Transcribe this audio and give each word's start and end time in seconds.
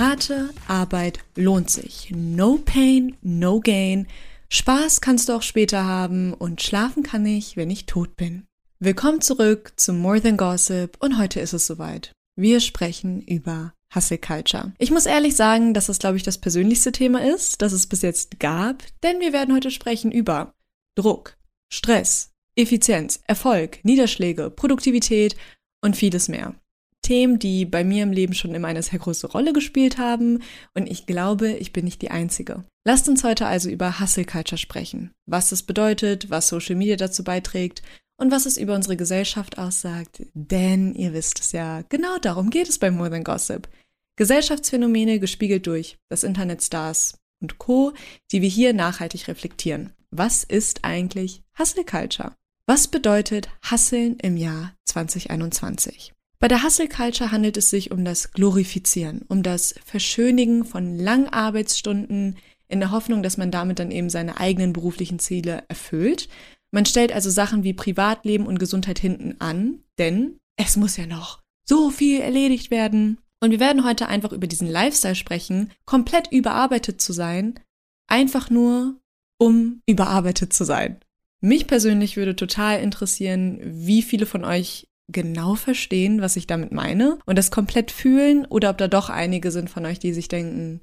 Harte 0.00 0.48
Arbeit 0.66 1.18
lohnt 1.36 1.68
sich. 1.68 2.10
No 2.16 2.56
pain, 2.56 3.18
no 3.20 3.60
gain. 3.60 4.06
Spaß 4.48 5.02
kannst 5.02 5.28
du 5.28 5.34
auch 5.34 5.42
später 5.42 5.84
haben 5.84 6.32
und 6.32 6.62
schlafen 6.62 7.02
kann 7.02 7.26
ich, 7.26 7.58
wenn 7.58 7.68
ich 7.68 7.84
tot 7.84 8.16
bin. 8.16 8.46
Willkommen 8.78 9.20
zurück 9.20 9.74
zu 9.76 9.92
More 9.92 10.22
Than 10.22 10.38
Gossip 10.38 10.96
und 11.00 11.18
heute 11.18 11.40
ist 11.40 11.52
es 11.52 11.66
soweit. 11.66 12.12
Wir 12.34 12.60
sprechen 12.60 13.20
über 13.20 13.74
Hustle 13.94 14.16
Culture. 14.16 14.72
Ich 14.78 14.90
muss 14.90 15.04
ehrlich 15.04 15.36
sagen, 15.36 15.74
dass 15.74 15.88
das, 15.88 15.98
glaube 15.98 16.16
ich, 16.16 16.22
das 16.22 16.38
persönlichste 16.38 16.92
Thema 16.92 17.22
ist, 17.22 17.60
das 17.60 17.72
es 17.72 17.86
bis 17.86 18.00
jetzt 18.00 18.40
gab, 18.40 18.82
denn 19.02 19.20
wir 19.20 19.34
werden 19.34 19.54
heute 19.54 19.70
sprechen 19.70 20.10
über 20.10 20.54
Druck, 20.94 21.36
Stress, 21.70 22.30
Effizienz, 22.56 23.20
Erfolg, 23.26 23.84
Niederschläge, 23.84 24.48
Produktivität 24.48 25.36
und 25.82 25.94
vieles 25.94 26.28
mehr. 26.28 26.54
Themen, 27.02 27.38
die 27.38 27.64
bei 27.64 27.84
mir 27.84 28.02
im 28.02 28.12
Leben 28.12 28.34
schon 28.34 28.54
immer 28.54 28.68
eine 28.68 28.82
sehr 28.82 28.98
große 28.98 29.26
Rolle 29.26 29.52
gespielt 29.52 29.98
haben 29.98 30.42
und 30.74 30.86
ich 30.90 31.06
glaube, 31.06 31.52
ich 31.52 31.72
bin 31.72 31.84
nicht 31.84 32.02
die 32.02 32.10
Einzige. 32.10 32.64
Lasst 32.84 33.08
uns 33.08 33.24
heute 33.24 33.46
also 33.46 33.68
über 33.68 34.00
Hustle 34.00 34.24
Culture 34.24 34.58
sprechen, 34.58 35.10
was 35.26 35.52
es 35.52 35.62
bedeutet, 35.62 36.30
was 36.30 36.48
Social 36.48 36.76
Media 36.76 36.96
dazu 36.96 37.24
beiträgt 37.24 37.82
und 38.16 38.30
was 38.30 38.46
es 38.46 38.58
über 38.58 38.74
unsere 38.74 38.96
Gesellschaft 38.96 39.58
aussagt, 39.58 40.22
denn 40.34 40.94
ihr 40.94 41.12
wisst 41.12 41.40
es 41.40 41.52
ja, 41.52 41.82
genau 41.88 42.18
darum 42.18 42.50
geht 42.50 42.68
es 42.68 42.78
bei 42.78 42.90
More 42.90 43.10
Than 43.10 43.24
Gossip. 43.24 43.68
Gesellschaftsphänomene 44.16 45.18
gespiegelt 45.18 45.66
durch 45.66 45.98
das 46.10 46.24
Internet 46.24 46.62
Stars 46.62 47.18
und 47.40 47.58
Co., 47.58 47.92
die 48.30 48.42
wir 48.42 48.48
hier 48.48 48.74
nachhaltig 48.74 49.28
reflektieren. 49.28 49.94
Was 50.10 50.44
ist 50.44 50.84
eigentlich 50.84 51.42
Hustle 51.58 51.84
Culture? 51.84 52.34
Was 52.66 52.88
bedeutet 52.88 53.48
Hasseln 53.62 54.18
im 54.20 54.36
Jahr 54.36 54.74
2021? 54.84 56.12
Bei 56.40 56.48
der 56.48 56.62
Hustle 56.62 56.88
Culture 56.88 57.32
handelt 57.32 57.58
es 57.58 57.68
sich 57.68 57.90
um 57.90 58.02
das 58.02 58.32
Glorifizieren, 58.32 59.26
um 59.28 59.42
das 59.42 59.74
Verschönigen 59.84 60.64
von 60.64 60.98
langen 60.98 61.28
Arbeitsstunden 61.28 62.38
in 62.66 62.80
der 62.80 62.92
Hoffnung, 62.92 63.22
dass 63.22 63.36
man 63.36 63.50
damit 63.50 63.78
dann 63.78 63.90
eben 63.90 64.08
seine 64.08 64.40
eigenen 64.40 64.72
beruflichen 64.72 65.18
Ziele 65.18 65.64
erfüllt. 65.68 66.30
Man 66.70 66.86
stellt 66.86 67.12
also 67.12 67.28
Sachen 67.28 67.62
wie 67.62 67.74
Privatleben 67.74 68.46
und 68.46 68.58
Gesundheit 68.58 68.98
hinten 68.98 69.38
an, 69.38 69.82
denn 69.98 70.38
es 70.56 70.78
muss 70.78 70.96
ja 70.96 71.04
noch 71.04 71.42
so 71.68 71.90
viel 71.90 72.20
erledigt 72.20 72.70
werden. 72.70 73.18
Und 73.40 73.50
wir 73.50 73.60
werden 73.60 73.84
heute 73.84 74.06
einfach 74.06 74.32
über 74.32 74.46
diesen 74.46 74.68
Lifestyle 74.68 75.16
sprechen, 75.16 75.72
komplett 75.84 76.32
überarbeitet 76.32 77.02
zu 77.02 77.12
sein, 77.12 77.60
einfach 78.06 78.48
nur 78.48 78.98
um 79.38 79.82
überarbeitet 79.86 80.54
zu 80.54 80.64
sein. 80.64 81.00
Mich 81.42 81.66
persönlich 81.66 82.16
würde 82.16 82.36
total 82.36 82.80
interessieren, 82.80 83.58
wie 83.62 84.02
viele 84.02 84.26
von 84.26 84.44
euch 84.44 84.89
genau 85.12 85.54
verstehen, 85.54 86.20
was 86.20 86.36
ich 86.36 86.46
damit 86.46 86.72
meine 86.72 87.18
und 87.26 87.36
das 87.36 87.50
komplett 87.50 87.90
fühlen 87.90 88.46
oder 88.46 88.70
ob 88.70 88.78
da 88.78 88.88
doch 88.88 89.10
einige 89.10 89.50
sind 89.50 89.70
von 89.70 89.86
euch, 89.86 89.98
die 89.98 90.12
sich 90.12 90.28
denken, 90.28 90.80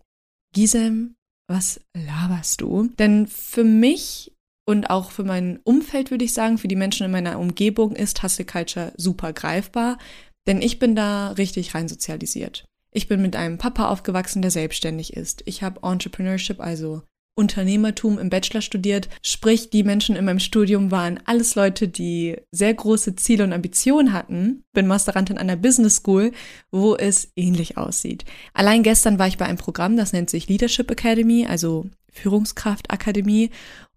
Gisem, 0.54 1.16
was 1.50 1.82
laberst 1.96 2.62
du? 2.62 2.90
Denn 3.00 3.28
für 3.28 3.64
mich 3.64 4.34
und 4.68 4.90
auch 4.90 5.12
für 5.12 5.24
mein 5.24 5.60
Umfeld 5.64 6.12
würde 6.12 6.26
ich 6.26 6.34
sagen, 6.34 6.58
für 6.58 6.68
die 6.68 6.76
Menschen 6.76 7.06
in 7.06 7.12
meiner 7.12 7.40
Umgebung 7.40 7.96
ist 7.96 8.22
Hustle 8.22 8.46
Culture 8.46 8.94
super 8.98 9.32
greifbar, 9.32 9.98
denn 10.46 10.62
ich 10.62 10.80
bin 10.80 10.96
da 10.96 11.32
richtig 11.32 11.74
rein 11.74 11.88
sozialisiert. 11.88 12.66
Ich 12.92 13.08
bin 13.08 13.22
mit 13.22 13.36
einem 13.36 13.58
Papa 13.58 13.90
aufgewachsen, 13.90 14.42
der 14.42 14.52
selbstständig 14.52 15.14
ist. 15.14 15.44
Ich 15.46 15.64
habe 15.64 15.82
Entrepreneurship, 15.84 16.60
also 16.60 17.04
Unternehmertum 17.38 18.18
im 18.18 18.30
Bachelor 18.30 18.62
studiert. 18.62 19.10
Sprich, 19.22 19.70
die 19.70 19.84
Menschen 19.84 20.16
in 20.16 20.26
meinem 20.26 20.40
Studium 20.40 20.92
waren 20.92 21.20
alles 21.26 21.56
Leute, 21.56 21.88
die 21.88 22.38
sehr 22.52 22.74
große 22.74 23.16
Ziele 23.16 23.44
und 23.44 23.54
Ambitionen 23.54 24.12
hatten. 24.12 24.64
Bin 24.74 24.88
Masterantin 24.88 25.38
an 25.38 25.48
der 25.48 25.56
Business 25.56 25.98
School, 25.98 26.32
wo 26.72 26.96
es 26.96 27.32
ähnlich 27.36 27.78
aussieht. 27.78 28.26
Allein 28.54 28.82
gestern 28.82 29.20
war 29.20 29.28
ich 29.28 29.38
bei 29.38 29.46
einem 29.46 29.58
Programm, 29.58 29.98
das 29.98 30.14
nennt 30.14 30.30
sich 30.30 30.48
Leadership 30.50 30.90
Academy, 30.90 31.46
also 31.48 31.86
Führungskraftakademie. 32.12 33.52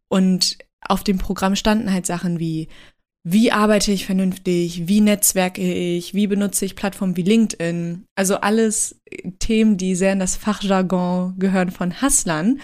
Und 0.09 0.59
auf 0.83 1.03
dem 1.03 1.19
Programm 1.19 1.57
standen 1.57 1.93
halt 1.93 2.07
Sachen 2.07 2.39
wie 2.39 2.69
wie 3.23 3.53
arbeite 3.53 3.93
ich 3.93 4.07
vernünftig, 4.07 4.89
wie 4.89 5.03
netzwerke 5.03 5.61
ich, 5.61 6.15
wie 6.15 6.27
benutze 6.27 6.65
ich 6.65 6.75
Plattformen 6.75 7.19
wie 7.19 7.23
LinkedIn. 7.23 8.05
Also 8.15 8.37
alles 8.37 8.99
Themen, 9.41 9.77
die 9.77 9.95
sehr 9.95 10.15
in 10.15 10.19
das 10.19 10.37
Fachjargon 10.37 11.39
gehören 11.39 11.71
von 11.71 12.01
Hustlern. 12.01 12.61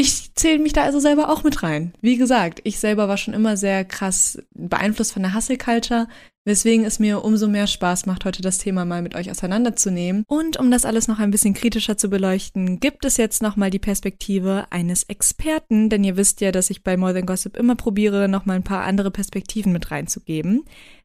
Ich 0.00 0.32
zähle 0.36 0.60
mich 0.60 0.74
da 0.74 0.84
also 0.84 1.00
selber 1.00 1.28
auch 1.28 1.42
mit 1.42 1.64
rein. 1.64 1.92
Wie 2.00 2.16
gesagt, 2.16 2.60
ich 2.62 2.78
selber 2.78 3.08
war 3.08 3.16
schon 3.16 3.34
immer 3.34 3.56
sehr 3.56 3.84
krass 3.84 4.38
beeinflusst 4.54 5.12
von 5.12 5.22
der 5.22 5.34
Hustle-Culture, 5.34 6.06
weswegen 6.44 6.84
es 6.84 7.00
mir 7.00 7.24
umso 7.24 7.48
mehr 7.48 7.66
Spaß 7.66 8.06
macht, 8.06 8.24
heute 8.24 8.40
das 8.40 8.58
Thema 8.58 8.84
mal 8.84 9.02
mit 9.02 9.16
euch 9.16 9.28
auseinanderzunehmen. 9.28 10.22
Und 10.28 10.56
um 10.56 10.70
das 10.70 10.84
alles 10.84 11.08
noch 11.08 11.18
ein 11.18 11.32
bisschen 11.32 11.52
kritischer 11.52 11.98
zu 11.98 12.10
beleuchten, 12.10 12.78
gibt 12.78 13.04
es 13.06 13.16
jetzt 13.16 13.42
nochmal 13.42 13.70
die 13.70 13.80
Perspektive 13.80 14.66
eines 14.70 15.02
Experten, 15.02 15.88
denn 15.88 16.04
ihr 16.04 16.16
wisst 16.16 16.40
ja, 16.42 16.52
dass 16.52 16.70
ich 16.70 16.84
bei 16.84 16.96
More 16.96 17.12
Than 17.12 17.26
Gossip 17.26 17.56
immer 17.56 17.74
probiere, 17.74 18.28
nochmal 18.28 18.54
ein 18.54 18.62
paar 18.62 18.84
andere 18.84 19.10
Perspektiven 19.10 19.72
mit 19.72 19.90
reinzugeben. 19.90 20.62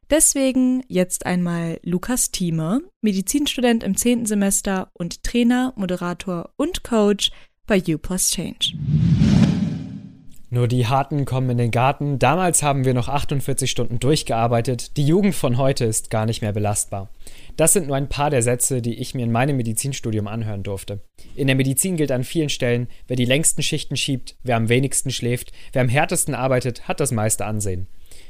Deswegen 0.08 0.84
jetzt 0.86 1.26
einmal 1.26 1.80
Lukas 1.82 2.30
Thieme, 2.30 2.82
Medizinstudent 3.00 3.82
im 3.82 3.96
zehnten 3.96 4.26
Semester 4.26 4.92
und 4.92 5.24
Trainer, 5.24 5.72
Moderator 5.74 6.50
und 6.56 6.84
Coach 6.84 7.32
bei 7.66 7.82
U 7.88 7.98
Plus 7.98 8.30
Change. 8.30 8.74
Nur 10.50 10.68
die 10.68 10.86
Harten 10.86 11.24
kommen 11.24 11.50
in 11.50 11.58
den 11.58 11.70
Garten. 11.70 12.18
Damals 12.18 12.62
haben 12.62 12.84
wir 12.84 12.94
noch 12.94 13.08
48 13.08 13.68
Stunden 13.68 13.98
durchgearbeitet. 13.98 14.96
Die 14.96 15.06
Jugend 15.06 15.34
von 15.34 15.56
heute 15.56 15.84
ist 15.84 16.10
gar 16.10 16.26
nicht 16.26 16.42
mehr 16.42 16.52
belastbar. 16.52 17.10
Das 17.56 17.72
sind 17.72 17.88
nur 17.88 17.96
ein 17.96 18.08
paar 18.08 18.30
der 18.30 18.42
Sätze, 18.42 18.80
die 18.80 18.94
ich 18.94 19.14
mir 19.14 19.24
in 19.24 19.32
meinem 19.32 19.56
Medizinstudium 19.56 20.28
anhören 20.28 20.62
durfte. 20.62 21.00
In 21.34 21.46
der 21.48 21.56
Medizin 21.56 21.96
gilt 21.96 22.12
an 22.12 22.22
vielen 22.22 22.50
Stellen, 22.50 22.86
wer 23.08 23.16
die 23.16 23.24
längsten 23.24 23.62
Schichten 23.62 23.96
schiebt, 23.96 24.36
wer 24.42 24.56
am 24.56 24.68
wenigsten 24.68 25.10
schläft, 25.10 25.50
wer 25.72 25.82
am 25.82 25.88
härtesten 25.88 26.34
arbeitet, 26.34 26.86
hat 26.86 27.00
das 27.00 27.10
meiste 27.10 27.46
Ansehen. 27.46 27.88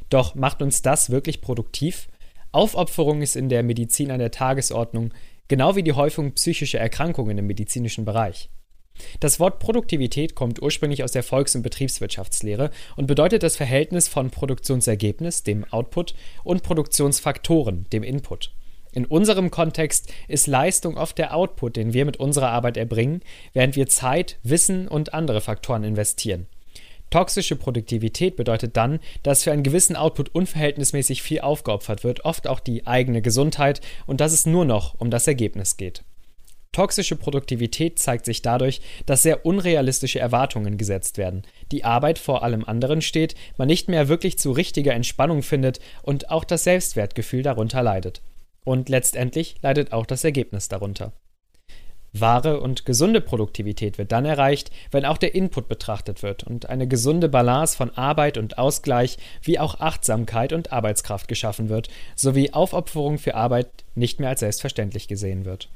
Doch 0.09 0.35
macht 0.35 0.63
uns 0.63 0.81
das 0.81 1.11
wirklich 1.11 1.41
produktiv? 1.41 2.09
Aufopferung 2.53 3.21
ist 3.21 3.37
in 3.37 3.49
der 3.49 3.65
Medizin 3.65 4.11
an 4.11 4.21
der 4.21 4.31
Tagesordnung, 4.31 5.13
genau 5.49 5.77
wie 5.77 5.83
die 5.83 5.93
Häufung 5.93 6.33
psychischer 6.33 6.79
Erkrankungen 6.79 7.37
im 7.37 7.47
medizinischen 7.47 8.05
Bereich. 8.05 8.49
Das 9.21 9.41
Wort 9.41 9.59
Produktivität 9.59 10.35
kommt 10.35 10.61
ursprünglich 10.61 11.03
aus 11.03 11.13
der 11.13 11.23
Volks- 11.23 11.55
und 11.55 11.63
Betriebswirtschaftslehre 11.63 12.71
und 12.97 13.07
bedeutet 13.07 13.43
das 13.43 13.57
Verhältnis 13.57 14.07
von 14.07 14.29
Produktionsergebnis, 14.31 15.43
dem 15.43 15.65
Output, 15.65 16.15
und 16.43 16.63
Produktionsfaktoren, 16.63 17.87
dem 17.91 18.03
Input. 18.03 18.53
In 18.93 19.07
unserem 19.07 19.51
Kontext 19.51 20.13
ist 20.29 20.47
Leistung 20.47 20.97
oft 20.97 21.17
der 21.19 21.35
Output, 21.35 21.77
den 21.77 21.95
wir 21.95 22.05
mit 22.05 22.19
unserer 22.19 22.51
Arbeit 22.51 22.77
erbringen, 22.77 23.23
während 23.53 23.77
wir 23.77 23.89
Zeit, 23.89 24.39
Wissen 24.43 24.89
und 24.89 25.15
andere 25.15 25.41
Faktoren 25.41 25.85
investieren. 25.85 26.47
Toxische 27.11 27.57
Produktivität 27.57 28.37
bedeutet 28.37 28.77
dann, 28.77 29.01
dass 29.23 29.43
für 29.43 29.53
einen 29.53 29.63
gewissen 29.63 29.97
Output 29.97 30.35
unverhältnismäßig 30.35 31.23
viel 31.23 31.41
aufgeopfert 31.41 32.05
wird, 32.05 32.25
oft 32.25 32.47
auch 32.47 32.61
die 32.61 32.87
eigene 32.87 33.23
Gesundheit, 33.23 33.81
und 34.07 34.21
dass 34.21 34.33
es 34.33 34.47
nur 34.47 34.65
noch 34.65 35.01
um 35.01 35.11
das 35.11 35.27
Ergebnis 35.27 35.77
geht. 35.77 36.05
Toxische 36.75 37.15
Produktivität 37.15 38.01
zeigt 38.01 38.25
sich 38.25 38.43
dadurch, 38.43 38.81
dass 39.07 39.23
sehr 39.23 39.47
unrealistische 39.47 40.19
Erwartungen 40.19 40.77
gesetzt 40.77 41.19
werden, 41.19 41.43
die 41.71 41.85
Arbeit 41.85 42.19
vor 42.19 42.43
allem 42.43 42.65
anderen 42.65 43.01
steht, 43.01 43.37
man 43.57 43.69
nicht 43.69 43.89
mehr 43.89 44.09
wirklich 44.09 44.39
zu 44.41 44.51
richtiger 44.51 44.93
Entspannung 44.93 45.43
findet 45.43 45.79
und 46.03 46.31
auch 46.31 46.43
das 46.43 46.65
Selbstwertgefühl 46.65 47.45
darunter 47.45 47.81
leidet. 47.81 48.23
Und 48.65 48.89
letztendlich 48.89 49.55
leidet 49.63 49.93
auch 49.93 50.05
das 50.05 50.25
Ergebnis 50.25 50.69
darunter. 50.69 51.13
Wahre 52.13 52.59
und 52.59 52.85
gesunde 52.85 53.21
Produktivität 53.21 53.97
wird 53.97 54.11
dann 54.11 54.25
erreicht, 54.25 54.73
wenn 54.91 55.05
auch 55.05 55.19
der 55.19 55.37
Input 55.37 55.69
betrachtet 55.69 56.25
wird 56.25 56.43
und 56.43 56.69
eine 56.69 56.89
gesunde 56.89 57.29
Balance 57.29 57.77
von 57.77 57.91
Arbeit 57.91 58.37
und 58.37 58.59
Ausgleich 58.59 59.17
wie 59.43 59.61
auch 59.61 59.79
Achtsamkeit 59.79 60.53
und 60.53 60.73
Arbeitskraft 60.73 61.29
geschaffen 61.29 61.69
wird, 61.69 61.89
sowie 62.17 62.53
Aufopferung 62.53 63.19
für 63.19 63.37
Arbeit 63.37 63.69
nicht 63.95 64.19
mehr 64.19 64.31
als 64.31 64.41
selbstverständlich 64.41 65.07
gesehen 65.07 65.45
wird. 65.45 65.69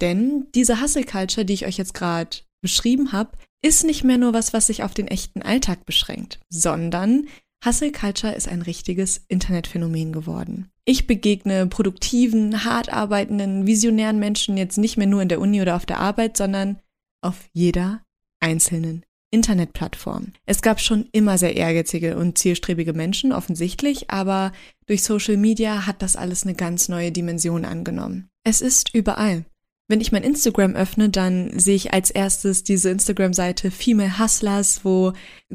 Denn 0.00 0.46
diese 0.54 0.80
Hustle 0.80 1.04
Culture, 1.04 1.44
die 1.44 1.54
ich 1.54 1.66
euch 1.66 1.76
jetzt 1.76 1.94
gerade 1.94 2.38
beschrieben 2.60 3.12
habe, 3.12 3.30
ist 3.62 3.84
nicht 3.84 4.04
mehr 4.04 4.18
nur 4.18 4.32
was, 4.32 4.52
was 4.52 4.66
sich 4.66 4.82
auf 4.82 4.94
den 4.94 5.08
echten 5.08 5.42
Alltag 5.42 5.86
beschränkt, 5.86 6.40
sondern 6.48 7.26
Hustle 7.64 7.92
Culture 7.92 8.34
ist 8.34 8.48
ein 8.48 8.62
richtiges 8.62 9.24
Internetphänomen 9.28 10.12
geworden. 10.12 10.70
Ich 10.84 11.06
begegne 11.06 11.66
produktiven, 11.66 12.64
hart 12.64 12.92
arbeitenden, 12.92 13.66
visionären 13.66 14.18
Menschen 14.18 14.56
jetzt 14.56 14.78
nicht 14.78 14.96
mehr 14.96 15.06
nur 15.06 15.22
in 15.22 15.28
der 15.28 15.40
Uni 15.40 15.60
oder 15.60 15.74
auf 15.74 15.86
der 15.86 15.98
Arbeit, 15.98 16.36
sondern 16.36 16.78
auf 17.22 17.48
jeder 17.52 18.02
einzelnen 18.40 19.04
Internetplattform. 19.32 20.32
Es 20.44 20.62
gab 20.62 20.80
schon 20.80 21.08
immer 21.10 21.38
sehr 21.38 21.56
ehrgeizige 21.56 22.16
und 22.16 22.38
zielstrebige 22.38 22.92
Menschen, 22.92 23.32
offensichtlich, 23.32 24.10
aber 24.10 24.52
durch 24.86 25.02
Social 25.02 25.36
Media 25.36 25.86
hat 25.86 26.02
das 26.02 26.14
alles 26.14 26.44
eine 26.44 26.54
ganz 26.54 26.88
neue 26.88 27.10
Dimension 27.10 27.64
angenommen. 27.64 28.28
Es 28.44 28.60
ist 28.60 28.94
überall. 28.94 29.44
Wenn 29.88 30.00
ich 30.00 30.10
mein 30.10 30.24
Instagram 30.24 30.74
öffne, 30.74 31.10
dann 31.10 31.56
sehe 31.58 31.76
ich 31.76 31.92
als 31.92 32.10
erstes 32.10 32.64
diese 32.64 32.90
Instagram-Seite 32.90 33.70
Female 33.70 34.18
Hustlers, 34.18 34.84
wo 34.84 35.12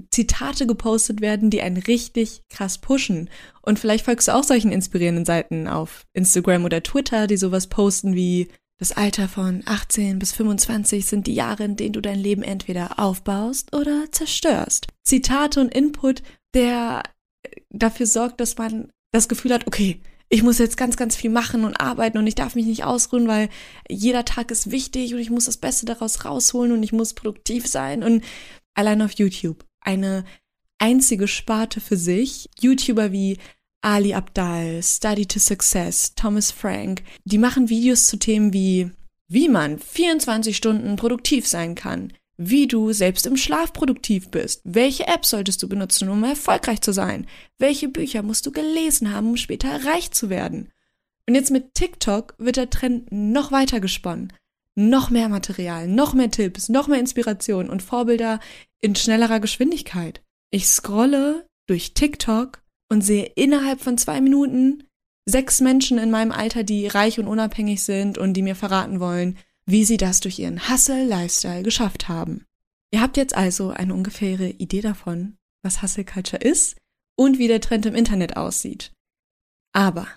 Zitate 0.10 0.66
gepostet 0.68 1.20
werden, 1.20 1.50
die 1.50 1.62
einen 1.62 1.78
richtig 1.78 2.44
krass 2.50 2.78
pushen. 2.78 3.30
Und 3.62 3.78
vielleicht 3.78 4.06
folgst 4.06 4.30
du 4.30 4.36
auch 4.36 4.46
solchen 4.46 4.72
inspirierenden 4.72 5.26
Seiten 5.26 5.68
auf 5.68 6.06
Instagram 6.14 6.64
oder 6.64 6.82
Twitter, 6.82 7.28
die 7.28 7.36
sowas 7.36 7.68
posten 7.68 8.16
wie 8.16 8.48
Das 8.78 8.94
Alter 8.94 9.28
von 9.28 9.64
18 9.66 10.18
bis 10.18 10.32
25 10.32 11.06
sind 11.06 11.28
die 11.28 11.36
Jahre, 11.36 11.66
in 11.66 11.76
denen 11.76 11.94
du 11.94 12.02
dein 12.02 12.18
Leben 12.18 12.42
entweder 12.42 13.00
aufbaust 13.00 13.76
oder 13.76 14.06
zerstörst. 14.12 14.88
Zitate 15.04 15.60
und 15.60 15.74
Input, 15.74 16.24
der 16.54 17.04
dafür 17.70 18.06
sorgt, 18.06 18.40
dass 18.40 18.58
man 18.58 18.92
das 19.12 19.28
Gefühl 19.28 19.54
hat, 19.54 19.68
okay, 19.68 20.00
ich 20.34 20.44
muss 20.44 20.60
jetzt 20.60 20.78
ganz, 20.78 20.96
ganz 20.96 21.18
viel 21.18 21.30
machen 21.30 21.66
und 21.66 21.76
arbeiten 21.76 22.18
und 22.18 22.26
ich 22.26 22.36
darf 22.36 22.56
mich 22.56 22.66
nicht 22.66 22.86
ausruhen, 22.86 23.28
weil 23.28 23.50
jeder 23.90 24.24
Tag 24.24 24.50
ist 24.50 24.72
wichtig 24.72 25.14
und 25.14 25.20
ich 25.20 25.30
muss 25.30 25.46
das 25.46 25.58
Beste 25.58 25.86
daraus 25.86 26.24
rausholen 26.24 26.72
und 26.72 26.82
ich 26.84 26.94
muss 26.94 27.14
produktiv 27.14 27.68
sein 27.68 28.02
und 28.02 28.24
allein 28.74 29.02
auf 29.02 29.12
YouTube 29.12 29.66
eine 29.82 30.24
einzige 30.80 31.28
Sparte 31.28 31.82
für 31.82 31.98
sich. 31.98 32.50
YouTuber 32.62 33.12
wie 33.12 33.40
Ali 33.82 34.14
Abdal, 34.14 34.82
Study 34.82 35.26
to 35.26 35.40
Success, 35.40 36.16
Thomas 36.16 36.50
Frank, 36.50 37.04
die 37.26 37.38
machen 37.38 37.68
Videos 37.68 38.08
zu 38.08 38.18
Themen 38.18 38.54
wie, 38.54 38.90
wie 39.28 39.50
man 39.50 39.80
24 39.80 40.56
Stunden 40.56 40.96
produktiv 40.96 41.46
sein 41.46 41.76
kann, 41.76 42.14
wie 42.44 42.68
du 42.68 42.92
selbst 42.92 43.28
im 43.28 43.38
Schlaf 43.38 43.72
produktiv 43.72 44.30
bist. 44.30 44.62
Welche 44.64 45.08
App 45.08 45.26
solltest 45.26 45.62
du 45.62 45.70
benutzen, 45.70 46.10
um 46.10 46.24
erfolgreich 46.24 46.82
zu 46.82 46.92
sein? 46.92 47.28
Welche 47.60 47.88
Bücher 47.88 48.24
musst 48.24 48.48
du 48.48 48.52
gelesen 48.52 49.14
haben, 49.14 49.30
um 49.30 49.38
später 49.38 49.86
reich 49.86 50.10
zu 50.12 50.32
werden? 50.32 50.72
Und 51.28 51.36
jetzt 51.36 51.52
mit 51.52 51.76
TikTok 51.76 52.34
wird 52.40 52.58
der 52.58 52.72
Trend 52.72 53.12
noch 53.12 53.52
weiter 53.52 53.80
gesponnen. 53.80 54.34
Noch 54.76 55.12
mehr 55.12 55.30
Material, 55.30 55.88
noch 55.88 56.14
mehr 56.14 56.32
Tipps, 56.32 56.68
noch 56.68 56.88
mehr 56.88 57.00
Inspiration 57.00 57.70
und 57.70 57.84
Vorbilder 57.84 58.40
in 58.80 58.96
schnellerer 58.96 59.40
Geschwindigkeit. 59.40 60.24
Ich 60.50 60.68
scrolle 60.68 61.46
durch 61.68 61.94
TikTok 61.94 62.64
und 62.90 63.02
sehe 63.02 63.32
innerhalb 63.36 63.82
von 63.82 64.00
zwei 64.00 64.20
Minuten 64.20 64.84
sechs 65.26 65.62
Menschen 65.62 66.00
in 66.00 66.10
meinem 66.10 66.32
Alter, 66.32 66.64
die 66.64 66.88
reich 66.88 67.20
und 67.20 67.28
unabhängig 67.28 67.84
sind 67.84 68.18
und 68.18 68.34
die 68.34 68.42
mir 68.42 68.56
verraten 68.56 69.00
wollen, 69.00 69.38
wie 69.72 69.86
sie 69.86 69.98
das 69.98 70.20
durch 70.20 70.38
ihren 70.40 70.70
Hustle-Lifestyle 70.70 71.64
geschafft 71.64 72.10
haben. 72.10 72.46
Ihr 72.94 73.02
habt 73.02 73.16
jetzt 73.18 73.36
also 73.36 73.70
eine 73.70 73.94
ungefähre 73.94 74.50
Idee 74.50 74.82
davon, 74.82 75.38
was 75.64 75.82
Hustle 75.82 76.04
Culture 76.04 76.42
ist 76.42 76.78
und 77.18 77.40
wie 77.40 77.48
der 77.48 77.62
Trend 77.62 77.86
im 77.86 77.96
Internet 77.96 78.36
aussieht. 78.36 78.92
Aber 79.74 80.08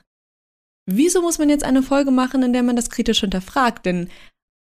wieso 0.87 1.23
muss 1.23 1.39
man 1.39 1.49
jetzt 1.49 1.65
eine 1.65 1.83
Folge 1.83 2.11
machen, 2.11 2.43
in 2.43 2.53
der 2.53 2.65
man 2.65 2.75
das 2.75 2.91
kritisch 2.91 3.21
hinterfragt? 3.21 3.87
Denn 3.87 4.11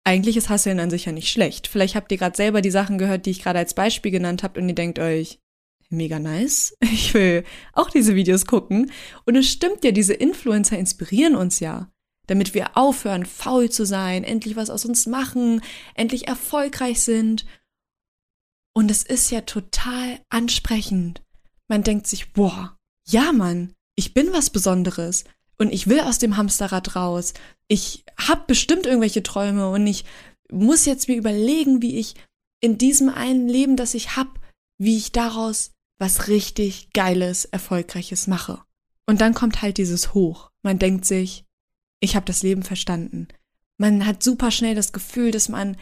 eigentlich 0.05 0.38
ist 0.38 0.49
Hustlen 0.49 0.81
an 0.81 0.90
sich 0.90 1.05
ja 1.05 1.12
nicht 1.12 1.29
schlecht. 1.29 1.67
Vielleicht 1.67 1.94
habt 1.94 2.11
ihr 2.11 2.19
gerade 2.19 2.37
selber 2.37 2.62
die 2.62 2.70
Sachen 2.70 2.96
gehört, 2.96 3.26
die 3.26 3.31
ich 3.31 3.43
gerade 3.43 3.58
als 3.58 3.75
Beispiel 3.75 4.11
genannt 4.11 4.43
habt 4.43 4.56
und 4.56 4.69
ihr 4.69 4.75
denkt 4.75 4.99
euch, 4.99 5.38
mega 5.90 6.19
nice. 6.19 6.75
Ich 6.82 7.12
will 7.12 7.44
auch 7.75 7.90
diese 7.90 8.14
Videos 8.14 8.46
gucken. 8.46 8.90
Und 9.26 9.37
es 9.37 9.50
stimmt 9.50 9.85
ja, 9.85 9.90
diese 9.90 10.14
Influencer 10.14 10.79
inspirieren 10.79 11.35
uns 11.35 11.61
ja 11.61 11.90
damit 12.28 12.54
wir 12.54 12.76
aufhören, 12.76 13.26
faul 13.26 13.70
zu 13.70 13.84
sein, 13.84 14.22
endlich 14.22 14.54
was 14.54 14.70
aus 14.70 14.84
uns 14.84 15.06
machen, 15.06 15.60
endlich 15.94 16.28
erfolgreich 16.28 17.02
sind. 17.02 17.44
Und 18.75 18.90
es 18.90 19.02
ist 19.02 19.30
ja 19.30 19.40
total 19.40 20.20
ansprechend. 20.28 21.22
Man 21.66 21.82
denkt 21.82 22.06
sich, 22.06 22.32
boah, 22.32 22.78
ja 23.06 23.32
Mann, 23.32 23.75
ich 23.96 24.14
bin 24.14 24.32
was 24.32 24.50
Besonderes 24.50 25.25
und 25.58 25.72
ich 25.72 25.88
will 25.88 26.00
aus 26.00 26.19
dem 26.19 26.36
Hamsterrad 26.36 26.94
raus. 26.94 27.34
Ich 27.66 28.04
habe 28.16 28.44
bestimmt 28.46 28.86
irgendwelche 28.86 29.22
Träume 29.22 29.70
und 29.70 29.86
ich 29.86 30.04
muss 30.50 30.84
jetzt 30.84 31.08
mir 31.08 31.16
überlegen, 31.16 31.82
wie 31.82 31.98
ich 31.98 32.14
in 32.60 32.78
diesem 32.78 33.08
einen 33.08 33.48
Leben, 33.48 33.76
das 33.76 33.94
ich 33.94 34.16
hab, 34.16 34.38
wie 34.78 34.96
ich 34.96 35.12
daraus 35.12 35.72
was 35.98 36.28
richtig 36.28 36.92
Geiles, 36.92 37.44
Erfolgreiches 37.44 38.28
mache. 38.28 38.62
Und 39.06 39.20
dann 39.20 39.34
kommt 39.34 39.62
halt 39.62 39.78
dieses 39.78 40.14
Hoch. 40.14 40.50
Man 40.62 40.78
denkt 40.78 41.04
sich, 41.04 41.44
ich 42.00 42.16
habe 42.16 42.26
das 42.26 42.42
Leben 42.42 42.62
verstanden. 42.62 43.28
Man 43.78 44.06
hat 44.06 44.22
super 44.22 44.50
schnell 44.50 44.74
das 44.74 44.92
Gefühl, 44.92 45.30
dass 45.30 45.48
man 45.48 45.76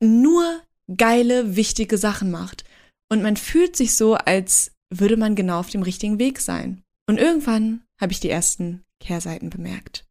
nur 0.00 0.62
geile, 0.96 1.56
wichtige 1.56 1.98
Sachen 1.98 2.30
macht. 2.30 2.64
Und 3.08 3.22
man 3.22 3.36
fühlt 3.36 3.76
sich 3.76 3.94
so, 3.96 4.14
als 4.14 4.72
würde 4.90 5.16
man 5.16 5.34
genau 5.34 5.60
auf 5.60 5.70
dem 5.70 5.82
richtigen 5.82 6.18
Weg 6.18 6.40
sein. 6.40 6.82
Und 7.06 7.18
irgendwann 7.18 7.82
habe 8.00 8.12
ich 8.12 8.20
die 8.20 8.30
ersten 8.30 8.84
Kehrseiten 9.00 9.50
bemerkt. 9.50 10.06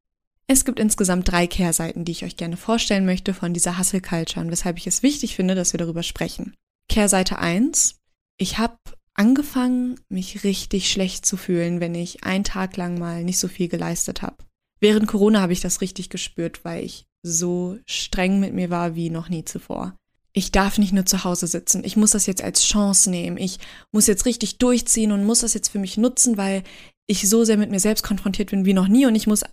Es 0.48 0.66
gibt 0.66 0.80
insgesamt 0.80 1.30
drei 1.32 1.48
Kehrseiten, 1.48 2.06
die 2.06 2.12
ich 2.12 2.26
euch 2.26 2.36
gerne 2.36 2.58
vorstellen 2.58 3.06
möchte 3.06 3.34
von 3.34 3.54
dieser 3.54 3.78
Hustle 3.78 4.02
Culture 4.02 4.44
und 4.44 4.52
weshalb 4.52 4.78
ich 4.78 4.88
es 4.88 5.04
wichtig 5.04 5.36
finde, 5.36 5.54
dass 5.56 5.74
wir 5.74 5.78
darüber 5.78 6.02
sprechen. 6.02 6.56
Kehrseite 6.90 7.38
eins: 7.38 8.00
Ich 8.38 8.58
habe 8.58 8.78
angefangen, 9.14 10.00
mich 10.10 10.44
richtig 10.44 10.90
schlecht 10.90 11.26
zu 11.26 11.38
fühlen, 11.38 11.80
wenn 11.80 11.94
ich 11.94 12.24
einen 12.24 12.44
Tag 12.44 12.78
lang 12.78 12.98
mal 12.98 13.24
nicht 13.24 13.38
so 13.38 13.48
viel 13.48 13.68
geleistet 13.68 14.24
habe. 14.24 14.38
Während 14.80 15.08
Corona 15.08 15.42
habe 15.42 15.54
ich 15.54 15.62
das 15.62 15.82
richtig 15.82 16.10
gespürt, 16.10 16.64
weil 16.64 16.84
ich 16.84 17.06
so 17.22 17.78
streng 17.86 18.40
mit 18.40 18.54
mir 18.54 18.70
war 18.70 18.96
wie 18.96 19.10
noch 19.10 19.30
nie 19.30 19.44
zuvor. 19.44 19.96
Ich 20.32 20.52
darf 20.52 20.78
nicht 20.78 20.94
nur 20.94 21.06
zu 21.06 21.24
Hause 21.24 21.48
sitzen. 21.48 21.84
Ich 21.84 21.98
muss 21.98 22.12
das 22.12 22.28
jetzt 22.28 22.44
als 22.44 22.64
Chance 22.64 23.10
nehmen. 23.10 23.38
Ich 23.38 23.60
muss 23.92 24.08
jetzt 24.08 24.26
richtig 24.26 24.58
durchziehen 24.58 25.12
und 25.12 25.26
muss 25.26 25.40
das 25.40 25.54
jetzt 25.54 25.70
für 25.70 25.80
mich 25.80 25.98
nutzen, 25.98 26.38
weil 26.38 26.64
ich 27.08 27.28
so 27.28 27.44
sehr 27.44 27.58
mit 27.58 27.72
mir 27.72 27.80
selbst 27.80 28.04
konfrontiert 28.04 28.52
bin 28.52 28.66
wie 28.66 28.74
noch 28.74 28.88
nie 28.88 29.06
und 29.06 29.16
ich 29.16 29.26
muss 29.26 29.44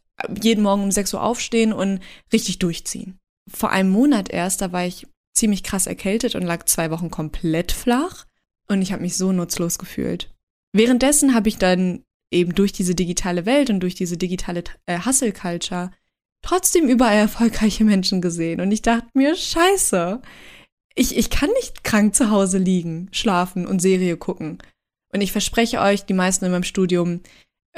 jeden 0.43 0.62
Morgen 0.62 0.82
um 0.82 0.90
6 0.90 1.14
Uhr 1.14 1.23
aufstehen 1.23 1.72
und 1.72 2.00
richtig 2.32 2.58
durchziehen. 2.58 3.19
Vor 3.50 3.70
einem 3.70 3.90
Monat 3.90 4.29
erst, 4.29 4.61
da 4.61 4.72
war 4.72 4.84
ich 4.84 5.06
ziemlich 5.34 5.62
krass 5.62 5.87
erkältet 5.87 6.34
und 6.34 6.43
lag 6.43 6.64
zwei 6.67 6.90
Wochen 6.90 7.11
komplett 7.11 7.72
flach 7.72 8.26
und 8.69 8.82
ich 8.82 8.93
habe 8.93 9.02
mich 9.02 9.17
so 9.17 9.32
nutzlos 9.32 9.79
gefühlt. 9.79 10.31
Währenddessen 10.72 11.34
habe 11.34 11.49
ich 11.49 11.56
dann 11.56 12.02
eben 12.31 12.55
durch 12.55 12.73
diese 12.73 12.94
digitale 12.94 13.46
Welt 13.46 13.70
und 13.70 13.81
durch 13.81 13.94
diese 13.94 14.17
digitale 14.17 14.64
äh, 14.87 14.99
Hustle-Culture 15.05 15.90
trotzdem 16.43 16.88
überall 16.88 17.17
erfolgreiche 17.17 17.84
Menschen 17.84 18.20
gesehen. 18.20 18.61
Und 18.61 18.70
ich 18.73 18.82
dachte 18.82 19.08
mir, 19.14 19.34
scheiße, 19.34 20.20
ich, 20.94 21.17
ich 21.17 21.31
kann 21.31 21.50
nicht 21.50 21.84
krank 21.84 22.14
zu 22.14 22.31
Hause 22.31 22.58
liegen, 22.58 23.08
schlafen 23.12 23.67
und 23.67 23.82
Serie 23.82 24.17
gucken. 24.17 24.58
Und 25.12 25.20
ich 25.20 25.32
verspreche 25.32 25.81
euch, 25.81 26.05
die 26.05 26.14
meisten 26.14 26.44
in 26.44 26.50
meinem 26.50 26.62
Studium 26.62 27.20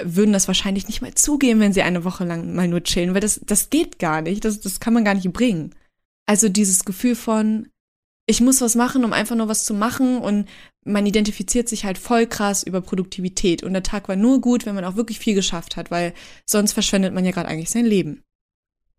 würden 0.00 0.32
das 0.32 0.46
wahrscheinlich 0.46 0.86
nicht 0.86 1.02
mal 1.02 1.14
zugeben, 1.14 1.60
wenn 1.60 1.72
sie 1.72 1.82
eine 1.82 2.04
Woche 2.04 2.24
lang 2.24 2.54
mal 2.54 2.68
nur 2.68 2.82
chillen, 2.84 3.14
weil 3.14 3.20
das, 3.20 3.40
das 3.44 3.68
geht 3.70 3.98
gar 3.98 4.22
nicht, 4.22 4.44
das, 4.44 4.60
das 4.60 4.80
kann 4.80 4.94
man 4.94 5.04
gar 5.04 5.14
nicht 5.14 5.32
bringen. 5.32 5.74
Also 6.26 6.48
dieses 6.48 6.84
Gefühl 6.84 7.16
von, 7.16 7.68
ich 8.28 8.40
muss 8.42 8.60
was 8.60 8.74
machen, 8.74 9.06
um 9.06 9.14
einfach 9.14 9.36
nur 9.36 9.48
was 9.48 9.64
zu 9.64 9.72
machen 9.72 10.18
und 10.18 10.46
man 10.84 11.06
identifiziert 11.06 11.66
sich 11.66 11.86
halt 11.86 11.96
voll 11.96 12.26
krass 12.26 12.62
über 12.62 12.82
Produktivität 12.82 13.62
und 13.62 13.72
der 13.72 13.82
Tag 13.82 14.06
war 14.06 14.16
nur 14.16 14.42
gut, 14.42 14.66
wenn 14.66 14.74
man 14.74 14.84
auch 14.84 14.96
wirklich 14.96 15.18
viel 15.18 15.34
geschafft 15.34 15.76
hat, 15.76 15.90
weil 15.90 16.12
sonst 16.44 16.74
verschwendet 16.74 17.14
man 17.14 17.24
ja 17.24 17.30
gerade 17.30 17.48
eigentlich 17.48 17.70
sein 17.70 17.86
Leben. 17.86 18.22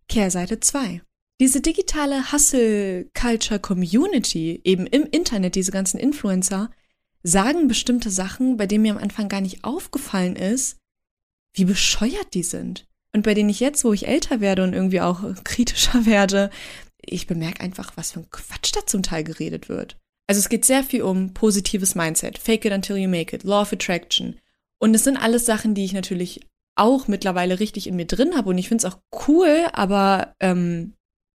Kehrseite 0.08 0.60
2. 0.60 1.04
Diese 1.40 1.62
digitale 1.62 2.32
Hustle-Culture-Community, 2.32 4.62
eben 4.64 4.88
im 4.88 5.04
Internet, 5.04 5.54
diese 5.54 5.72
ganzen 5.72 6.00
Influencer, 6.00 6.72
sagen 7.22 7.68
bestimmte 7.68 8.10
Sachen, 8.10 8.58
bei 8.58 8.66
denen 8.66 8.82
mir 8.82 8.94
am 8.94 9.02
Anfang 9.02 9.30
gar 9.30 9.42
nicht 9.42 9.64
aufgefallen 9.64 10.36
ist, 10.36 10.78
wie 11.54 11.66
bescheuert 11.66 12.34
die 12.34 12.42
sind. 12.42 12.88
Und 13.14 13.22
bei 13.24 13.36
denen 13.36 13.50
ich 13.50 13.60
jetzt, 13.60 13.84
wo 13.84 13.94
ich 13.94 14.08
älter 14.08 14.42
werde 14.42 14.64
und 14.64 14.74
irgendwie 14.74 15.02
auch 15.02 15.22
kritischer 15.44 16.06
werde, 16.08 16.50
ich 17.02 17.28
bemerke 17.28 17.62
einfach, 17.62 17.96
was 17.96 18.12
für 18.12 18.22
ein 18.22 18.30
Quatsch 18.30 18.72
da 18.76 18.86
zum 18.86 19.04
Teil 19.04 19.24
geredet 19.24 19.70
wird. 19.70 19.98
Also 20.28 20.40
es 20.40 20.50
geht 20.50 20.66
sehr 20.66 20.84
viel 20.84 21.02
um 21.02 21.34
positives 21.34 21.96
Mindset, 21.96 22.38
fake 22.38 22.66
it 22.66 22.74
until 22.74 22.98
you 22.98 23.10
make 23.10 23.36
it, 23.36 23.44
law 23.44 23.62
of 23.62 23.74
attraction. 23.74 24.38
Und 24.80 24.94
es 24.94 25.04
sind 25.04 25.18
alles 25.18 25.46
Sachen, 25.46 25.74
die 25.74 25.86
ich 25.86 25.94
natürlich 25.94 26.42
auch 26.76 27.08
mittlerweile 27.08 27.60
richtig 27.60 27.88
in 27.88 27.96
mir 27.96 28.06
drin 28.06 28.38
habe 28.38 28.50
und 28.50 28.58
ich 28.58 28.70
finde 28.70 28.86
es 28.86 28.94
auch 28.94 29.00
cool, 29.28 29.68
aber 29.74 30.36
ähm, 30.40 30.94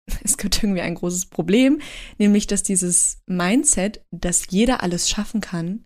es 0.23 0.37
gibt 0.37 0.61
irgendwie 0.61 0.81
ein 0.81 0.95
großes 0.95 1.25
Problem, 1.27 1.81
nämlich 2.17 2.47
dass 2.47 2.63
dieses 2.63 3.21
Mindset, 3.25 4.05
dass 4.11 4.47
jeder 4.49 4.83
alles 4.83 5.09
schaffen 5.09 5.41
kann, 5.41 5.85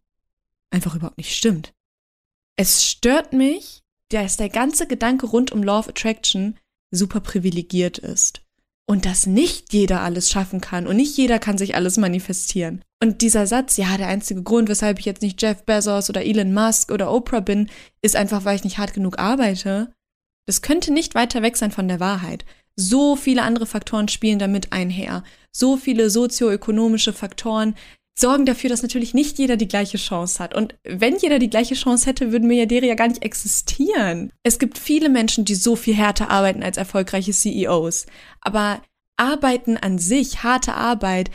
einfach 0.70 0.96
überhaupt 0.96 1.18
nicht 1.18 1.36
stimmt. 1.36 1.74
Es 2.56 2.84
stört 2.86 3.34
mich, 3.34 3.84
dass 4.10 4.38
der 4.38 4.50
ganze 4.50 4.88
Gedanke 4.88 5.28
rund 5.28 5.52
um 5.52 5.64
Law 5.64 5.80
of 5.80 5.88
Attraction 5.88 6.58
super 6.92 7.20
privilegiert 7.20 7.98
ist 7.98 8.47
und 8.90 9.06
dass 9.06 9.28
nicht 9.28 9.74
jeder 9.74 10.02
alles 10.02 10.32
schaffen 10.32 10.62
kann 10.62 10.88
und 10.88 10.96
nicht 10.96 11.16
jeder 11.18 11.40
kann 11.40 11.58
sich 11.58 11.76
alles 11.76 11.98
manifestieren. 11.98 12.82
Und 13.04 13.22
dieser 13.22 13.46
Satz, 13.46 13.78
ja, 13.78 13.98
der 13.98 14.08
einzige 14.08 14.42
Grund, 14.42 14.70
weshalb 14.70 14.98
ich 15.00 15.06
jetzt 15.06 15.22
nicht 15.22 15.42
Jeff 15.42 15.64
Bezos 15.64 16.10
oder 16.10 16.26
Elon 16.26 16.54
Musk 16.54 16.92
oder 16.92 17.12
Oprah 17.12 17.42
bin, 17.42 17.70
ist 18.02 18.16
einfach, 18.16 18.46
weil 18.46 18.56
ich 18.56 18.64
nicht 18.64 18.78
hart 18.80 18.94
genug 18.94 19.20
arbeite. 19.20 19.92
Das 20.48 20.62
könnte 20.62 20.92
nicht 20.92 21.14
weiter 21.14 21.42
weg 21.42 21.58
sein 21.58 21.72
von 21.72 21.88
der 21.88 22.00
Wahrheit. 22.00 22.46
So 22.76 23.16
viele 23.16 23.44
andere 23.44 23.66
Faktoren 23.66 24.08
spielen 24.08 24.40
damit 24.40 24.72
einher. 24.72 25.24
So 25.52 25.78
viele 25.78 26.10
sozioökonomische 26.10 27.12
Faktoren, 27.12 27.76
sorgen 28.20 28.46
dafür, 28.46 28.70
dass 28.70 28.82
natürlich 28.82 29.14
nicht 29.14 29.38
jeder 29.38 29.58
die 29.58 29.68
gleiche 29.68 29.98
Chance 29.98 30.44
hat. 30.44 30.56
Und 30.56 30.76
wenn 30.84 31.18
jeder 31.18 31.40
die 31.40 31.50
gleiche 31.50 31.76
Chance 31.76 32.08
hätte, 32.08 32.32
würden 32.32 32.48
Milliardäre 32.48 32.88
ja 32.88 32.96
gar 32.96 33.08
nicht 33.08 33.24
existieren. 33.24 34.34
Es 34.44 34.60
gibt 34.60 34.78
viele 34.78 35.10
Menschen, 35.10 35.46
die 35.46 35.56
so 35.56 35.76
viel 35.76 35.96
härter 35.96 36.30
arbeiten 36.30 36.64
als 36.64 36.78
erfolgreiche 36.78 37.32
CEOs. 37.32 38.08
Aber 38.42 38.82
Arbeiten 39.18 39.78
an 39.78 40.00
sich, 40.00 40.44
harte 40.44 40.74
Arbeit, 40.74 41.30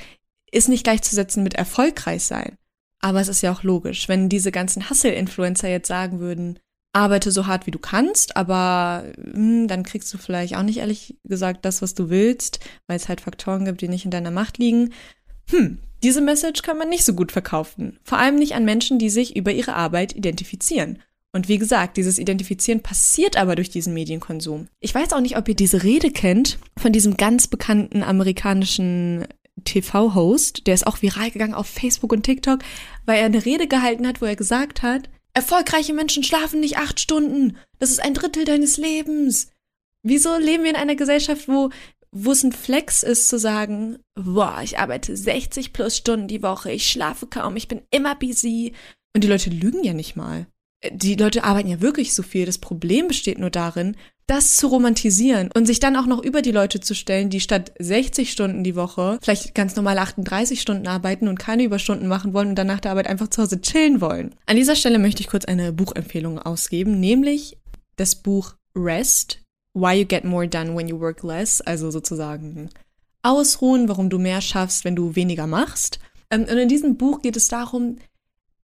ist 0.51 0.69
nicht 0.69 0.85
gleichzusetzen 0.85 1.43
mit 1.43 1.55
erfolgreich 1.55 2.25
sein. 2.25 2.57
Aber 3.01 3.21
es 3.21 3.29
ist 3.29 3.43
ja 3.43 3.53
auch 3.53 3.63
logisch, 3.63 4.09
wenn 4.09 4.29
diese 4.29 4.53
ganzen 4.53 4.89
Hustle-Influencer 4.89 5.69
jetzt 5.69 5.89
sagen 5.89 6.21
würden, 6.21 6.59
arbeite 6.93 7.33
so 7.33 7.47
hart 7.47 7.67
wie 7.67 7.71
du 7.71 7.79
kannst, 7.79 8.37
aber 8.37 9.05
mh, 9.17 9.35
hm, 9.35 9.69
dann 9.69 9.83
kriegst 9.83 10.13
du 10.13 10.19
vielleicht 10.19 10.57
auch 10.57 10.63
nicht 10.63 10.79
ehrlich 10.79 11.17
gesagt 11.25 11.65
das, 11.65 11.81
was 11.81 11.95
du 11.95 12.11
willst, 12.11 12.61
weil 12.87 12.97
es 12.97 13.09
halt 13.09 13.23
Faktoren 13.23 13.65
gibt, 13.65 13.81
die 13.81 13.89
nicht 13.89 14.05
in 14.05 14.11
deiner 14.11 14.31
Macht 14.31 14.59
liegen. 14.59 14.93
Hm, 15.53 15.79
diese 16.03 16.21
Message 16.21 16.63
kann 16.63 16.79
man 16.79 16.89
nicht 16.89 17.05
so 17.05 17.15
gut 17.15 17.31
verkaufen. 17.31 17.99
Vor 18.03 18.19
allem 18.19 18.37
nicht 18.37 18.55
an 18.55 18.65
Menschen, 18.65 18.99
die 18.99 19.11
sich 19.11 19.37
über 19.37 19.53
ihre 19.53 19.75
Arbeit 19.75 20.17
identifizieren. 20.17 20.99
Und 21.35 21.49
wie 21.49 21.59
gesagt, 21.59 21.97
dieses 21.97 22.19
Identifizieren 22.19 22.83
passiert 22.83 23.37
aber 23.37 23.55
durch 23.57 23.71
diesen 23.71 23.95
Medienkonsum. 23.95 24.69
Ich 24.81 24.95
weiß 24.95 25.13
auch 25.13 25.21
nicht, 25.21 25.37
ob 25.39 25.49
ihr 25.49 25.55
diese 25.55 25.83
Rede 25.83 26.11
kennt 26.11 26.59
von 26.77 26.93
diesem 26.93 27.17
ganz 27.17 27.47
bekannten 27.47 28.03
amerikanischen 28.03 29.27
TV-Host, 29.65 30.67
der 30.67 30.75
ist 30.75 30.87
auch 30.87 31.01
viral 31.01 31.31
gegangen 31.31 31.55
auf 31.55 31.67
Facebook 31.67 32.13
und 32.13 32.25
TikTok, 32.25 32.61
weil 33.07 33.19
er 33.19 33.27
eine 33.27 33.45
Rede 33.45 33.67
gehalten 33.67 34.07
hat, 34.07 34.21
wo 34.21 34.27
er 34.27 34.37
gesagt 34.37 34.83
hat, 34.83 35.09
erfolgreiche 35.35 35.95
Menschen 35.95 36.25
schlafen 36.25 36.61
nicht 36.61 36.79
acht 36.79 37.01
Stunden. 37.01 37.57
Das 37.79 37.91
ist 37.91 38.03
ein 38.03 38.15
Drittel 38.15 38.45
deines 38.45 38.77
Lebens. 38.77 39.49
Wieso 40.03 40.37
leben 40.37 40.65
wir 40.65 40.71
in 40.71 40.77
einer 40.77 40.97
Gesellschaft, 40.97 41.49
wo, 41.49 41.71
wo 42.15 42.33
es 42.33 42.43
ein 42.43 42.53
Flex 42.53 43.03
ist 43.03 43.29
zu 43.29 43.39
sagen, 43.39 43.99
boah, 44.15 44.61
ich 44.63 44.79
arbeite 44.79 45.17
60 45.17 45.73
plus 45.73 45.97
Stunden 45.97 46.29
die 46.29 46.43
Woche, 46.43 46.71
ich 46.71 46.91
schlafe 46.91 47.27
kaum, 47.27 47.57
ich 47.57 47.69
bin 47.69 47.83
immer 47.91 48.15
busy. 48.15 48.73
Und 49.15 49.25
die 49.25 49.29
Leute 49.29 49.51
lügen 49.51 49.83
ja 49.85 49.95
nicht 49.95 50.17
mal 50.17 50.47
die 50.91 51.15
Leute 51.15 51.45
arbeiten 51.45 51.69
ja 51.69 51.81
wirklich 51.81 52.15
so 52.15 52.23
viel. 52.23 52.47
Das 52.47 52.59
Problem 52.59 53.09
besteht 53.09 53.39
nur 53.39 53.51
darin, 53.51 53.97
das 54.27 54.57
zu 54.57 54.69
romantisieren 54.69 55.51
und 55.55 55.67
sich 55.67 55.81
dann 55.81 55.97
auch 55.97 56.07
noch 56.07 56.23
über 56.23 56.43
die 56.43 56.53
Leute 56.53 56.81
zu 56.81 56.95
stellen, 56.95 57.29
die 57.29 57.41
statt 57.41 57.73
60 57.79 58.31
Stunden 58.31 58.65
die 58.65 58.77
Woche 58.77 59.19
vielleicht 59.21 59.55
ganz 59.55 59.77
normal 59.77 59.99
38 59.99 60.61
Stunden 60.61 60.87
arbeiten 60.87 61.29
und 61.29 61.39
keine 61.39 61.65
Überstunden 61.65 62.09
machen 62.09 62.33
wollen 62.33 62.51
und 62.51 62.55
dann 62.57 62.67
nach 62.67 62.81
der 62.81 62.93
Arbeit 62.93 63.09
einfach 63.09 63.29
zu 63.29 63.43
Hause 63.43 63.61
chillen 63.61 64.01
wollen. 64.01 64.35
An 64.47 64.57
dieser 64.57 64.77
Stelle 64.77 64.99
möchte 64.99 65.21
ich 65.21 65.29
kurz 65.29 65.45
eine 65.45 65.73
Buchempfehlung 65.73 66.39
ausgeben, 66.39 67.01
nämlich 67.01 67.59
das 67.97 68.15
Buch 68.15 68.55
Rest, 68.75 69.42
Why 69.75 70.01
You 70.01 70.07
Get 70.07 70.25
More 70.25 70.49
Done 70.49 70.77
When 70.77 70.89
You 70.89 71.01
Work 71.01 71.23
Less, 71.23 71.61
also 71.61 71.91
sozusagen 71.91 72.71
Ausruhen, 73.23 73.89
warum 73.89 74.11
du 74.11 74.19
mehr 74.19 74.41
schaffst, 74.41 74.85
wenn 74.85 74.97
du 74.97 75.15
weniger 75.15 75.47
machst. 75.47 76.01
Ähm, 76.31 76.43
und 76.43 76.59
in 76.59 76.69
diesem 76.69 76.97
Buch 76.97 77.23
geht 77.23 77.37
es 77.37 77.49
darum, 77.49 77.97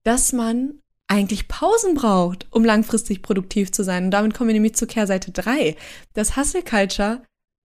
dass 0.03 0.33
man 0.33 0.79
eigentlich 1.07 1.47
Pausen 1.47 1.93
braucht, 1.93 2.47
um 2.51 2.65
langfristig 2.65 3.21
produktiv 3.21 3.71
zu 3.71 3.83
sein. 3.83 4.05
Und 4.05 4.11
damit 4.11 4.33
kommen 4.33 4.49
wir 4.49 4.53
nämlich 4.53 4.75
zur 4.75 4.87
Kehrseite 4.87 5.31
3. 5.31 5.75
Das 6.13 6.35
Hustle 6.35 6.63
Culture 6.63 7.21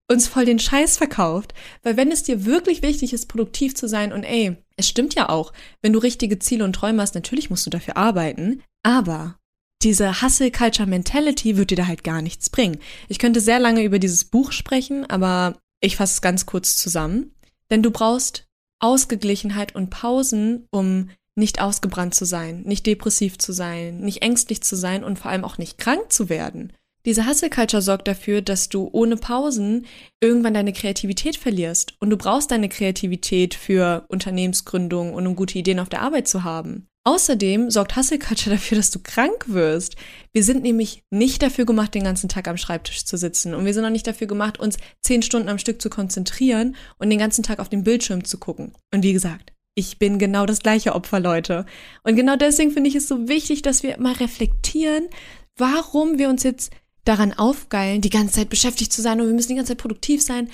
uns 0.09 0.29
voll 0.29 0.45
den 0.45 0.59
Scheiß 0.59 0.97
verkauft. 0.97 1.55
Weil 1.83 1.97
wenn 1.97 2.13
es 2.13 2.23
dir 2.23 2.45
wirklich 2.45 2.83
wichtig 2.83 3.13
ist, 3.13 3.27
produktiv 3.27 3.75
zu 3.75 3.89
sein 3.89 4.13
und 4.13 4.25
ey, 4.25 4.57
es 4.77 4.89
stimmt 4.89 5.15
ja 5.15 5.29
auch, 5.29 5.53
wenn 5.81 5.93
du 5.93 5.99
richtige 5.99 6.39
Ziele 6.39 6.65
und 6.65 6.75
Träume 6.75 7.03
hast, 7.03 7.15
natürlich 7.15 7.51
musst 7.51 7.67
du 7.67 7.71
dafür 7.71 7.97
arbeiten, 7.97 8.63
aber 8.83 9.37
diese 9.85 10.23
Hustle 10.23 10.51
Culture 10.51 10.89
Mentality 10.89 11.57
wird 11.57 11.71
dir 11.71 11.77
da 11.77 11.87
halt 11.87 12.05
gar 12.05 12.23
nichts 12.23 12.51
bringen. 12.51 12.79
Ich 13.09 13.19
könnte 13.19 13.41
sehr 13.41 13.59
lange 13.59 13.83
über 13.83 13.99
dieses 13.99 14.25
Buch 14.25 14.53
sprechen, 14.53 15.09
aber 15.09 15.59
ich 15.81 15.97
fasse 15.97 16.15
es 16.15 16.23
ganz 16.23 16.47
kurz 16.47 16.77
zusammen. 16.77 17.35
Denn 17.71 17.83
du 17.83 17.91
brauchst 17.91 18.47
Ausgeglichenheit 18.81 19.75
und 19.75 19.91
Pausen, 19.91 20.67
um 20.71 21.11
nicht 21.35 21.61
ausgebrannt 21.61 22.15
zu 22.15 22.25
sein, 22.25 22.63
nicht 22.63 22.87
depressiv 22.87 23.39
zu 23.39 23.53
sein, 23.53 24.01
nicht 24.01 24.23
ängstlich 24.23 24.63
zu 24.63 24.77
sein 24.77 25.03
und 25.03 25.19
vor 25.19 25.31
allem 25.31 25.45
auch 25.45 25.59
nicht 25.59 25.79
krank 25.79 26.13
zu 26.13 26.29
werden. 26.29 26.73
Diese 27.05 27.27
Hustle 27.27 27.51
Culture 27.51 27.83
sorgt 27.83 28.07
dafür, 28.07 28.43
dass 28.43 28.69
du 28.69 28.89
ohne 28.93 29.17
Pausen 29.17 29.87
irgendwann 30.21 30.55
deine 30.55 30.73
Kreativität 30.73 31.37
verlierst. 31.37 31.95
Und 31.99 32.11
du 32.11 32.17
brauchst 32.17 32.53
deine 32.53 32.69
Kreativität 32.69 33.55
für 33.55 34.05
Unternehmensgründung 34.09 35.13
und 35.13 35.27
um 35.27 35.35
gute 35.35 35.59
Ideen 35.59 35.81
auf 35.81 35.89
der 35.89 36.03
Arbeit 36.03 36.29
zu 36.29 36.45
haben. 36.45 36.87
Außerdem 37.05 37.71
sorgt 37.71 37.97
Hustle 37.97 38.19
Culture 38.19 38.55
dafür, 38.55 38.77
dass 38.77 38.93
du 38.93 39.01
krank 39.01 39.47
wirst. 39.49 39.97
Wir 40.33 40.45
sind 40.45 40.63
nämlich 40.63 41.03
nicht 41.11 41.43
dafür 41.43 41.65
gemacht, 41.65 41.95
den 41.95 42.05
ganzen 42.05 42.29
Tag 42.29 42.47
am 42.47 42.57
Schreibtisch 42.57 43.05
zu 43.05 43.17
sitzen. 43.17 43.55
Und 43.55 43.65
wir 43.65 43.75
sind 43.75 43.85
auch 43.85 43.91
nicht 43.91 44.07
dafür 44.07 44.29
gemacht, 44.29 44.61
uns 44.61 44.77
zehn 45.01 45.23
Stunden 45.23 45.49
am 45.49 45.59
Stück 45.59 45.83
zu 45.83 45.91
konzentrieren 45.91 46.77
und 46.99 47.11
den 47.11 47.19
ganzen 47.19 47.43
Tag 47.43 47.59
auf 47.59 47.69
den 47.69 47.83
Bildschirm 47.83 48.25
zu 48.25 48.39
gucken. 48.39 48.73
Und 48.95 49.03
wie 49.03 49.13
gesagt, 49.13 49.53
ich 49.75 49.99
bin 49.99 50.19
genau 50.19 50.47
das 50.47 50.61
gleiche 50.61 50.95
Opfer, 50.95 51.19
Leute. 51.19 51.67
Und 52.05 52.15
genau 52.15 52.37
deswegen 52.37 52.71
finde 52.71 52.89
ich 52.89 52.95
es 52.95 53.09
so 53.09 53.29
wichtig, 53.29 53.63
dass 53.63 53.83
wir 53.83 53.99
mal 53.99 54.13
reflektieren, 54.13 55.09
warum 55.57 56.19
wir 56.19 56.29
uns 56.29 56.45
jetzt 56.45 56.73
daran 57.05 57.33
aufgeilen, 57.33 58.01
die 58.01 58.11
ganze 58.11 58.35
Zeit 58.35 58.49
beschäftigt 58.49 58.93
zu 58.93 59.03
sein 59.03 59.21
und 59.21 59.27
wir 59.27 59.35
müssen 59.35 59.49
die 59.49 59.57
ganze 59.57 59.73
Zeit 59.73 59.83
produktiv 59.83 60.23
sein. 60.23 60.51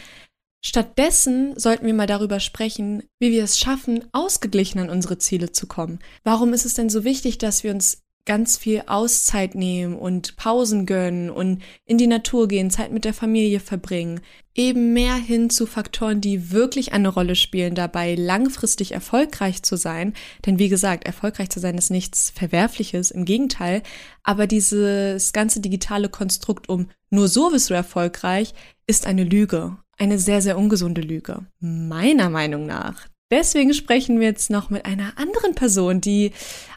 Stattdessen 0.60 1.58
sollten 1.58 1.86
wir 1.86 1.94
mal 1.94 2.06
darüber 2.06 2.40
sprechen, 2.40 3.04
wie 3.20 3.30
wir 3.30 3.44
es 3.44 3.58
schaffen, 3.58 4.04
ausgeglichen 4.12 4.80
an 4.80 4.90
unsere 4.90 5.18
Ziele 5.18 5.52
zu 5.52 5.66
kommen. 5.66 6.00
Warum 6.24 6.52
ist 6.52 6.64
es 6.64 6.74
denn 6.74 6.90
so 6.90 7.04
wichtig, 7.04 7.38
dass 7.38 7.62
wir 7.62 7.70
uns 7.70 8.02
ganz 8.28 8.58
viel 8.58 8.82
Auszeit 8.86 9.54
nehmen 9.54 9.96
und 9.96 10.36
Pausen 10.36 10.84
gönnen 10.84 11.30
und 11.30 11.62
in 11.86 11.96
die 11.96 12.06
Natur 12.06 12.46
gehen, 12.46 12.70
Zeit 12.70 12.92
mit 12.92 13.06
der 13.06 13.14
Familie 13.14 13.58
verbringen. 13.58 14.20
Eben 14.54 14.92
mehr 14.92 15.14
hin 15.14 15.48
zu 15.48 15.64
Faktoren, 15.64 16.20
die 16.20 16.50
wirklich 16.50 16.92
eine 16.92 17.08
Rolle 17.08 17.36
spielen, 17.36 17.74
dabei 17.74 18.16
langfristig 18.16 18.92
erfolgreich 18.92 19.62
zu 19.62 19.76
sein. 19.76 20.12
Denn 20.44 20.58
wie 20.58 20.68
gesagt, 20.68 21.06
erfolgreich 21.06 21.48
zu 21.48 21.58
sein 21.58 21.78
ist 21.78 21.90
nichts 21.90 22.28
Verwerfliches, 22.28 23.10
im 23.10 23.24
Gegenteil. 23.24 23.82
Aber 24.24 24.46
dieses 24.46 25.32
ganze 25.32 25.60
digitale 25.60 26.10
Konstrukt 26.10 26.68
um 26.68 26.90
nur 27.08 27.28
so 27.28 27.48
bist 27.50 27.70
du 27.70 27.74
erfolgreich, 27.74 28.52
ist 28.86 29.06
eine 29.06 29.24
Lüge. 29.24 29.78
Eine 29.98 30.18
sehr, 30.18 30.40
sehr 30.40 30.56
ungesunde 30.56 31.00
Lüge. 31.00 31.46
Meiner 31.60 32.30
Meinung 32.30 32.66
nach. 32.66 33.06
Deswegen 33.30 33.74
sprechen 33.74 34.20
wir 34.20 34.28
jetzt 34.28 34.48
noch 34.48 34.70
mit 34.70 34.86
einer 34.86 35.18
anderen 35.18 35.54
Person, 35.54 36.00
die 36.00 36.32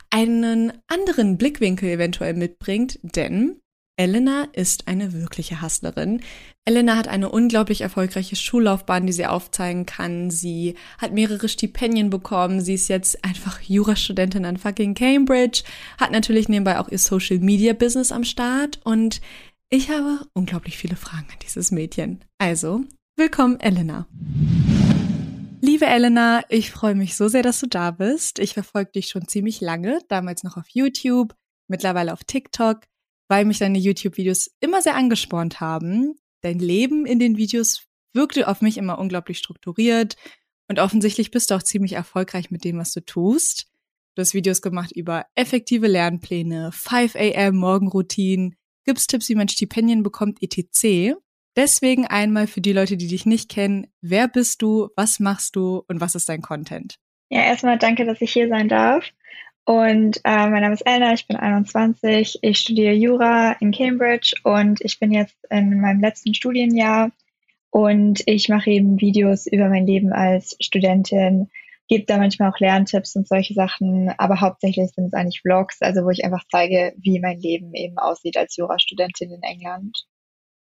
einen 0.09 0.73
anderen 0.87 1.37
Blickwinkel 1.37 1.89
eventuell 1.89 2.33
mitbringt, 2.33 2.99
denn 3.03 3.61
Elena 3.95 4.47
ist 4.53 4.87
eine 4.87 5.13
wirkliche 5.13 5.61
Hustlerin. 5.61 6.21
Elena 6.65 6.97
hat 6.97 7.07
eine 7.07 7.29
unglaublich 7.29 7.81
erfolgreiche 7.81 8.35
Schullaufbahn, 8.35 9.05
die 9.05 9.13
sie 9.13 9.27
aufzeigen 9.27 9.85
kann. 9.85 10.31
Sie 10.31 10.75
hat 10.97 11.13
mehrere 11.13 11.47
Stipendien 11.47 12.09
bekommen. 12.09 12.61
Sie 12.61 12.73
ist 12.73 12.87
jetzt 12.87 13.23
einfach 13.23 13.61
Jurastudentin 13.61 14.45
an 14.45 14.57
fucking 14.57 14.95
Cambridge, 14.95 15.63
hat 15.99 16.11
natürlich 16.11 16.49
nebenbei 16.49 16.79
auch 16.79 16.89
ihr 16.89 16.97
Social 16.97 17.39
Media 17.39 17.73
Business 17.73 18.11
am 18.11 18.23
Start 18.23 18.79
und 18.83 19.21
ich 19.69 19.89
habe 19.89 20.25
unglaublich 20.33 20.77
viele 20.77 20.95
Fragen 20.95 21.27
an 21.31 21.37
dieses 21.43 21.71
Mädchen. 21.71 22.23
Also, 22.39 22.83
willkommen, 23.21 23.59
Elena. 23.59 24.07
Liebe 25.61 25.85
Elena, 25.85 26.43
ich 26.49 26.71
freue 26.71 26.95
mich 26.95 27.15
so 27.15 27.27
sehr, 27.27 27.43
dass 27.43 27.59
du 27.59 27.67
da 27.67 27.91
bist. 27.91 28.39
Ich 28.39 28.55
verfolge 28.55 28.93
dich 28.93 29.09
schon 29.09 29.27
ziemlich 29.27 29.61
lange, 29.61 29.99
damals 30.07 30.41
noch 30.41 30.57
auf 30.57 30.65
YouTube, 30.69 31.35
mittlerweile 31.67 32.13
auf 32.13 32.23
TikTok, 32.23 32.79
weil 33.27 33.45
mich 33.45 33.59
deine 33.59 33.77
YouTube-Videos 33.77 34.49
immer 34.59 34.81
sehr 34.81 34.95
angespornt 34.95 35.59
haben. 35.59 36.15
Dein 36.41 36.57
Leben 36.57 37.05
in 37.05 37.19
den 37.19 37.37
Videos 37.37 37.83
wirkte 38.13 38.47
auf 38.47 38.61
mich 38.61 38.79
immer 38.79 38.97
unglaublich 38.97 39.37
strukturiert 39.37 40.15
und 40.67 40.79
offensichtlich 40.79 41.29
bist 41.29 41.51
du 41.51 41.55
auch 41.55 41.63
ziemlich 41.63 41.93
erfolgreich 41.93 42.49
mit 42.49 42.63
dem, 42.63 42.79
was 42.79 42.91
du 42.91 43.05
tust. 43.05 43.67
Du 44.15 44.21
hast 44.21 44.33
Videos 44.33 44.63
gemacht 44.63 44.93
über 44.93 45.27
effektive 45.35 45.85
Lernpläne, 45.85 46.71
5 46.71 47.13
a.m. 47.15 47.55
Morgenroutinen, 47.55 48.55
gibst 48.83 49.11
Tipps, 49.11 49.29
wie 49.29 49.35
man 49.35 49.47
Stipendien 49.47 50.01
bekommt, 50.01 50.39
etc. 50.41 51.21
Deswegen 51.55 52.07
einmal 52.07 52.47
für 52.47 52.61
die 52.61 52.73
Leute, 52.73 52.95
die 52.95 53.07
dich 53.07 53.25
nicht 53.25 53.49
kennen, 53.49 53.87
wer 54.01 54.27
bist 54.27 54.61
du, 54.61 54.89
was 54.95 55.19
machst 55.19 55.55
du 55.55 55.83
und 55.87 55.99
was 55.99 56.15
ist 56.15 56.29
dein 56.29 56.41
Content? 56.41 56.95
Ja, 57.29 57.41
erstmal 57.41 57.77
danke, 57.77 58.05
dass 58.05 58.21
ich 58.21 58.31
hier 58.31 58.47
sein 58.47 58.69
darf. 58.69 59.05
Und 59.65 60.17
äh, 60.23 60.49
mein 60.49 60.61
Name 60.61 60.73
ist 60.73 60.85
Elna, 60.85 61.13
ich 61.13 61.27
bin 61.27 61.37
21, 61.37 62.39
ich 62.41 62.57
studiere 62.57 62.93
Jura 62.93 63.53
in 63.59 63.71
Cambridge 63.71 64.33
und 64.43 64.81
ich 64.81 64.99
bin 64.99 65.11
jetzt 65.11 65.37
in 65.49 65.79
meinem 65.79 66.01
letzten 66.01 66.33
Studienjahr 66.33 67.11
und 67.69 68.23
ich 68.25 68.49
mache 68.49 68.71
eben 68.71 68.99
Videos 68.99 69.45
über 69.45 69.69
mein 69.69 69.85
Leben 69.85 70.13
als 70.13 70.57
Studentin, 70.61 71.49
gebe 71.87 72.05
da 72.05 72.17
manchmal 72.17 72.49
auch 72.49 72.59
Lerntipps 72.59 73.15
und 73.15 73.27
solche 73.27 73.53
Sachen, 73.53 74.09
aber 74.17 74.41
hauptsächlich 74.41 74.91
sind 74.91 75.05
es 75.05 75.13
eigentlich 75.13 75.41
Vlogs, 75.41 75.81
also 75.81 76.03
wo 76.05 76.09
ich 76.09 76.25
einfach 76.25 76.43
zeige, 76.49 76.93
wie 76.97 77.19
mein 77.19 77.39
Leben 77.39 77.73
eben 77.75 77.97
aussieht 77.97 78.37
als 78.37 78.57
Jurastudentin 78.57 79.31
in 79.31 79.43
England. 79.43 80.05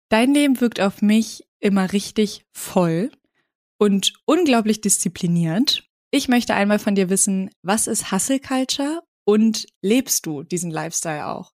Dein 0.09 0.33
Leben 0.33 0.61
wirkt 0.61 0.79
auf 0.79 1.01
mich 1.01 1.43
immer 1.59 1.91
richtig 1.91 2.45
voll 2.51 3.11
und 3.77 4.13
unglaublich 4.25 4.81
diszipliniert. 4.81 5.83
Ich 6.11 6.27
möchte 6.27 6.53
einmal 6.53 6.79
von 6.79 6.95
dir 6.95 7.09
wissen, 7.09 7.49
was 7.61 7.87
ist 7.87 8.11
Hustle 8.11 8.39
Culture 8.39 9.01
und 9.25 9.65
lebst 9.81 10.25
du 10.25 10.43
diesen 10.43 10.71
Lifestyle 10.71 11.27
auch? 11.27 11.51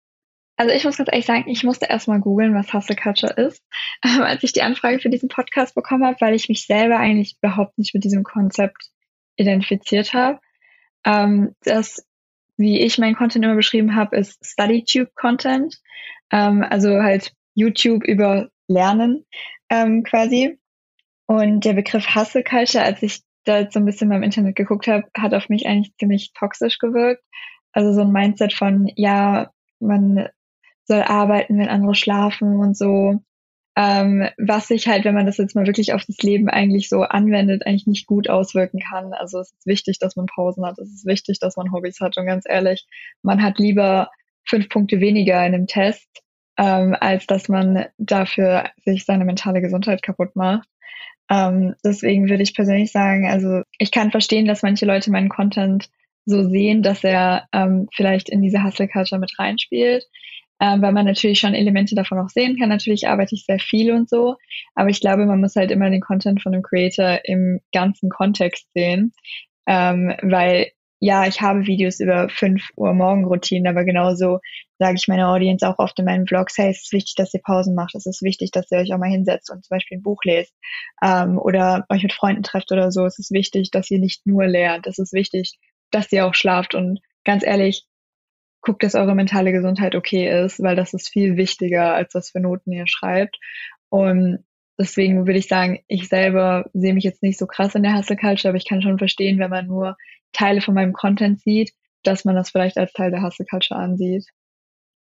Also 0.56 0.74
ich 0.74 0.84
muss 0.84 0.98
ganz 0.98 1.08
ehrlich 1.10 1.24
sagen, 1.24 1.48
ich 1.48 1.64
musste 1.64 1.86
erstmal 1.86 2.20
googeln, 2.20 2.54
was 2.54 2.74
Hustle 2.74 2.96
Culture 2.96 3.32
ist, 3.32 3.62
ähm, 4.04 4.20
als 4.20 4.42
ich 4.42 4.52
die 4.52 4.62
Anfrage 4.62 4.98
für 4.98 5.08
diesen 5.08 5.28
Podcast 5.28 5.74
bekommen 5.74 6.04
habe, 6.04 6.20
weil 6.20 6.34
ich 6.34 6.48
mich 6.48 6.66
selber 6.66 6.98
eigentlich 6.98 7.36
überhaupt 7.40 7.78
nicht 7.78 7.94
mit 7.94 8.04
diesem 8.04 8.24
Konzept 8.24 8.90
identifiziert 9.36 10.12
habe. 10.12 10.40
Ähm, 11.04 11.54
das, 11.62 12.04
wie 12.58 12.80
ich 12.80 12.98
mein 12.98 13.14
Content 13.14 13.44
immer 13.44 13.54
beschrieben 13.54 13.96
habe, 13.96 14.16
ist 14.16 14.44
StudyTube 14.44 15.14
Content. 15.14 15.78
Ähm, 16.30 16.62
also 16.68 17.02
halt 17.02 17.32
YouTube 17.60 18.04
über 18.04 18.48
Lernen 18.68 19.26
ähm, 19.68 20.02
quasi. 20.02 20.58
Und 21.26 21.64
der 21.64 21.74
Begriff 21.74 22.14
Hustle 22.14 22.42
Culture, 22.42 22.82
als 22.82 23.02
ich 23.02 23.20
da 23.44 23.60
jetzt 23.60 23.74
so 23.74 23.80
ein 23.80 23.86
bisschen 23.86 24.08
beim 24.08 24.22
Internet 24.22 24.56
geguckt 24.56 24.86
habe, 24.88 25.04
hat 25.16 25.34
auf 25.34 25.48
mich 25.48 25.66
eigentlich 25.66 25.94
ziemlich 25.96 26.32
toxisch 26.32 26.78
gewirkt. 26.78 27.22
Also 27.72 27.92
so 27.92 28.00
ein 28.00 28.12
Mindset 28.12 28.52
von, 28.52 28.90
ja, 28.96 29.50
man 29.78 30.28
soll 30.84 31.02
arbeiten, 31.02 31.58
wenn 31.58 31.68
andere 31.68 31.94
schlafen 31.94 32.58
und 32.58 32.76
so. 32.76 33.20
Ähm, 33.76 34.28
was 34.36 34.66
sich 34.66 34.88
halt, 34.88 35.04
wenn 35.04 35.14
man 35.14 35.26
das 35.26 35.38
jetzt 35.38 35.54
mal 35.54 35.66
wirklich 35.66 35.94
auf 35.94 36.04
das 36.04 36.18
Leben 36.18 36.50
eigentlich 36.50 36.88
so 36.88 37.02
anwendet, 37.02 37.64
eigentlich 37.64 37.86
nicht 37.86 38.06
gut 38.06 38.28
auswirken 38.28 38.80
kann. 38.80 39.12
Also 39.12 39.38
es 39.38 39.52
ist 39.52 39.66
wichtig, 39.66 39.98
dass 40.00 40.16
man 40.16 40.26
Pausen 40.26 40.66
hat. 40.66 40.78
Es 40.78 40.92
ist 40.92 41.06
wichtig, 41.06 41.38
dass 41.38 41.56
man 41.56 41.72
Hobbys 41.72 42.00
hat. 42.00 42.16
Und 42.16 42.26
ganz 42.26 42.44
ehrlich, 42.48 42.86
man 43.22 43.40
hat 43.42 43.58
lieber 43.58 44.10
fünf 44.44 44.68
Punkte 44.68 45.00
weniger 45.00 45.38
in 45.46 45.54
einem 45.54 45.66
Test, 45.68 46.08
ähm, 46.60 46.94
als 47.00 47.26
dass 47.26 47.48
man 47.48 47.86
dafür 47.98 48.70
sich 48.84 49.04
seine 49.04 49.24
mentale 49.24 49.60
Gesundheit 49.60 50.02
kaputt 50.02 50.36
macht. 50.36 50.68
Ähm, 51.30 51.74
deswegen 51.84 52.28
würde 52.28 52.42
ich 52.42 52.54
persönlich 52.54 52.92
sagen, 52.92 53.28
also 53.28 53.62
ich 53.78 53.90
kann 53.90 54.10
verstehen, 54.10 54.46
dass 54.46 54.62
manche 54.62 54.86
Leute 54.86 55.10
meinen 55.10 55.28
Content 55.28 55.88
so 56.26 56.48
sehen, 56.48 56.82
dass 56.82 57.02
er 57.02 57.48
ähm, 57.52 57.88
vielleicht 57.94 58.28
in 58.28 58.42
diese 58.42 58.62
Hustle 58.62 58.88
Culture 58.88 59.18
mit 59.20 59.32
reinspielt 59.38 60.04
ähm, 60.60 60.82
weil 60.82 60.92
man 60.92 61.06
natürlich 61.06 61.40
schon 61.40 61.54
Elemente 61.54 61.94
davon 61.94 62.18
auch 62.18 62.28
sehen 62.28 62.58
kann. 62.58 62.68
Natürlich 62.68 63.08
arbeite 63.08 63.34
ich 63.34 63.44
sehr 63.46 63.58
viel 63.58 63.92
und 63.92 64.08
so, 64.08 64.36
aber 64.74 64.90
ich 64.90 65.00
glaube, 65.00 65.24
man 65.24 65.40
muss 65.40 65.56
halt 65.56 65.70
immer 65.70 65.88
den 65.90 66.02
Content 66.02 66.42
von 66.42 66.52
einem 66.52 66.62
Creator 66.62 67.20
im 67.24 67.60
ganzen 67.72 68.10
Kontext 68.10 68.68
sehen, 68.74 69.12
ähm, 69.66 70.14
weil 70.22 70.70
ja, 71.00 71.26
ich 71.26 71.40
habe 71.40 71.66
Videos 71.66 71.98
über 71.98 72.28
5 72.28 72.62
Uhr 72.76 72.92
Morgenroutinen, 72.92 73.66
aber 73.66 73.84
genauso 73.84 74.38
sage 74.78 74.96
ich 74.96 75.08
meiner 75.08 75.30
Audience 75.30 75.66
auch 75.66 75.78
oft 75.78 75.98
in 75.98 76.04
meinen 76.04 76.26
Vlogs, 76.26 76.58
hey, 76.58 76.70
es 76.70 76.82
ist 76.82 76.92
wichtig, 76.92 77.14
dass 77.16 77.32
ihr 77.32 77.40
Pausen 77.40 77.74
macht, 77.74 77.94
es 77.94 78.04
ist 78.04 78.22
wichtig, 78.22 78.50
dass 78.50 78.70
ihr 78.70 78.78
euch 78.78 78.92
auch 78.92 78.98
mal 78.98 79.10
hinsetzt 79.10 79.50
und 79.50 79.64
zum 79.64 79.76
Beispiel 79.76 79.98
ein 79.98 80.02
Buch 80.02 80.20
lest 80.24 80.54
ähm, 81.02 81.38
oder 81.38 81.86
euch 81.88 82.02
mit 82.02 82.12
Freunden 82.12 82.42
trefft 82.42 82.70
oder 82.70 82.92
so. 82.92 83.06
Es 83.06 83.18
ist 83.18 83.30
wichtig, 83.30 83.70
dass 83.70 83.90
ihr 83.90 83.98
nicht 83.98 84.26
nur 84.26 84.46
lernt, 84.46 84.86
es 84.86 84.98
ist 84.98 85.14
wichtig, 85.14 85.58
dass 85.90 86.12
ihr 86.12 86.26
auch 86.26 86.34
schlaft 86.34 86.74
und 86.74 87.00
ganz 87.24 87.44
ehrlich, 87.44 87.86
guckt, 88.62 88.82
dass 88.82 88.94
eure 88.94 89.14
mentale 89.14 89.52
Gesundheit 89.52 89.94
okay 89.94 90.44
ist, 90.44 90.62
weil 90.62 90.76
das 90.76 90.92
ist 90.92 91.08
viel 91.08 91.38
wichtiger, 91.38 91.94
als 91.94 92.14
was 92.14 92.30
für 92.30 92.40
Noten 92.40 92.72
ihr 92.72 92.86
schreibt. 92.86 93.38
Und 93.88 94.44
deswegen 94.78 95.26
würde 95.26 95.38
ich 95.38 95.48
sagen, 95.48 95.80
ich 95.88 96.08
selber 96.08 96.66
sehe 96.74 96.92
mich 96.92 97.04
jetzt 97.04 97.22
nicht 97.22 97.38
so 97.38 97.46
krass 97.46 97.74
in 97.74 97.82
der 97.82 97.96
Hustle 97.96 98.16
Culture, 98.16 98.50
aber 98.50 98.58
ich 98.58 98.68
kann 98.68 98.82
schon 98.82 98.98
verstehen, 98.98 99.38
wenn 99.38 99.48
man 99.48 99.66
nur 99.66 99.96
Teile 100.32 100.60
von 100.60 100.74
meinem 100.74 100.92
Content 100.92 101.40
sieht, 101.40 101.72
dass 102.02 102.24
man 102.24 102.34
das 102.34 102.50
vielleicht 102.50 102.78
als 102.78 102.92
Teil 102.92 103.10
der 103.10 103.22
Hustle 103.22 103.46
Culture 103.46 103.78
ansieht. 103.78 104.26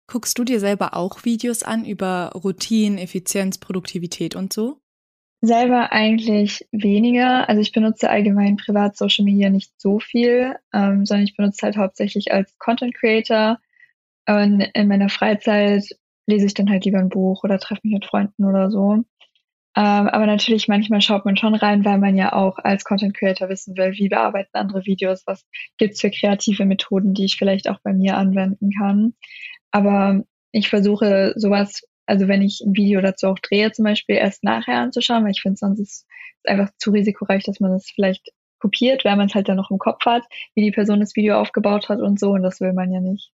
Guckst 0.07 0.37
du 0.37 0.43
dir 0.43 0.59
selber 0.59 0.95
auch 0.95 1.23
Videos 1.23 1.63
an 1.63 1.85
über 1.85 2.31
Routinen, 2.35 2.97
Effizienz, 2.97 3.57
Produktivität 3.59 4.35
und 4.35 4.51
so? 4.51 4.81
Selber 5.41 5.91
eigentlich 5.91 6.67
weniger. 6.71 7.47
Also 7.49 7.61
ich 7.61 7.71
benutze 7.71 8.09
allgemein 8.09 8.57
privat 8.57 8.97
Social 8.97 9.25
Media 9.25 9.49
nicht 9.49 9.71
so 9.77 9.99
viel, 9.99 10.55
ähm, 10.73 11.05
sondern 11.05 11.23
ich 11.23 11.35
benutze 11.35 11.63
halt 11.63 11.77
hauptsächlich 11.77 12.31
als 12.31 12.57
Content 12.57 12.93
Creator. 12.93 13.57
Und 14.27 14.61
in 14.73 14.87
meiner 14.87 15.09
Freizeit 15.09 15.85
lese 16.27 16.45
ich 16.45 16.53
dann 16.53 16.69
halt 16.69 16.85
lieber 16.85 16.99
ein 16.99 17.09
Buch 17.09 17.43
oder 17.43 17.57
treffe 17.57 17.81
mich 17.83 17.93
mit 17.93 18.05
Freunden 18.05 18.45
oder 18.45 18.69
so. 18.69 19.03
Ähm, 19.75 20.09
aber 20.09 20.25
natürlich 20.25 20.67
manchmal 20.67 21.01
schaut 21.01 21.25
man 21.25 21.37
schon 21.37 21.55
rein, 21.55 21.85
weil 21.85 21.97
man 21.97 22.17
ja 22.17 22.33
auch 22.33 22.57
als 22.57 22.83
Content 22.83 23.15
Creator 23.15 23.47
wissen 23.49 23.77
will, 23.77 23.93
wie 23.93 24.09
bearbeiten 24.09 24.49
andere 24.53 24.85
Videos, 24.85 25.23
was 25.25 25.45
gibt's 25.77 26.01
für 26.01 26.11
kreative 26.11 26.65
Methoden, 26.65 27.13
die 27.13 27.25
ich 27.25 27.37
vielleicht 27.37 27.69
auch 27.69 27.79
bei 27.83 27.93
mir 27.93 28.17
anwenden 28.17 28.71
kann. 28.77 29.13
Aber 29.71 30.23
ich 30.51 30.69
versuche 30.69 31.33
sowas 31.37 31.83
also 32.11 32.27
wenn 32.27 32.41
ich 32.41 32.59
ein 32.59 32.75
Video 32.75 32.99
dazu 32.99 33.27
auch 33.27 33.39
drehe, 33.39 33.71
zum 33.71 33.85
Beispiel 33.85 34.17
erst 34.17 34.43
nachher 34.43 34.79
anzuschauen, 34.79 35.23
weil 35.23 35.31
ich 35.31 35.41
finde, 35.41 35.57
sonst 35.57 35.79
ist 35.79 35.91
es 35.91 36.05
einfach 36.45 36.69
zu 36.77 36.91
risikoreich, 36.91 37.43
dass 37.43 37.61
man 37.61 37.71
es 37.71 37.89
vielleicht 37.89 38.31
kopiert, 38.59 39.05
weil 39.05 39.15
man 39.15 39.27
es 39.27 39.33
halt 39.33 39.47
dann 39.47 39.55
noch 39.55 39.71
im 39.71 39.77
Kopf 39.77 40.05
hat, 40.05 40.23
wie 40.53 40.61
die 40.61 40.71
Person 40.71 40.99
das 40.99 41.15
Video 41.15 41.39
aufgebaut 41.39 41.87
hat 41.87 42.01
und 42.01 42.19
so, 42.19 42.31
und 42.31 42.43
das 42.43 42.59
will 42.59 42.73
man 42.73 42.91
ja 42.91 42.99
nicht. 42.99 43.31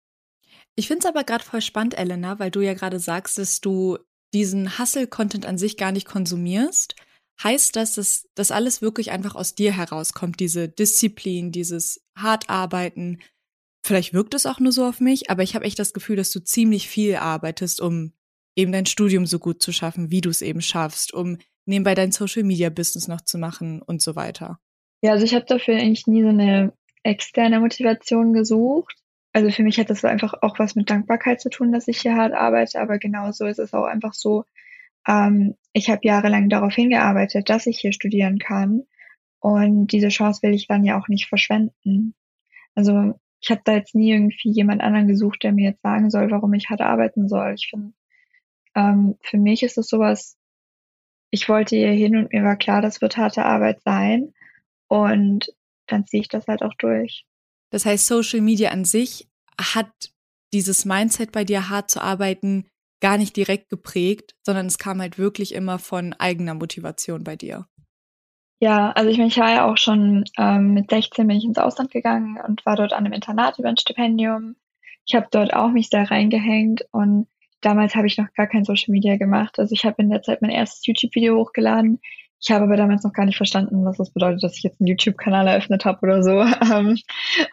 Ich 0.75 0.89
finde 0.89 1.01
es 1.01 1.07
aber 1.07 1.25
gerade 1.25 1.43
voll 1.43 1.63
spannend, 1.63 1.99
Elena, 1.99 2.39
weil 2.39 2.51
du 2.51 2.61
ja 2.61 2.75
gerade 2.75 2.99
sagst, 2.99 3.39
dass 3.39 3.63
du 3.63 3.97
diesen 4.37 4.79
Hustle-Content 4.79 5.47
an 5.47 5.57
sich 5.57 5.77
gar 5.77 5.93
nicht 5.93 6.07
konsumierst. 6.07 6.95
Heißt 7.43 7.75
das, 7.77 7.95
dass 7.95 8.29
das 8.35 8.51
alles 8.51 8.83
wirklich 8.83 9.11
einfach 9.11 9.35
aus 9.35 9.55
dir 9.55 9.73
herauskommt, 9.73 10.41
diese 10.41 10.69
Disziplin, 10.69 11.53
dieses 11.53 12.05
Hartarbeiten? 12.17 13.23
Vielleicht 13.85 14.13
wirkt 14.13 14.35
es 14.35 14.47
auch 14.47 14.61
nur 14.61 14.73
so 14.73 14.85
auf 14.85 15.01
mich, 15.01 15.31
aber 15.31 15.43
ich 15.43 15.55
habe 15.55 15.65
echt 15.65 15.79
das 15.79 15.93
Gefühl, 15.93 16.17
dass 16.17 16.31
du 16.31 16.41
ziemlich 16.41 16.89
viel 16.89 17.17
arbeitest, 17.17 17.81
um 17.81 18.13
eben 18.57 18.73
dein 18.73 18.87
Studium 18.87 19.27
so 19.27 19.39
gut 19.39 19.63
zu 19.63 19.73
schaffen, 19.73 20.11
wie 20.11 20.21
du 20.21 20.29
es 20.29 20.43
eben 20.43 20.61
schaffst, 20.61 21.15
um 21.15 21.39
nebenbei 21.67 21.95
dein 21.95 22.13
Social 22.13 22.43
Media 22.43 22.69
Business 22.69 23.09
noch 23.09 23.23
zu 23.23 23.39
machen 23.39 23.81
und 23.81 24.03
so 24.03 24.17
weiter? 24.17 24.59
Ja, 25.03 25.13
also 25.13 25.25
ich 25.25 25.35
habe 25.35 25.47
dafür 25.47 25.77
eigentlich 25.77 26.07
nie 26.07 26.23
so 26.23 26.29
eine 26.29 26.73
externe 27.03 27.61
Motivation 27.61 28.33
gesucht. 28.33 28.97
Also 29.37 29.51
für 29.51 29.65
mich 29.65 29.79
hat 29.79 29.91
das 29.91 30.03
einfach 30.03 30.33
auch 30.41 30.59
was 30.59 30.77
mit 30.77 30.89
Dankbarkeit 30.89 31.43
zu 31.43 31.51
tun, 31.51 31.71
dass 31.71 31.89
ich 31.89 32.01
hier 32.01 32.17
hart 32.17 32.33
arbeite, 32.33 32.81
aber 32.81 32.97
genauso 32.97 33.45
ist 33.45 33.59
es 33.59 33.75
auch 33.75 33.85
einfach 33.85 34.15
so, 34.15 34.47
ähm, 35.07 35.57
ich 35.75 35.91
habe 35.91 36.01
jahrelang 36.05 36.49
darauf 36.49 36.73
hingearbeitet, 36.73 37.51
dass 37.51 37.67
ich 37.67 37.79
hier 37.79 37.93
studieren 37.93 38.39
kann 38.39 38.85
und 39.41 39.89
diese 39.89 40.09
Chance 40.09 40.41
will 40.43 40.55
ich 40.55 40.69
dann 40.69 40.87
ja 40.87 40.99
auch 40.99 41.09
nicht 41.09 41.27
verschwenden. 41.29 42.15
Also 42.75 43.21
ich 43.43 43.51
habe 43.51 43.61
da 43.63 43.75
jetzt 43.75 43.95
nie 43.95 44.11
irgendwie 44.11 44.53
jemand 44.53 44.81
anderen 44.81 45.07
gesucht, 45.07 45.43
der 45.43 45.53
mir 45.53 45.69
jetzt 45.69 45.83
sagen 45.83 46.09
soll, 46.09 46.31
warum 46.31 46.55
ich 46.55 46.71
hart 46.71 46.81
arbeiten 46.81 47.29
soll. 47.29 47.53
Ich 47.59 47.69
finde, 47.69 47.93
ähm, 48.75 49.19
für 49.21 49.37
mich 49.37 49.63
ist 49.63 49.77
es 49.77 49.87
sowas, 49.87 50.39
ich 51.29 51.47
wollte 51.51 51.77
hier 51.77 51.93
hin 51.93 52.17
und 52.17 52.33
mir 52.33 52.43
war 52.43 52.57
klar, 52.57 52.81
das 52.81 53.03
wird 53.03 53.19
harte 53.19 53.45
Arbeit 53.45 53.83
sein. 53.83 54.33
Und 54.89 55.55
dann 55.89 56.07
ziehe 56.07 56.23
ich 56.23 56.29
das 56.29 56.47
halt 56.49 56.63
auch 56.63 56.75
durch. 56.79 57.27
Das 57.71 57.85
heißt, 57.85 58.07
Social 58.07 58.41
Media 58.41 58.71
an 58.71 58.85
sich 58.85 59.29
hat 59.61 59.91
dieses 60.53 60.85
Mindset 60.85 61.33
bei 61.33 61.45
dir 61.45 61.69
hart 61.69 61.91
zu 61.91 62.01
arbeiten 62.01 62.67
gar 63.01 63.19
nicht 63.19 63.37
direkt 63.37 63.69
geprägt, 63.69 64.35
sondern 64.45 64.67
es 64.67 64.79
kam 64.79 65.01
halt 65.01 65.19
wirklich 65.19 65.55
immer 65.55 65.79
von 65.79 66.15
eigener 66.15 66.55
Motivation 66.55 67.25
bei 67.25 67.37
dir. 67.37 67.67
Ja, 68.61 68.93
also 68.93 69.11
ich, 69.11 69.19
ich 69.19 69.37
war 69.37 69.51
ja 69.51 69.71
auch 69.71 69.77
schon 69.77 70.25
ähm, 70.39 70.73
mit 70.73 70.91
16 70.91 71.27
bin 71.27 71.37
ich 71.37 71.45
ins 71.45 71.59
Ausland 71.59 71.91
gegangen 71.91 72.39
und 72.47 72.65
war 72.65 72.77
dort 72.77 72.95
an 72.95 73.05
einem 73.05 73.13
Internat 73.13 73.59
über 73.59 73.69
ein 73.69 73.77
Stipendium. 73.77 74.57
Ich 75.05 75.15
habe 75.15 75.29
dort 75.31 75.53
auch 75.53 75.71
mich 75.71 75.91
da 75.91 76.05
reingehängt 76.05 76.87
und 76.91 77.29
damals 77.61 77.95
habe 77.95 78.07
ich 78.07 78.17
noch 78.17 78.33
gar 78.35 78.47
kein 78.47 78.65
Social 78.65 78.93
Media 78.93 79.17
gemacht. 79.17 79.59
Also 79.59 79.75
ich 79.75 79.85
habe 79.85 80.03
in 80.03 80.09
der 80.09 80.23
Zeit 80.23 80.41
mein 80.41 80.51
erstes 80.51 80.87
YouTube-Video 80.87 81.37
hochgeladen. 81.37 82.01
Ich 82.41 82.51
habe 82.51 82.65
aber 82.65 82.77
damals 82.77 83.03
noch 83.03 83.13
gar 83.13 83.25
nicht 83.25 83.37
verstanden, 83.37 83.85
was 83.85 83.97
das 83.97 84.11
bedeutet, 84.11 84.43
dass 84.43 84.57
ich 84.57 84.63
jetzt 84.63 84.81
einen 84.81 84.89
YouTube-Kanal 84.89 85.49
eröffnet 85.49 85.85
habe 85.85 86.01
oder 86.03 86.23
so. 86.23 86.45
Ähm, 86.67 86.99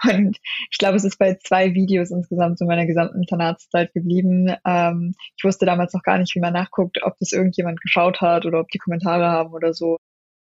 und 0.03 0.37
ich 0.71 0.77
glaube, 0.77 0.97
es 0.97 1.03
ist 1.03 1.19
bei 1.19 1.35
zwei 1.35 1.73
Videos 1.73 2.09
insgesamt 2.09 2.59
in 2.61 2.67
meiner 2.67 2.85
gesamten 2.85 3.19
Internatszeit 3.19 3.93
geblieben. 3.93 4.53
Ähm, 4.65 5.13
ich 5.37 5.43
wusste 5.43 5.65
damals 5.65 5.93
noch 5.93 6.03
gar 6.03 6.17
nicht, 6.17 6.33
wie 6.35 6.39
man 6.39 6.53
nachguckt, 6.53 7.03
ob 7.03 7.17
das 7.19 7.31
irgendjemand 7.31 7.79
geschaut 7.81 8.21
hat 8.21 8.45
oder 8.45 8.59
ob 8.59 8.69
die 8.69 8.79
Kommentare 8.79 9.25
haben 9.25 9.53
oder 9.53 9.73
so. 9.73 9.97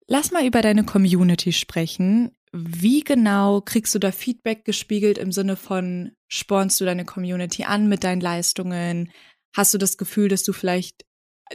Lass 0.07 0.31
mal 0.31 0.45
über 0.45 0.61
deine 0.61 0.83
Community 0.83 1.51
sprechen. 1.51 2.31
Wie 2.51 3.01
genau 3.01 3.61
kriegst 3.61 3.93
du 3.93 3.99
da 3.99 4.11
Feedback 4.11 4.65
gespiegelt 4.65 5.17
im 5.17 5.31
Sinne 5.31 5.55
von, 5.55 6.13
spornst 6.27 6.79
du 6.81 6.85
deine 6.85 7.05
Community 7.05 7.65
an 7.65 7.87
mit 7.87 8.03
deinen 8.03 8.21
Leistungen? 8.21 9.11
Hast 9.55 9.73
du 9.73 9.77
das 9.77 9.97
Gefühl, 9.97 10.29
dass 10.29 10.43
du 10.43 10.53
vielleicht 10.53 11.05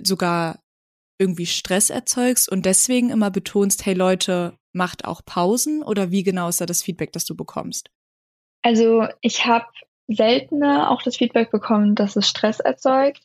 sogar 0.03 0.62
irgendwie 1.23 1.47
Stress 1.47 1.89
erzeugst 1.89 2.51
und 2.51 2.67
deswegen 2.67 3.11
immer 3.11 3.31
betonst, 3.31 3.87
hey 3.87 3.95
Leute, 3.95 4.59
macht 4.73 5.05
auch 5.05 5.25
Pausen 5.25 5.83
oder 5.83 6.11
wie 6.11 6.23
genau 6.23 6.49
ist 6.49 6.61
da 6.61 6.67
das 6.67 6.83
Feedback, 6.83 7.13
das 7.13 7.25
du 7.25 7.37
bekommst? 7.37 7.91
Also 8.63 9.07
ich 9.21 9.47
habe 9.47 9.67
seltener 10.09 10.91
auch 10.91 11.03
das 11.03 11.17
Feedback 11.17 11.51
bekommen, 11.51 11.95
dass 11.95 12.17
es 12.17 12.29
Stress 12.29 12.61
erzeugt. 12.61 13.23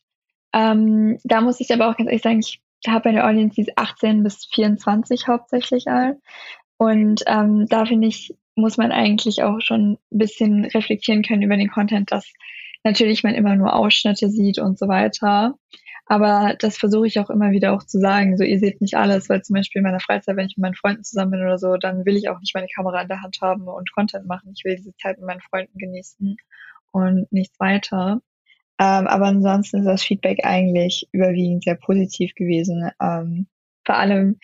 Ähm, 0.53 1.19
da 1.23 1.41
muss 1.41 1.59
ich 1.59 1.71
aber 1.73 1.89
auch 1.89 1.97
ganz 1.97 2.07
ehrlich 2.07 2.21
sagen, 2.21 2.39
ich 2.39 2.61
habe 2.87 3.09
eine 3.09 3.25
Audience, 3.25 3.55
die 3.55 3.61
ist 3.61 3.77
18 3.77 4.23
bis 4.23 4.45
24 4.45 5.27
hauptsächlich 5.27 5.87
alt. 5.87 6.17
Und 6.77 7.23
ähm, 7.25 7.65
da 7.67 7.85
finde 7.85 8.07
ich, 8.07 8.35
muss 8.55 8.77
man 8.77 8.91
eigentlich 8.91 9.43
auch 9.43 9.61
schon 9.61 9.93
ein 10.11 10.17
bisschen 10.17 10.65
reflektieren 10.65 11.23
können 11.23 11.41
über 11.41 11.57
den 11.57 11.69
Content, 11.69 12.11
dass 12.11 12.31
natürlich 12.83 13.23
man 13.23 13.35
immer 13.35 13.55
nur 13.55 13.73
Ausschnitte 13.73 14.29
sieht 14.29 14.59
und 14.59 14.77
so 14.77 14.87
weiter. 14.87 15.57
Aber 16.09 16.55
das 16.59 16.77
versuche 16.77 17.07
ich 17.07 17.19
auch 17.19 17.29
immer 17.29 17.51
wieder 17.51 17.73
auch 17.73 17.83
zu 17.83 17.99
sagen. 17.99 18.37
So, 18.37 18.43
ihr 18.43 18.59
seht 18.59 18.79
nicht 18.81 18.95
alles, 18.95 19.29
weil 19.29 19.41
zum 19.41 19.55
Beispiel 19.55 19.79
in 19.79 19.83
meiner 19.83 19.99
Freizeit, 19.99 20.37
wenn 20.37 20.47
ich 20.47 20.55
mit 20.55 20.61
meinen 20.61 20.75
Freunden 20.75 21.03
zusammen 21.03 21.31
bin 21.31 21.41
oder 21.41 21.57
so, 21.57 21.75
dann 21.75 22.05
will 22.05 22.15
ich 22.15 22.29
auch 22.29 22.39
nicht 22.39 22.55
meine 22.55 22.67
Kamera 22.73 23.01
in 23.01 23.09
der 23.09 23.21
Hand 23.21 23.39
haben 23.41 23.67
und 23.67 23.91
Content 23.91 24.25
machen. 24.25 24.53
Ich 24.55 24.63
will 24.63 24.77
diese 24.77 24.95
Zeit 24.95 25.17
mit 25.17 25.27
meinen 25.27 25.41
Freunden 25.41 25.77
genießen 25.77 26.37
und 26.91 27.31
nichts 27.31 27.59
weiter. 27.59 28.21
Ähm, 28.79 29.07
aber 29.07 29.25
ansonsten 29.25 29.79
ist 29.79 29.85
das 29.85 30.03
Feedback 30.03 30.45
eigentlich 30.45 31.07
überwiegend 31.11 31.63
sehr 31.63 31.75
positiv 31.75 32.33
gewesen. 32.35 32.89
Ähm, 33.01 33.47
vor 33.85 33.95
allem 33.95 34.37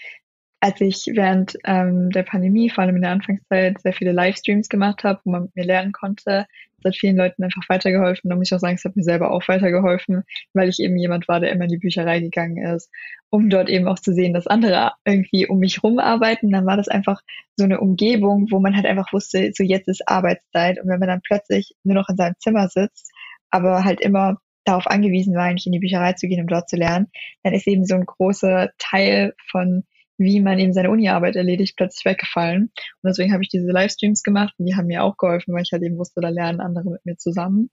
als 0.63 0.79
ich 0.79 1.07
während 1.13 1.57
ähm, 1.65 2.09
der 2.11 2.23
Pandemie, 2.23 2.69
vor 2.69 2.85
allem 2.85 2.95
in 2.95 3.01
der 3.01 3.11
Anfangszeit, 3.11 3.81
sehr 3.81 3.91
viele 3.91 4.13
Livestreams 4.13 4.69
gemacht 4.69 5.03
habe, 5.03 5.19
wo 5.25 5.31
man 5.31 5.41
mit 5.43 5.55
mir 5.57 5.65
lernen 5.65 5.91
konnte, 5.91 6.47
hat 6.85 6.95
vielen 6.95 7.17
Leuten 7.17 7.43
einfach 7.43 7.63
weitergeholfen. 7.67 8.29
Da 8.29 8.35
muss 8.35 8.49
ich 8.49 8.55
auch 8.55 8.59
sagen, 8.59 8.75
es 8.75 8.85
hat 8.85 8.95
mir 8.95 9.03
selber 9.03 9.31
auch 9.31 9.47
weitergeholfen, 9.47 10.23
weil 10.53 10.69
ich 10.69 10.79
eben 10.79 10.97
jemand 10.97 11.27
war, 11.27 11.39
der 11.39 11.51
immer 11.51 11.65
in 11.65 11.69
die 11.69 11.77
Bücherei 11.77 12.19
gegangen 12.19 12.57
ist, 12.57 12.89
um 13.29 13.49
dort 13.49 13.69
eben 13.69 13.87
auch 13.87 13.99
zu 13.99 14.13
sehen, 14.13 14.33
dass 14.33 14.47
andere 14.47 14.91
irgendwie 15.05 15.47
um 15.47 15.59
mich 15.59 15.83
rum 15.83 15.99
arbeiten. 15.99 16.51
Dann 16.51 16.65
war 16.65 16.77
das 16.77 16.87
einfach 16.87 17.21
so 17.55 17.63
eine 17.63 17.79
Umgebung, 17.79 18.47
wo 18.51 18.59
man 18.59 18.75
halt 18.75 18.85
einfach 18.85 19.11
wusste, 19.13 19.51
so 19.55 19.63
jetzt 19.63 19.87
ist 19.87 20.07
Arbeitszeit. 20.07 20.79
Und 20.79 20.89
wenn 20.89 20.99
man 20.99 21.09
dann 21.09 21.21
plötzlich 21.21 21.75
nur 21.83 21.95
noch 21.95 22.09
in 22.09 22.17
seinem 22.17 22.35
Zimmer 22.39 22.67
sitzt, 22.69 23.11
aber 23.49 23.83
halt 23.83 24.01
immer 24.01 24.37
darauf 24.65 24.87
angewiesen 24.87 25.35
war, 25.35 25.43
eigentlich 25.43 25.65
in 25.65 25.73
die 25.73 25.79
Bücherei 25.79 26.13
zu 26.13 26.27
gehen, 26.27 26.41
um 26.41 26.47
dort 26.47 26.69
zu 26.69 26.75
lernen, 26.75 27.07
dann 27.43 27.53
ist 27.53 27.67
eben 27.67 27.85
so 27.85 27.95
ein 27.95 28.05
großer 28.05 28.71
Teil 28.77 29.33
von 29.49 29.83
wie 30.23 30.41
man 30.41 30.59
eben 30.59 30.73
seine 30.73 30.89
Uni-Arbeit 30.89 31.35
erledigt, 31.35 31.75
plötzlich 31.75 32.05
weggefallen. 32.05 32.63
Und 32.63 33.07
deswegen 33.07 33.33
habe 33.33 33.43
ich 33.43 33.49
diese 33.49 33.71
Livestreams 33.71 34.23
gemacht 34.23 34.53
und 34.57 34.65
die 34.65 34.75
haben 34.75 34.87
mir 34.87 35.03
auch 35.03 35.17
geholfen, 35.17 35.53
weil 35.53 35.63
ich 35.63 35.71
halt 35.71 35.83
eben 35.83 35.97
wusste, 35.97 36.21
da 36.21 36.29
lernen 36.29 36.61
andere 36.61 36.89
mit 36.91 37.05
mir 37.05 37.17
zusammen. 37.17 37.69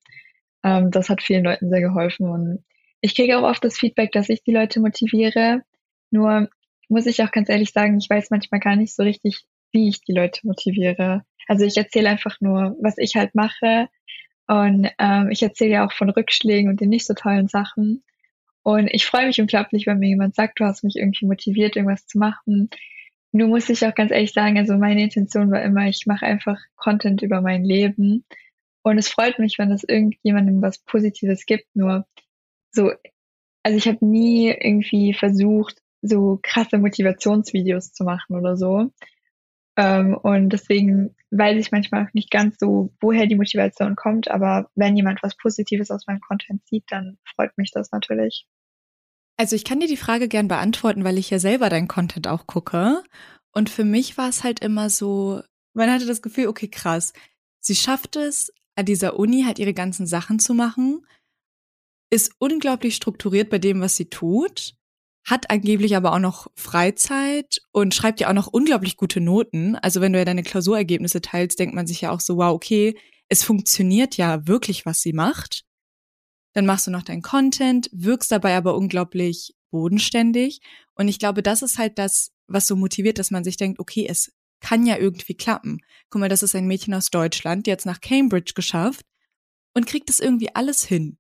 Ähm, 0.65 0.91
das 0.91 1.09
hat 1.09 1.23
vielen 1.23 1.45
Leuten 1.45 1.71
sehr 1.71 1.81
geholfen 1.81 2.29
und 2.29 2.65
ich 3.01 3.15
kriege 3.15 3.39
auch 3.39 3.49
oft 3.49 3.65
das 3.65 3.79
Feedback, 3.79 4.13
dass 4.13 4.29
ich 4.29 4.43
die 4.43 4.53
Leute 4.53 4.81
motiviere. 4.81 5.63
Nur 6.11 6.49
muss 6.89 7.07
ich 7.07 7.23
auch 7.23 7.31
ganz 7.31 7.49
ehrlich 7.49 7.73
sagen, 7.73 7.97
ich 7.99 8.11
weiß 8.11 8.31
manchmal 8.31 8.61
gar 8.61 8.77
nicht 8.77 8.95
so 8.95 9.03
richtig, 9.03 9.45
wie 9.73 9.89
ich 9.89 10.03
die 10.03 10.13
Leute 10.13 10.47
motiviere. 10.47 11.23
Also 11.47 11.65
ich 11.65 11.77
erzähle 11.77 12.11
einfach 12.11 12.37
nur, 12.41 12.77
was 12.81 12.99
ich 12.99 13.17
halt 13.17 13.35
mache. 13.35 13.89
Und 14.47 14.91
ähm, 14.99 15.31
ich 15.31 15.43
erzähle 15.43 15.71
ja 15.71 15.87
auch 15.87 15.93
von 15.93 16.11
Rückschlägen 16.11 16.69
und 16.69 16.81
den 16.81 16.89
nicht 16.89 17.07
so 17.07 17.15
tollen 17.15 17.49
Sachen. 17.49 18.03
Und 18.63 18.89
ich 18.93 19.07
freue 19.07 19.27
mich 19.27 19.41
unglaublich, 19.41 19.87
wenn 19.87 19.99
mir 19.99 20.09
jemand 20.09 20.35
sagt, 20.35 20.61
du 20.61 20.65
hast 20.65 20.85
mich 20.85 20.97
irgendwie 20.97 21.27
motiviert, 21.27 21.77
irgendwas 21.77 22.07
zu 22.07 22.19
machen. 22.19 22.71
Nur 23.33 23.49
muss 23.49 23.71
ich 23.71 23.85
auch 23.87 23.95
ganz 23.95 24.11
ehrlich 24.11 24.33
sagen, 24.33 24.59
also 24.59 24.77
meine 24.77 25.03
Intention 25.03 25.51
war 25.51 25.63
immer, 25.63 25.89
ich 25.89 26.07
mache 26.07 26.27
einfach 26.27 26.59
Content 26.77 27.23
über 27.23 27.41
mein 27.41 27.65
Leben. 27.65 28.25
Und 28.83 28.99
es 28.99 29.09
freut 29.09 29.39
mich, 29.39 29.59
wenn 29.59 29.71
es 29.71 29.85
irgendjemandem 29.85 30.63
was 30.63 30.79
Positives 30.79 31.47
gibt. 31.47 31.67
Nur 31.75 32.07
so, 32.73 32.91
also 33.63 33.79
ich 33.79 33.87
habe 33.87 34.05
nie 34.05 34.49
irgendwie 34.49 35.15
versucht, 35.15 35.81
so 36.03 36.39
krasse 36.43 36.79
Motivationsvideos 36.79 37.93
zu 37.93 38.05
machen 38.05 38.37
oder 38.37 38.57
so. 38.57 38.91
Ähm, 39.81 40.15
und 40.15 40.51
deswegen 40.51 41.17
weiß 41.31 41.59
ich 41.59 41.73
manchmal 41.73 42.05
auch 42.05 42.13
nicht 42.13 42.31
ganz 42.31 42.57
so, 42.61 42.93
woher 43.01 43.27
die 43.27 43.35
Motivation 43.35 43.97
kommt. 43.97 44.31
Aber 44.31 44.69
wenn 44.75 44.95
jemand 44.95 45.23
was 45.23 45.39
Positives 45.39 45.91
aus 45.91 46.07
meinem 46.07 46.21
Content 46.21 46.61
sieht, 46.69 46.85
dann 46.89 47.17
freut 47.35 47.57
mich 47.57 47.71
das 47.71 47.91
natürlich. 47.91 48.47
Also 49.39 49.57
ich 49.57 49.65
kann 49.65 49.81
dir 49.81 49.89
die 49.89 49.97
Frage 49.97 50.29
gern 50.29 50.49
beantworten, 50.49 51.03
weil 51.03 51.17
ich 51.17 51.31
ja 51.31 51.39
selber 51.39 51.71
dein 51.71 51.89
Content 51.89 52.29
auch 52.29 52.47
gucke. 52.47 53.03
Und 53.53 53.71
für 53.71 53.85
mich 53.85 54.19
war 54.19 54.29
es 54.29 54.45
halt 54.45 54.61
immer 54.61 54.91
so, 54.91 55.41
man 55.73 55.91
hatte 55.91 56.05
das 56.05 56.21
Gefühl, 56.21 56.49
okay, 56.49 56.69
krass, 56.69 57.15
sie 57.59 57.75
schafft 57.75 58.17
es, 58.17 58.53
an 58.77 58.85
dieser 58.85 59.19
Uni 59.19 59.45
halt 59.45 59.59
ihre 59.59 59.73
ganzen 59.73 60.07
Sachen 60.07 60.41
zu 60.41 60.53
machen, 60.53 61.07
ist 62.11 62.35
unglaublich 62.39 62.97
strukturiert 62.97 63.49
bei 63.49 63.59
dem, 63.59 63.81
was 63.81 63.97
sie 63.97 64.11
tut 64.11 64.75
hat 65.31 65.51
angeblich 65.51 65.97
aber 65.97 66.13
auch 66.13 66.19
noch 66.19 66.49
Freizeit 66.57 67.61
und 67.73 67.95
schreibt 67.95 68.21
ja 68.21 68.29
auch 68.29 68.35
noch 68.35 68.49
unglaublich 68.49 68.97
gute 68.97 69.21
Noten. 69.21 69.77
Also 69.77 70.01
wenn 70.01 70.13
du 70.13 70.19
ja 70.19 70.25
deine 70.25 70.43
Klausurergebnisse 70.43 71.21
teilst, 71.21 71.59
denkt 71.59 71.75
man 71.75 71.87
sich 71.87 72.01
ja 72.01 72.11
auch 72.11 72.21
so, 72.21 72.37
wow, 72.37 72.53
okay, 72.53 72.99
es 73.29 73.45
funktioniert 73.45 74.17
ja 74.17 74.47
wirklich, 74.49 74.85
was 74.85 75.03
sie 75.03 75.13
macht. 75.13 75.65
Dann 76.53 76.67
machst 76.67 76.89
du 76.89 76.91
noch 76.91 77.05
deinen 77.05 77.23
Content, 77.23 77.89
wirkst 77.93 78.33
dabei 78.33 78.57
aber 78.57 78.77
unglaublich 78.77 79.55
bodenständig. 79.71 80.61
Und 80.95 81.07
ich 81.07 81.21
glaube, 81.21 81.43
das 81.43 81.63
ist 81.63 81.79
halt 81.79 81.99
das, 81.99 82.33
was 82.49 82.67
so 82.67 82.75
motiviert, 82.75 83.19
dass 83.19 83.31
man 83.31 83.45
sich 83.45 83.57
denkt, 83.57 83.79
okay, 83.79 84.07
es 84.09 84.33
kann 84.61 84.85
ja 84.85 84.99
irgendwie 84.99 85.35
klappen. 85.35 85.79
Guck 86.11 86.21
mal, 86.21 86.29
das 86.29 86.43
ist 86.43 86.57
ein 86.57 86.67
Mädchen 86.67 86.93
aus 86.93 87.11
Deutschland, 87.11 87.67
die 87.67 87.71
jetzt 87.71 87.87
nach 87.87 88.01
Cambridge 88.01 88.53
geschafft 88.55 89.07
und 89.75 89.87
kriegt 89.87 90.09
das 90.09 90.19
irgendwie 90.19 90.55
alles 90.55 90.85
hin. 90.85 91.20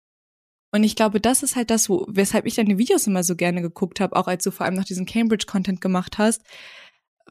Und 0.72 0.84
ich 0.84 0.96
glaube, 0.96 1.20
das 1.20 1.42
ist 1.42 1.56
halt 1.56 1.70
das, 1.70 1.88
wo, 1.88 2.06
weshalb 2.08 2.46
ich 2.46 2.54
deine 2.54 2.78
Videos 2.78 3.06
immer 3.06 3.24
so 3.24 3.34
gerne 3.34 3.60
geguckt 3.60 4.00
habe, 4.00 4.16
auch 4.16 4.28
als 4.28 4.44
du 4.44 4.50
vor 4.50 4.66
allem 4.66 4.76
noch 4.76 4.84
diesen 4.84 5.06
Cambridge-Content 5.06 5.80
gemacht 5.80 6.18
hast, 6.18 6.42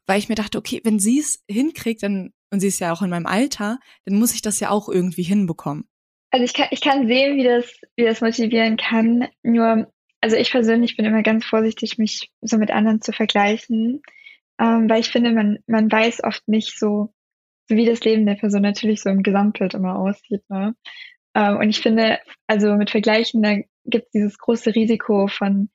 weil 0.05 0.19
ich 0.19 0.29
mir 0.29 0.35
dachte, 0.35 0.57
okay, 0.57 0.81
wenn 0.83 0.99
sie 0.99 1.19
es 1.19 1.43
hinkriegt, 1.49 2.03
dann, 2.03 2.33
und 2.51 2.59
sie 2.59 2.67
ist 2.67 2.79
ja 2.79 2.91
auch 2.91 3.01
in 3.01 3.09
meinem 3.09 3.25
Alter, 3.25 3.79
dann 4.05 4.17
muss 4.17 4.33
ich 4.33 4.41
das 4.41 4.59
ja 4.59 4.69
auch 4.69 4.89
irgendwie 4.89 5.23
hinbekommen. 5.23 5.85
Also 6.31 6.43
ich 6.43 6.53
kann, 6.53 6.67
ich 6.71 6.81
kann 6.81 7.07
sehen, 7.07 7.37
wie 7.37 7.43
das, 7.43 7.79
wie 7.95 8.03
das 8.03 8.21
motivieren 8.21 8.77
kann. 8.77 9.27
Nur, 9.41 9.91
also 10.21 10.35
ich 10.35 10.51
persönlich 10.51 10.97
bin 10.97 11.05
immer 11.05 11.23
ganz 11.23 11.45
vorsichtig, 11.45 11.97
mich 11.97 12.31
so 12.41 12.57
mit 12.57 12.71
anderen 12.71 13.01
zu 13.01 13.13
vergleichen, 13.13 14.01
ähm, 14.59 14.89
weil 14.89 14.99
ich 14.99 15.09
finde, 15.09 15.31
man, 15.31 15.59
man 15.65 15.91
weiß 15.91 16.23
oft 16.23 16.47
nicht 16.47 16.77
so, 16.77 17.13
wie 17.67 17.85
das 17.85 18.01
Leben 18.01 18.25
der 18.25 18.35
Person 18.35 18.61
natürlich 18.61 19.01
so 19.01 19.09
im 19.09 19.23
Gesamtbild 19.23 19.73
immer 19.73 19.97
aussieht. 19.97 20.41
Ne? 20.49 20.75
Ähm, 21.35 21.57
und 21.57 21.69
ich 21.69 21.79
finde, 21.79 22.19
also 22.47 22.75
mit 22.75 22.89
Vergleichen, 22.89 23.41
da 23.43 23.55
gibt 23.85 24.05
es 24.05 24.11
dieses 24.11 24.37
große 24.37 24.75
Risiko 24.75 25.27
von 25.27 25.69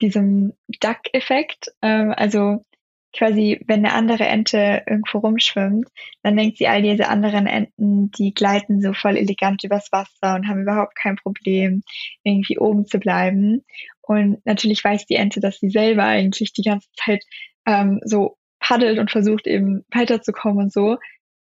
diesem 0.00 0.54
Duck-Effekt. 0.80 1.72
Ähm, 1.82 2.14
also 2.16 2.64
quasi, 3.12 3.60
wenn 3.66 3.84
eine 3.84 3.94
andere 3.94 4.24
Ente 4.24 4.82
irgendwo 4.86 5.18
rumschwimmt, 5.18 5.88
dann 6.22 6.36
denkt 6.36 6.58
sie, 6.58 6.68
all 6.68 6.82
diese 6.82 7.08
anderen 7.08 7.46
Enten, 7.46 8.10
die 8.12 8.32
gleiten 8.32 8.80
so 8.80 8.92
voll 8.92 9.16
elegant 9.16 9.64
übers 9.64 9.90
Wasser 9.90 10.36
und 10.36 10.48
haben 10.48 10.62
überhaupt 10.62 10.96
kein 10.96 11.16
Problem, 11.16 11.82
irgendwie 12.22 12.58
oben 12.58 12.86
zu 12.86 12.98
bleiben. 12.98 13.64
Und 14.02 14.44
natürlich 14.44 14.82
weiß 14.84 15.06
die 15.06 15.16
Ente, 15.16 15.40
dass 15.40 15.58
sie 15.58 15.70
selber 15.70 16.04
eigentlich 16.04 16.52
die 16.52 16.62
ganze 16.62 16.88
Zeit 16.96 17.24
ähm, 17.66 18.00
so 18.04 18.36
paddelt 18.60 18.98
und 18.98 19.10
versucht 19.10 19.46
eben 19.46 19.84
weiterzukommen 19.90 20.64
und 20.64 20.72
so. 20.72 20.98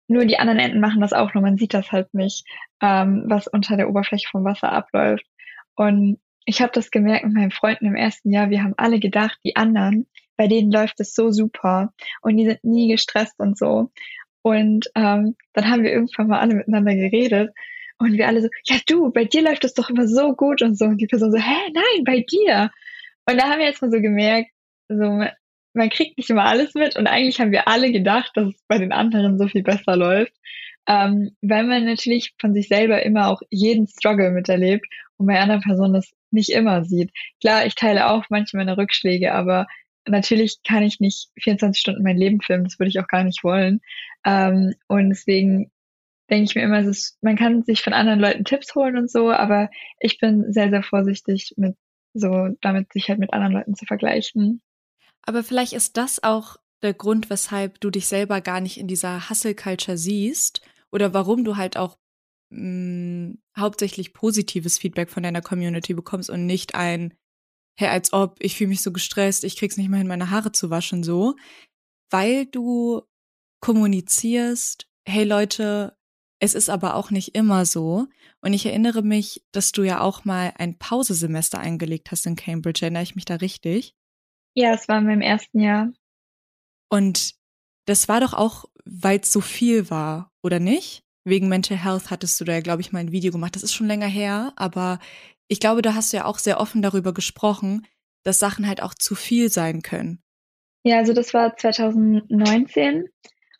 Nur 0.07 0.25
die 0.25 0.39
anderen 0.39 0.59
Enten 0.59 0.79
machen 0.79 1.01
das 1.01 1.13
auch, 1.13 1.33
nur 1.33 1.43
man 1.43 1.57
sieht 1.57 1.73
das 1.73 1.91
halt 1.91 2.13
nicht, 2.13 2.45
ähm, 2.81 3.25
was 3.27 3.47
unter 3.47 3.75
der 3.75 3.89
Oberfläche 3.89 4.27
vom 4.29 4.45
Wasser 4.45 4.71
abläuft. 4.71 5.25
Und 5.75 6.19
ich 6.45 6.61
habe 6.61 6.71
das 6.73 6.91
gemerkt 6.91 7.25
mit 7.25 7.33
meinen 7.33 7.51
Freunden 7.51 7.85
im 7.85 7.95
ersten 7.95 8.31
Jahr. 8.31 8.49
Wir 8.49 8.63
haben 8.63 8.73
alle 8.77 8.99
gedacht, 8.99 9.37
die 9.43 9.57
anderen, 9.57 10.07
bei 10.37 10.47
denen 10.47 10.71
läuft 10.71 10.99
es 10.99 11.13
so 11.13 11.31
super 11.31 11.93
und 12.21 12.37
die 12.37 12.45
sind 12.45 12.63
nie 12.63 12.87
gestresst 12.89 13.37
und 13.37 13.57
so. 13.57 13.91
Und 14.43 14.89
ähm, 14.95 15.35
dann 15.53 15.69
haben 15.69 15.83
wir 15.83 15.91
irgendwann 15.91 16.27
mal 16.27 16.39
alle 16.39 16.55
miteinander 16.55 16.95
geredet 16.95 17.51
und 17.97 18.13
wir 18.13 18.27
alle 18.27 18.41
so, 18.41 18.47
ja 18.65 18.77
du, 18.87 19.11
bei 19.11 19.25
dir 19.25 19.41
läuft 19.41 19.65
es 19.65 19.73
doch 19.73 19.89
immer 19.89 20.07
so 20.07 20.33
gut 20.33 20.61
und 20.61 20.77
so. 20.77 20.85
Und 20.85 20.99
die 20.99 21.07
Person 21.07 21.31
so, 21.31 21.37
hä, 21.37 21.71
nein, 21.73 22.03
bei 22.05 22.21
dir. 22.21 22.71
Und 23.29 23.37
da 23.37 23.49
haben 23.49 23.59
wir 23.59 23.65
jetzt 23.65 23.81
mal 23.81 23.91
so 23.91 23.99
gemerkt, 23.99 24.51
so 24.87 25.25
man 25.77 25.89
kriegt 25.89 26.17
nicht 26.17 26.29
immer 26.29 26.45
alles 26.45 26.73
mit 26.73 26.97
und 26.97 27.07
eigentlich 27.07 27.39
haben 27.39 27.51
wir 27.51 27.67
alle 27.67 27.91
gedacht, 27.91 28.31
dass 28.35 28.49
es 28.49 28.63
bei 28.67 28.77
den 28.77 28.91
anderen 28.91 29.37
so 29.37 29.47
viel 29.47 29.63
besser 29.63 29.95
läuft, 29.95 30.33
ähm, 30.87 31.31
weil 31.41 31.63
man 31.65 31.85
natürlich 31.85 32.33
von 32.39 32.53
sich 32.53 32.67
selber 32.67 33.03
immer 33.03 33.29
auch 33.29 33.41
jeden 33.49 33.87
Struggle 33.87 34.31
miterlebt 34.31 34.85
und 35.17 35.27
bei 35.27 35.39
anderen 35.39 35.61
Personen 35.61 35.93
das 35.93 36.11
nicht 36.31 36.49
immer 36.49 36.83
sieht. 36.83 37.11
Klar, 37.41 37.65
ich 37.65 37.75
teile 37.75 38.09
auch 38.09 38.25
manchmal 38.29 38.65
meine 38.65 38.77
Rückschläge, 38.77 39.33
aber 39.33 39.67
natürlich 40.07 40.57
kann 40.67 40.83
ich 40.83 40.99
nicht 40.99 41.29
24 41.41 41.79
Stunden 41.79 42.03
mein 42.03 42.17
Leben 42.17 42.41
filmen, 42.41 42.63
das 42.65 42.79
würde 42.79 42.89
ich 42.89 42.99
auch 42.99 43.07
gar 43.07 43.23
nicht 43.23 43.43
wollen. 43.43 43.81
Ähm, 44.25 44.73
und 44.87 45.09
deswegen 45.09 45.71
denke 46.29 46.45
ich 46.45 46.55
mir 46.55 46.63
immer, 46.63 46.79
ist, 46.79 47.17
man 47.21 47.37
kann 47.37 47.63
sich 47.63 47.81
von 47.81 47.93
anderen 47.93 48.19
Leuten 48.19 48.43
Tipps 48.43 48.75
holen 48.75 48.97
und 48.97 49.09
so, 49.09 49.31
aber 49.31 49.69
ich 49.99 50.19
bin 50.19 50.51
sehr, 50.51 50.69
sehr 50.69 50.83
vorsichtig 50.83 51.53
mit 51.57 51.75
so, 52.13 52.49
damit 52.61 52.91
sich 52.93 53.09
halt 53.09 53.19
mit 53.19 53.33
anderen 53.33 53.53
Leuten 53.53 53.75
zu 53.75 53.85
vergleichen. 53.85 54.61
Aber 55.27 55.43
vielleicht 55.43 55.73
ist 55.73 55.97
das 55.97 56.23
auch 56.23 56.55
der 56.81 56.93
Grund, 56.93 57.29
weshalb 57.29 57.81
du 57.81 57.89
dich 57.89 58.07
selber 58.07 58.39
gar 58.39 58.61
nicht 58.61 58.77
in 58.77 58.87
dieser 58.87 59.29
Hustle-Culture 59.29 59.97
siehst 59.97 60.61
oder 60.89 61.13
warum 61.13 61.43
du 61.43 61.57
halt 61.57 61.75
auch 61.75 61.97
mh, 62.49 63.31
mm, 63.31 63.37
hauptsächlich 63.57 64.13
positives 64.13 64.77
Feedback 64.77 65.09
von 65.09 65.23
deiner 65.23 65.41
Community 65.41 65.93
bekommst 65.93 66.29
und 66.29 66.45
nicht 66.45 66.75
ein, 66.75 67.13
hey, 67.77 67.89
als 67.89 68.13
ob, 68.13 68.37
ich 68.39 68.55
fühle 68.55 68.69
mich 68.69 68.81
so 68.81 68.93
gestresst, 68.93 69.43
ich 69.43 69.57
krieg's 69.57 69.75
nicht 69.75 69.89
mal 69.89 69.97
hin, 69.97 70.07
meine 70.07 70.29
Haare 70.29 70.53
zu 70.53 70.69
waschen, 70.69 71.03
so. 71.03 71.35
Weil 72.09 72.45
du 72.45 73.01
kommunizierst, 73.59 74.87
hey 75.05 75.25
Leute, 75.25 75.97
es 76.39 76.53
ist 76.53 76.69
aber 76.69 76.95
auch 76.95 77.11
nicht 77.11 77.35
immer 77.35 77.65
so. 77.65 78.07
Und 78.39 78.53
ich 78.53 78.65
erinnere 78.65 79.01
mich, 79.01 79.43
dass 79.51 79.73
du 79.73 79.83
ja 79.83 79.99
auch 79.99 80.23
mal 80.23 80.53
ein 80.57 80.77
Pausesemester 80.77 81.59
eingelegt 81.59 82.11
hast 82.11 82.25
in 82.27 82.37
Cambridge. 82.37 82.85
Erinnere 82.85 83.03
ich 83.03 83.15
mich 83.15 83.25
da 83.25 83.35
richtig? 83.35 83.96
Ja, 84.57 84.73
es 84.73 84.87
war 84.87 84.97
in 84.97 85.05
meinem 85.05 85.21
ersten 85.21 85.59
Jahr. 85.59 85.93
Und 86.89 87.35
das 87.85 88.09
war 88.09 88.21
doch 88.21 88.33
auch, 88.33 88.65
weil 88.85 89.19
es 89.19 89.31
so 89.31 89.39
viel 89.39 89.91
war, 89.91 90.31
oder 90.41 90.59
nicht? 90.59 91.03
Wegen 91.23 91.47
Mental 91.47 91.77
Health 91.77 92.09
hattest 92.09 92.41
du 92.41 92.43
da, 92.43 92.59
glaube 92.59 92.81
ich, 92.81 92.91
mal 92.91 92.97
ein 92.97 93.11
Video 93.11 93.31
gemacht. 93.31 93.55
Das 93.55 93.61
ist 93.61 93.75
schon 93.75 93.85
länger 93.85 94.07
her, 94.07 94.53
aber 94.55 94.97
ich 95.47 95.59
glaube, 95.59 95.83
da 95.83 95.93
hast 95.93 96.11
du 96.11 96.17
ja 96.17 96.25
auch 96.25 96.39
sehr 96.39 96.59
offen 96.59 96.81
darüber 96.81 97.13
gesprochen, 97.13 97.85
dass 98.23 98.39
Sachen 98.39 98.67
halt 98.67 98.81
auch 98.81 98.95
zu 98.95 99.13
viel 99.13 99.51
sein 99.51 99.83
können. 99.83 100.23
Ja, 100.83 100.97
also 100.97 101.13
das 101.13 101.35
war 101.35 101.55
2019 101.55 103.09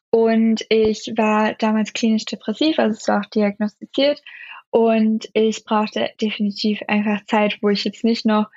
und 0.10 0.65
ich 0.69 1.13
war 1.15 1.53
damals 1.53 1.93
klinisch 1.93 2.25
depressiv, 2.25 2.79
also 2.79 2.97
es 2.97 3.07
war 3.07 3.19
auch 3.19 3.29
diagnostiziert 3.29 4.23
und 4.71 5.29
ich 5.33 5.63
brauchte 5.63 6.10
definitiv 6.19 6.81
einfach 6.88 7.23
Zeit, 7.25 7.60
wo 7.62 7.69
ich 7.69 7.83
jetzt 7.83 8.03
nicht 8.03 8.25
noch 8.25 8.47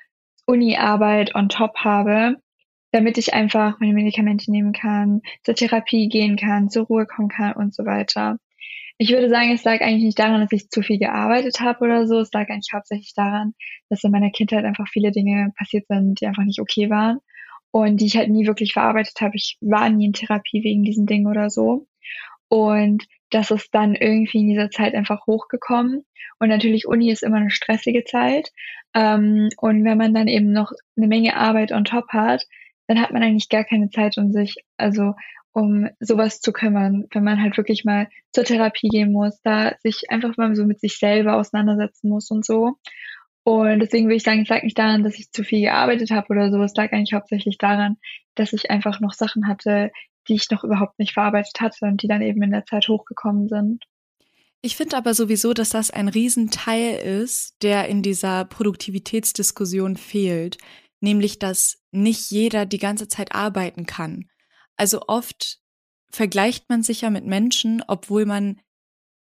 Uni-Arbeit 0.50 1.34
on 1.34 1.48
top 1.48 1.76
habe, 1.76 2.36
damit 2.92 3.18
ich 3.18 3.34
einfach 3.34 3.78
meine 3.78 3.94
Medikamente 3.94 4.50
nehmen 4.50 4.72
kann, 4.72 5.22
zur 5.44 5.54
Therapie 5.54 6.08
gehen 6.08 6.36
kann, 6.36 6.68
zur 6.68 6.86
Ruhe 6.86 7.06
kommen 7.06 7.28
kann 7.28 7.52
und 7.52 7.72
so 7.74 7.84
weiter. 7.84 8.38
Ich 8.98 9.10
würde 9.10 9.30
sagen, 9.30 9.52
es 9.52 9.64
lag 9.64 9.80
eigentlich 9.80 10.04
nicht 10.04 10.18
daran, 10.18 10.40
dass 10.40 10.52
ich 10.52 10.68
zu 10.68 10.82
viel 10.82 10.98
gearbeitet 10.98 11.60
habe 11.60 11.84
oder 11.84 12.06
so. 12.06 12.18
Es 12.18 12.32
lag 12.32 12.50
eigentlich 12.50 12.72
hauptsächlich 12.74 13.14
daran, 13.14 13.54
dass 13.88 14.04
in 14.04 14.10
meiner 14.10 14.30
Kindheit 14.30 14.64
einfach 14.64 14.88
viele 14.88 15.10
Dinge 15.12 15.52
passiert 15.56 15.86
sind, 15.86 16.20
die 16.20 16.26
einfach 16.26 16.44
nicht 16.44 16.60
okay 16.60 16.90
waren 16.90 17.18
und 17.70 17.98
die 18.00 18.06
ich 18.06 18.16
halt 18.16 18.28
nie 18.28 18.46
wirklich 18.46 18.72
verarbeitet 18.74 19.20
habe. 19.20 19.36
Ich 19.36 19.56
war 19.60 19.88
nie 19.88 20.06
in 20.06 20.12
Therapie 20.12 20.62
wegen 20.64 20.82
diesen 20.82 21.06
Dingen 21.06 21.28
oder 21.28 21.48
so. 21.48 21.86
Und 22.48 23.06
das 23.30 23.50
ist 23.50 23.74
dann 23.74 23.94
irgendwie 23.94 24.40
in 24.40 24.48
dieser 24.48 24.70
Zeit 24.70 24.94
einfach 24.94 25.26
hochgekommen. 25.26 26.04
Und 26.38 26.48
natürlich 26.48 26.86
Uni 26.86 27.10
ist 27.10 27.22
immer 27.22 27.36
eine 27.36 27.50
stressige 27.50 28.04
Zeit. 28.04 28.50
Ähm, 28.94 29.48
und 29.58 29.84
wenn 29.84 29.98
man 29.98 30.14
dann 30.14 30.28
eben 30.28 30.52
noch 30.52 30.72
eine 30.96 31.06
Menge 31.06 31.36
Arbeit 31.36 31.72
on 31.72 31.84
top 31.84 32.08
hat, 32.08 32.44
dann 32.86 33.00
hat 33.00 33.12
man 33.12 33.22
eigentlich 33.22 33.48
gar 33.48 33.64
keine 33.64 33.90
Zeit, 33.90 34.18
um 34.18 34.32
sich, 34.32 34.56
also 34.76 35.14
um 35.52 35.88
sowas 36.00 36.40
zu 36.40 36.52
kümmern, 36.52 37.06
wenn 37.12 37.24
man 37.24 37.40
halt 37.42 37.56
wirklich 37.56 37.84
mal 37.84 38.08
zur 38.32 38.44
Therapie 38.44 38.88
gehen 38.88 39.12
muss, 39.12 39.40
da 39.42 39.74
sich 39.80 40.10
einfach 40.10 40.36
mal 40.36 40.54
so 40.54 40.64
mit 40.64 40.80
sich 40.80 40.98
selber 40.98 41.36
auseinandersetzen 41.36 42.08
muss 42.08 42.30
und 42.30 42.44
so. 42.44 42.76
Und 43.42 43.80
deswegen 43.80 44.06
würde 44.06 44.16
ich 44.16 44.22
sagen, 44.22 44.42
es 44.42 44.48
lag 44.48 44.62
nicht 44.62 44.78
daran, 44.78 45.02
dass 45.02 45.18
ich 45.18 45.32
zu 45.32 45.44
viel 45.44 45.62
gearbeitet 45.62 46.10
habe 46.10 46.26
oder 46.30 46.50
so. 46.50 46.62
Es 46.62 46.74
lag 46.74 46.92
eigentlich 46.92 47.14
hauptsächlich 47.14 47.58
daran, 47.58 47.96
dass 48.34 48.52
ich 48.52 48.70
einfach 48.70 49.00
noch 49.00 49.12
Sachen 49.12 49.48
hatte, 49.48 49.90
die 50.28 50.34
ich 50.34 50.50
noch 50.50 50.64
überhaupt 50.64 50.98
nicht 50.98 51.14
verarbeitet 51.14 51.60
hatte 51.60 51.86
und 51.86 52.02
die 52.02 52.08
dann 52.08 52.22
eben 52.22 52.42
in 52.42 52.50
der 52.50 52.64
Zeit 52.64 52.88
hochgekommen 52.88 53.48
sind. 53.48 53.84
Ich 54.62 54.76
finde 54.76 54.96
aber 54.96 55.14
sowieso, 55.14 55.54
dass 55.54 55.70
das 55.70 55.90
ein 55.90 56.08
Riesenteil 56.08 56.96
ist, 56.96 57.56
der 57.62 57.88
in 57.88 58.02
dieser 58.02 58.44
Produktivitätsdiskussion 58.44 59.96
fehlt, 59.96 60.58
nämlich 61.00 61.38
dass 61.38 61.78
nicht 61.92 62.30
jeder 62.30 62.66
die 62.66 62.78
ganze 62.78 63.08
Zeit 63.08 63.34
arbeiten 63.34 63.86
kann. 63.86 64.28
Also 64.76 65.02
oft 65.08 65.60
vergleicht 66.10 66.68
man 66.68 66.82
sich 66.82 67.00
ja 67.00 67.10
mit 67.10 67.24
Menschen, 67.24 67.82
obwohl 67.86 68.26
man 68.26 68.60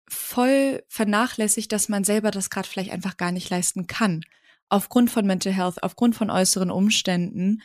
voll 0.09 0.83
vernachlässigt, 0.89 1.71
dass 1.71 1.89
man 1.89 2.05
selber 2.05 2.31
das 2.31 2.51
gerade 2.51 2.69
vielleicht 2.69 2.91
einfach 2.91 3.17
gar 3.17 3.33
nicht 3.33 3.51
leisten 3.51 3.87
kann. 3.87 4.23
Aufgrund 4.69 5.11
von 5.11 5.27
Mental 5.27 5.53
Health, 5.53 5.83
aufgrund 5.83 6.17
von 6.17 6.31
äußeren 6.31 6.71
Umständen. 6.71 7.63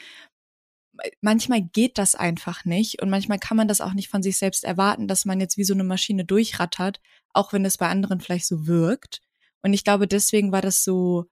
Manchmal 1.22 1.62
geht 1.62 1.98
das 1.98 2.16
einfach 2.16 2.66
nicht 2.66 3.02
und 3.02 3.10
manchmal 3.10 3.40
kann 3.40 3.58
man 3.58 3.68
das 3.68 3.82
auch 3.82 3.94
nicht 3.94 4.10
von 4.10 4.24
sich 4.24 4.38
selbst 4.38 4.64
erwarten, 4.64 5.08
dass 5.08 5.26
man 5.26 5.40
jetzt 5.40 5.58
wie 5.58 5.64
so 5.64 5.74
eine 5.74 5.84
Maschine 5.84 6.26
durchrattert, 6.26 7.02
auch 7.34 7.54
wenn 7.54 7.66
es 7.66 7.78
bei 7.78 7.90
anderen 7.90 8.22
vielleicht 8.22 8.48
so 8.48 8.68
wirkt. 8.68 9.22
Und 9.62 9.74
ich 9.74 9.84
glaube, 9.84 10.08
deswegen 10.08 10.52
war 10.52 10.62
das 10.62 10.84
so 10.84 11.26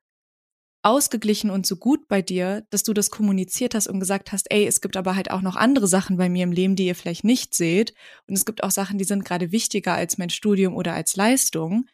ausgeglichen 0.84 1.50
und 1.50 1.66
so 1.66 1.78
gut 1.78 2.08
bei 2.10 2.22
dir, 2.22 2.68
dass 2.70 2.84
du 2.84 2.94
das 2.94 3.10
kommuniziert 3.10 3.74
hast 3.74 3.88
und 3.88 4.02
gesagt 4.02 4.32
hast, 4.34 4.52
ey, 4.52 4.68
es 4.68 4.82
gibt 4.82 4.98
aber 4.98 5.16
halt 5.16 5.32
auch 5.32 5.42
noch 5.42 5.56
andere 5.56 5.88
Sachen 5.88 6.18
bei 6.18 6.30
mir 6.30 6.44
im 6.44 6.52
Leben, 6.52 6.76
die 6.76 6.88
ihr 6.88 6.96
vielleicht 6.96 7.24
nicht 7.24 7.56
seht. 7.56 7.94
Und 8.28 8.36
es 8.36 8.46
gibt 8.46 8.64
auch 8.64 8.72
Sachen, 8.72 8.98
die 8.98 9.06
sind 9.06 9.24
gerade 9.24 9.54
wichtiger 9.54 9.94
als 9.94 10.18
mein 10.18 10.30
Studium 10.30 10.76
oder 10.76 10.94
als 10.94 11.16
Leistung. 11.16 11.86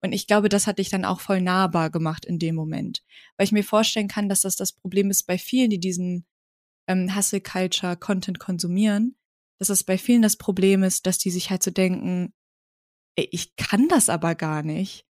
Und 0.00 0.12
ich 0.12 0.26
glaube, 0.26 0.48
das 0.48 0.66
hat 0.66 0.78
dich 0.78 0.88
dann 0.88 1.04
auch 1.04 1.20
voll 1.20 1.42
nahbar 1.42 1.90
gemacht 1.90 2.24
in 2.24 2.38
dem 2.38 2.54
Moment. 2.54 3.02
Weil 3.36 3.44
ich 3.44 3.52
mir 3.52 3.64
vorstellen 3.64 4.08
kann, 4.08 4.30
dass 4.30 4.40
das 4.40 4.56
das 4.56 4.72
Problem 4.72 5.10
ist 5.10 5.24
bei 5.24 5.36
vielen, 5.36 5.68
die 5.68 5.80
diesen 5.80 6.24
ähm, 6.88 7.14
Hustle 7.14 7.40
Culture 7.40 7.96
Content 7.96 8.40
konsumieren, 8.40 9.16
dass 9.58 9.68
das 9.68 9.84
bei 9.84 9.98
vielen 9.98 10.22
das 10.22 10.36
Problem 10.36 10.82
ist, 10.82 11.06
dass 11.06 11.18
die 11.18 11.30
sich 11.30 11.50
halt 11.50 11.62
so 11.62 11.70
denken, 11.70 12.32
ey, 13.16 13.28
ich 13.30 13.56
kann 13.56 13.88
das 13.88 14.08
aber 14.08 14.34
gar 14.34 14.62
nicht 14.62 15.08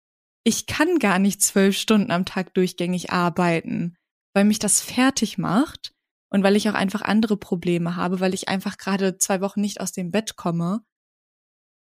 ich 0.49 0.65
kann 0.65 0.99
gar 0.99 1.19
nicht 1.19 1.43
zwölf 1.43 1.77
Stunden 1.77 2.11
am 2.11 2.25
Tag 2.25 2.55
durchgängig 2.55 3.11
arbeiten, 3.11 3.97
weil 4.35 4.47
mich 4.47 4.59
das 4.59 4.81
fertig 4.81 5.37
macht 5.37 5.93
und 6.31 6.43
weil 6.43 6.57
ich 6.57 6.71
auch 6.71 6.75
einfach 6.75 7.03
andere 7.03 7.37
Probleme 7.37 7.97
habe, 7.97 8.21
weil 8.21 8.33
ich 8.33 8.49
einfach 8.49 8.79
gerade 8.79 9.19
zwei 9.19 9.43
Wochen 9.43 9.61
nicht 9.61 9.83
aus 9.83 9.93
dem 9.93 10.11
Bett 10.11 10.37
komme. 10.37 10.81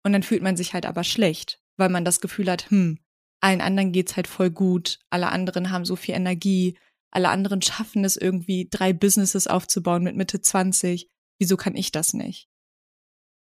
Und 0.04 0.12
dann 0.12 0.24
fühlt 0.24 0.44
man 0.44 0.58
sich 0.58 0.74
halt 0.74 0.86
aber 0.86 1.06
schlecht, 1.06 1.62
weil 1.78 1.88
man 1.88 2.04
das 2.04 2.20
Gefühl 2.20 2.52
hat, 2.52 2.70
hm, 2.70 3.00
allen 3.42 3.62
anderen 3.62 3.94
geht's 3.94 4.18
halt 4.18 4.28
voll 4.28 4.50
gut, 4.50 5.00
alle 5.10 5.30
anderen 5.30 5.72
haben 5.72 5.86
so 5.86 5.96
viel 5.96 6.16
Energie, 6.16 6.78
alle 7.12 7.30
anderen 7.30 7.62
schaffen 7.62 8.04
es 8.06 8.18
irgendwie, 8.18 8.68
drei 8.70 8.94
Businesses 8.94 9.48
aufzubauen 9.48 10.04
mit 10.04 10.16
Mitte 10.16 10.42
20. 10.42 11.10
Wieso 11.40 11.58
kann 11.58 11.76
ich 11.76 11.92
das 11.92 12.14
nicht? 12.14 12.48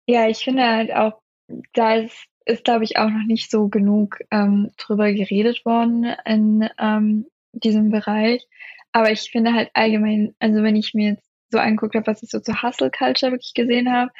Ja, 0.06 0.28
ich 0.28 0.38
finde 0.38 0.64
halt 0.64 0.92
auch, 0.92 1.20
da 1.72 1.94
ist 1.94 2.26
glaube 2.64 2.84
ich, 2.84 2.96
auch 2.96 3.10
noch 3.10 3.24
nicht 3.26 3.50
so 3.50 3.68
genug 3.68 4.18
ähm, 4.30 4.70
drüber 4.76 5.12
geredet 5.12 5.64
worden 5.64 6.14
in 6.24 6.68
ähm, 6.78 7.26
diesem 7.52 7.90
Bereich. 7.90 8.46
Aber 8.92 9.10
ich 9.10 9.30
finde 9.30 9.52
halt 9.52 9.70
allgemein, 9.74 10.34
also 10.38 10.62
wenn 10.62 10.76
ich 10.76 10.94
mir 10.94 11.10
jetzt 11.10 11.28
so 11.50 11.58
angeguckt 11.58 11.94
habe, 11.94 12.06
was 12.06 12.22
ich 12.22 12.30
so 12.30 12.40
zur 12.40 12.62
Hustle 12.62 12.90
Culture 12.90 13.32
wirklich 13.32 13.54
gesehen 13.54 13.92
habe, 13.92 14.12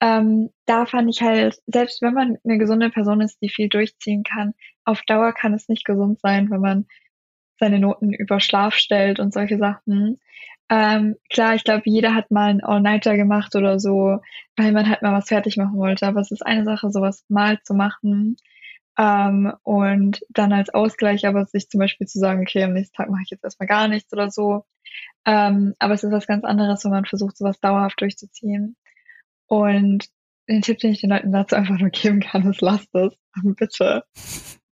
ähm, 0.00 0.50
da 0.66 0.86
fand 0.86 1.10
ich 1.10 1.22
halt, 1.22 1.60
selbst 1.66 2.02
wenn 2.02 2.14
man 2.14 2.38
eine 2.44 2.58
gesunde 2.58 2.90
Person 2.90 3.20
ist, 3.20 3.40
die 3.40 3.50
viel 3.50 3.68
durchziehen 3.68 4.24
kann, 4.24 4.54
auf 4.84 5.02
Dauer 5.02 5.32
kann 5.32 5.54
es 5.54 5.68
nicht 5.68 5.84
gesund 5.84 6.20
sein, 6.20 6.50
wenn 6.50 6.60
man 6.60 6.86
seine 7.60 7.78
Noten 7.78 8.12
über 8.12 8.40
Schlaf 8.40 8.74
stellt 8.74 9.20
und 9.20 9.32
solche 9.32 9.58
Sachen. 9.58 10.18
Ähm, 10.68 11.16
klar, 11.30 11.54
ich 11.54 11.64
glaube, 11.64 11.82
jeder 11.84 12.14
hat 12.14 12.30
mal 12.30 12.50
einen 12.50 12.64
All-Nighter 12.64 13.16
gemacht 13.16 13.54
oder 13.56 13.78
so, 13.78 14.18
weil 14.56 14.72
man 14.72 14.88
halt 14.88 15.02
mal 15.02 15.12
was 15.12 15.28
fertig 15.28 15.56
machen 15.56 15.76
wollte. 15.78 16.06
Aber 16.06 16.20
es 16.20 16.30
ist 16.30 16.44
eine 16.44 16.64
Sache, 16.64 16.90
sowas 16.90 17.24
mal 17.28 17.60
zu 17.62 17.74
machen 17.74 18.36
ähm, 18.98 19.52
und 19.62 20.20
dann 20.28 20.52
als 20.52 20.70
Ausgleich 20.70 21.26
aber 21.26 21.46
sich 21.46 21.68
zum 21.68 21.80
Beispiel 21.80 22.06
zu 22.06 22.18
sagen, 22.18 22.42
okay, 22.42 22.64
am 22.64 22.74
nächsten 22.74 22.96
Tag 22.96 23.08
mache 23.08 23.22
ich 23.24 23.30
jetzt 23.30 23.44
erstmal 23.44 23.66
gar 23.66 23.88
nichts 23.88 24.12
oder 24.12 24.30
so. 24.30 24.64
Ähm, 25.24 25.74
aber 25.78 25.94
es 25.94 26.04
ist 26.04 26.12
was 26.12 26.26
ganz 26.26 26.44
anderes, 26.44 26.84
wenn 26.84 26.90
man 26.90 27.04
versucht, 27.06 27.36
sowas 27.36 27.58
dauerhaft 27.60 28.00
durchzuziehen. 28.00 28.76
Und 29.46 30.06
den 30.48 30.62
Tipp, 30.62 30.78
den 30.78 30.92
ich 30.92 31.00
den 31.00 31.10
Leuten 31.10 31.32
dazu 31.32 31.56
einfach 31.56 31.78
nur 31.78 31.90
geben 31.90 32.20
kann, 32.20 32.48
ist, 32.50 32.60
lasst 32.60 32.94
es, 32.94 33.14
bitte. 33.42 34.04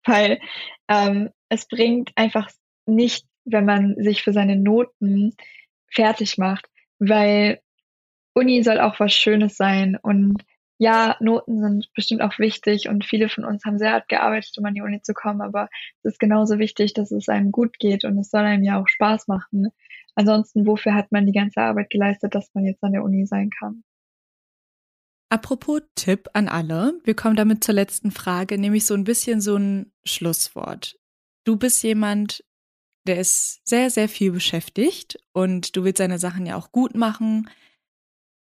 Weil 0.04 0.40
ähm, 0.88 1.30
es 1.48 1.66
bringt 1.66 2.10
einfach 2.16 2.50
nicht, 2.88 3.26
wenn 3.44 3.64
man 3.64 3.94
sich 4.02 4.22
für 4.22 4.32
seine 4.32 4.56
Noten 4.56 5.34
fertig 5.90 6.38
macht, 6.38 6.66
weil 6.98 7.60
Uni 8.34 8.62
soll 8.62 8.80
auch 8.80 9.00
was 9.00 9.14
Schönes 9.14 9.56
sein 9.56 9.96
und 10.00 10.44
ja, 10.80 11.16
Noten 11.18 11.60
sind 11.60 11.92
bestimmt 11.92 12.22
auch 12.22 12.38
wichtig 12.38 12.88
und 12.88 13.04
viele 13.04 13.28
von 13.28 13.44
uns 13.44 13.64
haben 13.64 13.78
sehr 13.78 13.92
hart 13.92 14.08
gearbeitet, 14.08 14.56
um 14.58 14.64
an 14.64 14.74
die 14.74 14.80
Uni 14.80 15.02
zu 15.02 15.12
kommen, 15.12 15.40
aber 15.40 15.68
es 16.02 16.12
ist 16.12 16.20
genauso 16.20 16.60
wichtig, 16.60 16.94
dass 16.94 17.10
es 17.10 17.28
einem 17.28 17.50
gut 17.50 17.80
geht 17.80 18.04
und 18.04 18.16
es 18.16 18.30
soll 18.30 18.42
einem 18.42 18.62
ja 18.62 18.80
auch 18.80 18.86
Spaß 18.86 19.26
machen. 19.26 19.70
Ansonsten, 20.14 20.66
wofür 20.66 20.94
hat 20.94 21.10
man 21.10 21.26
die 21.26 21.32
ganze 21.32 21.60
Arbeit 21.60 21.90
geleistet, 21.90 22.34
dass 22.34 22.54
man 22.54 22.64
jetzt 22.64 22.82
an 22.84 22.92
der 22.92 23.02
Uni 23.02 23.26
sein 23.26 23.50
kann? 23.50 23.82
Apropos 25.30 25.82
Tipp 25.94 26.28
an 26.32 26.48
alle, 26.48 26.94
wir 27.04 27.14
kommen 27.14 27.36
damit 27.36 27.62
zur 27.62 27.74
letzten 27.74 28.12
Frage, 28.12 28.56
nämlich 28.56 28.86
so 28.86 28.94
ein 28.94 29.04
bisschen 29.04 29.40
so 29.40 29.56
ein 29.56 29.92
Schlusswort. 30.04 30.96
Du 31.44 31.56
bist 31.56 31.82
jemand, 31.82 32.44
der 33.08 33.18
ist 33.18 33.60
sehr, 33.66 33.90
sehr 33.90 34.08
viel 34.08 34.32
beschäftigt 34.32 35.18
und 35.32 35.76
du 35.76 35.84
willst 35.84 35.98
seine 35.98 36.18
Sachen 36.18 36.46
ja 36.46 36.56
auch 36.56 36.72
gut 36.72 36.94
machen. 36.94 37.48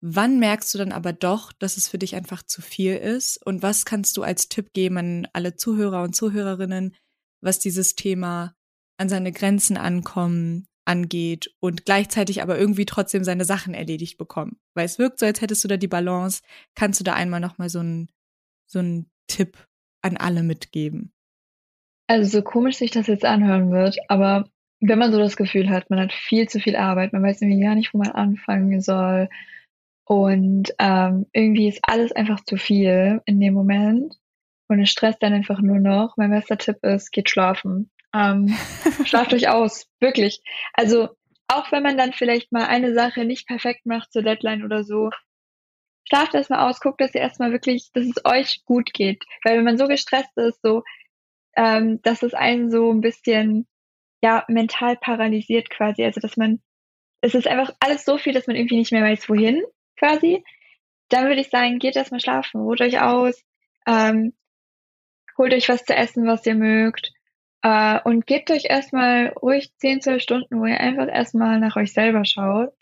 Wann 0.00 0.38
merkst 0.38 0.74
du 0.74 0.79
dann 0.79 0.92
aber 0.92 1.12
doch, 1.12 1.53
dass 1.53 1.77
es 1.77 1.88
für 1.88 1.98
dich 1.98 2.14
einfach 2.14 2.42
zu 2.42 2.61
viel 2.61 2.96
ist? 2.96 3.44
Und 3.46 3.62
was 3.62 3.85
kannst 3.85 4.16
du 4.16 4.22
als 4.22 4.48
Tipp 4.48 4.72
geben 4.72 4.98
an 4.98 5.29
alle 5.33 5.57
Zuhörer 5.57 6.03
und 6.03 6.14
Zuhörerinnen, 6.14 6.94
was 7.40 7.59
dieses 7.59 7.94
Thema 7.94 8.55
an 8.98 9.09
seine 9.09 9.33
Grenzen 9.33 9.77
ankommen 9.77 10.66
angeht 10.87 11.55
und 11.61 11.87
gleichzeitig 11.87 12.42
aber 12.42 12.59
irgendwie 12.59 12.85
trotzdem 12.85 13.24
seine 13.24 13.44
Sachen 13.44 13.72
erledigt 13.72 14.18
bekommen? 14.18 14.59
Weil 14.74 14.87
es 14.87 14.98
wirkt 14.98 15.20
so, 15.20 15.27
als 15.27 15.40
hättest 15.40 15.64
du 15.64 15.68
da 15.68 15.77
die 15.77 15.88
Balance. 15.88 16.42
Kannst 16.74 17.00
du 17.00 17.05
da 17.05 17.14
einmal 17.14 17.40
nochmal 17.40 17.68
so 17.68 17.81
einen 17.81 18.11
so 18.66 18.79
einen 18.81 19.11
Tipp 19.27 19.66
an 20.03 20.16
alle 20.16 20.42
mitgeben? 20.42 21.12
Also 22.07 22.31
so 22.31 22.42
komisch 22.42 22.77
sich 22.77 22.90
das 22.90 23.07
jetzt 23.07 23.24
anhören 23.24 23.70
wird, 23.70 23.96
aber 24.09 24.50
wenn 24.88 24.99
man 24.99 25.12
so 25.12 25.18
das 25.18 25.37
Gefühl 25.37 25.70
hat, 25.70 25.88
man 25.88 26.01
hat 26.01 26.12
viel 26.12 26.49
zu 26.49 26.61
viel 26.61 26.77
Arbeit, 26.77 27.12
man 27.12 27.23
weiß 27.23 27.40
irgendwie 27.40 27.62
gar 27.62 27.75
nicht, 27.75 27.94
wo 27.94 27.99
man 27.99 28.11
anfangen 28.11 28.81
soll 28.81 29.29
und 30.05 30.75
ähm, 30.79 31.27
irgendwie 31.33 31.68
ist 31.68 31.81
alles 31.83 32.12
einfach 32.12 32.44
zu 32.44 32.57
viel 32.57 33.23
in 33.25 33.40
dem 33.40 33.55
Moment 33.55 34.14
und 34.68 34.81
es 34.81 34.90
stresst 34.90 35.23
dann 35.23 35.33
einfach 35.33 35.61
nur 35.61 35.79
noch. 35.79 36.16
Mein 36.16 36.31
bester 36.31 36.59
Tipp 36.59 36.79
ist, 36.83 37.11
geht 37.12 37.31
schlafen. 37.31 37.90
Ähm, 38.14 38.55
schlaft 39.07 39.33
euch 39.33 39.49
aus, 39.49 39.88
wirklich. 40.01 40.42
Also 40.75 41.09
auch 41.49 41.73
wenn 41.73 41.83
man 41.83 41.97
dann 41.97 42.12
vielleicht 42.12 42.53
mal 42.53 42.66
eine 42.66 42.92
Sache 42.92 43.25
nicht 43.25 43.47
perfekt 43.47 43.87
macht 43.87 44.12
zur 44.12 44.23
Deadline 44.23 44.64
oder 44.64 44.85
so, 44.85 45.11
schlaft 46.07 46.35
erstmal 46.35 46.68
aus, 46.68 46.81
guckt, 46.81 47.01
dass 47.01 47.14
ihr 47.14 47.23
erstmal 47.23 47.53
wirklich, 47.53 47.90
dass 47.94 48.05
es 48.05 48.25
euch 48.27 48.64
gut 48.66 48.92
geht. 48.92 49.25
Weil 49.44 49.57
wenn 49.57 49.64
man 49.64 49.79
so 49.79 49.88
gestresst 49.88 50.37
ist, 50.37 50.61
so 50.62 50.83
ähm, 51.57 52.03
dass 52.03 52.23
es 52.23 52.35
einen 52.35 52.70
so 52.70 52.90
ein 52.90 53.01
bisschen 53.01 53.66
ja 54.24 54.44
mental 54.48 54.96
paralysiert 54.96 55.68
quasi. 55.68 56.02
Also 56.02 56.20
dass 56.20 56.37
man, 56.37 56.60
es 57.20 57.34
ist 57.34 57.46
einfach 57.46 57.74
alles 57.78 58.04
so 58.04 58.16
viel, 58.16 58.32
dass 58.32 58.46
man 58.46 58.56
irgendwie 58.56 58.78
nicht 58.78 58.90
mehr 58.90 59.04
weiß, 59.04 59.28
wohin 59.28 59.62
quasi. 59.98 60.42
Dann 61.10 61.26
würde 61.26 61.42
ich 61.42 61.50
sagen, 61.50 61.78
geht 61.78 61.94
erstmal 61.94 62.20
schlafen, 62.20 62.62
ruht 62.62 62.80
euch 62.80 63.00
aus, 63.00 63.44
ähm, 63.87 64.32
holt 65.37 65.52
euch 65.52 65.68
was 65.68 65.84
zu 65.84 65.94
essen, 65.94 66.26
was 66.26 66.46
ihr 66.46 66.54
mögt. 66.54 67.12
Äh, 67.62 68.00
und 68.04 68.26
gebt 68.26 68.50
euch 68.50 68.64
erstmal 68.64 69.28
ruhig 69.42 69.72
10, 69.76 70.00
12 70.00 70.22
Stunden, 70.22 70.58
wo 70.58 70.64
ihr 70.64 70.80
einfach 70.80 71.08
erstmal 71.08 71.60
nach 71.60 71.76
euch 71.76 71.92
selber 71.92 72.24
schaut. 72.24 72.72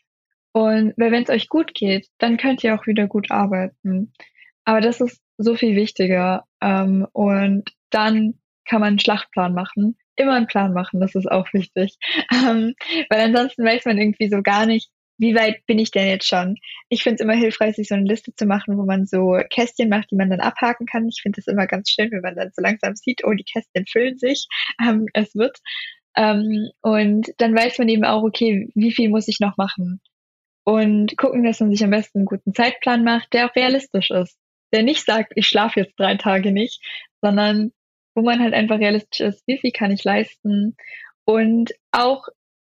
Und 0.53 0.95
wenn 0.97 1.25
es 1.25 1.31
euch 1.31 1.49
gut 1.49 1.75
geht, 1.75 2.09
dann 2.19 2.37
könnt 2.37 2.63
ihr 2.63 2.75
auch 2.75 2.87
wieder 2.87 3.09
gut 3.09 3.31
arbeiten. 3.33 4.13
Aber 4.65 4.81
das 4.81 5.01
ist 5.01 5.21
so 5.39 5.57
viel 5.57 5.75
wichtiger. 5.75 6.45
Ähm, 6.61 7.07
und 7.13 7.73
dann 7.91 8.39
kann 8.65 8.81
man 8.81 8.91
einen 8.91 8.99
Schlachtplan 9.01 9.55
machen. 9.55 9.97
Immer 10.17 10.35
einen 10.35 10.47
Plan 10.47 10.73
machen, 10.73 11.01
das 11.01 11.15
ist 11.15 11.31
auch 11.31 11.47
wichtig. 11.53 11.97
Ähm, 12.33 12.75
weil 13.09 13.21
ansonsten 13.21 13.65
weiß 13.65 13.85
man 13.87 13.99
irgendwie 13.99 14.29
so 14.29 14.43
gar 14.43 14.67
nicht, 14.67 14.91
wie 15.19 15.35
weit 15.35 15.65
bin 15.67 15.79
ich 15.79 15.91
denn 15.91 16.09
jetzt 16.09 16.27
schon? 16.27 16.57
Ich 16.89 17.03
finde 17.03 17.17
es 17.17 17.21
immer 17.21 17.35
hilfreich, 17.35 17.77
sich 17.77 17.89
so 17.89 17.95
eine 17.95 18.09
Liste 18.09 18.35
zu 18.35 18.45
machen, 18.45 18.77
wo 18.77 18.85
man 18.85 19.07
so 19.07 19.39
Kästchen 19.51 19.89
macht, 19.89 20.11
die 20.11 20.17
man 20.17 20.31
dann 20.31 20.41
abhaken 20.41 20.87
kann. 20.87 21.09
Ich 21.09 21.21
finde 21.23 21.41
es 21.41 21.47
immer 21.47 21.67
ganz 21.67 21.91
schön, 21.91 22.11
wenn 22.11 22.23
man 22.23 22.35
dann 22.35 22.51
so 22.53 22.61
langsam 22.61 22.97
sieht, 22.97 23.23
oh, 23.25 23.33
die 23.33 23.45
Kästchen 23.45 23.87
füllen 23.87 24.19
sich, 24.19 24.47
ähm, 24.83 25.07
es 25.15 25.35
wird. 25.35 25.59
Ähm, 26.17 26.71
und 26.83 27.31
dann 27.39 27.55
weiß 27.55 27.79
man 27.79 27.89
eben 27.89 28.05
auch, 28.05 28.23
okay, 28.23 28.71
wie 28.75 28.93
viel 28.93 29.11
muss 29.11 29.29
ich 29.29 29.39
noch 29.41 29.57
machen? 29.57 30.01
Und 30.65 31.17
gucken, 31.17 31.45
dass 31.45 31.61
man 31.61 31.71
sich 31.71 31.85
am 31.85 31.91
besten 31.91 32.19
einen 32.19 32.27
guten 32.27 32.55
Zeitplan 32.55 33.05
macht, 33.05 33.33
der 33.33 33.47
auch 33.47 33.57
realistisch 33.57 34.11
ist. 34.11 34.37
Der 34.73 34.83
nicht 34.83 35.05
sagt, 35.05 35.33
ich 35.37 35.47
schlafe 35.47 35.81
jetzt 35.81 35.99
drei 35.99 36.17
Tage 36.17 36.53
nicht, 36.53 36.81
sondern 37.21 37.73
wo 38.15 38.23
man 38.23 38.41
halt 38.41 38.55
einfach 38.55 38.79
realistisch 38.79 39.21
ist, 39.21 39.43
wie 39.47 39.59
viel 39.59 39.73
kann 39.73 39.91
ich 39.91 40.05
leisten 40.05 40.77
und 41.25 41.73
auch 41.93 42.29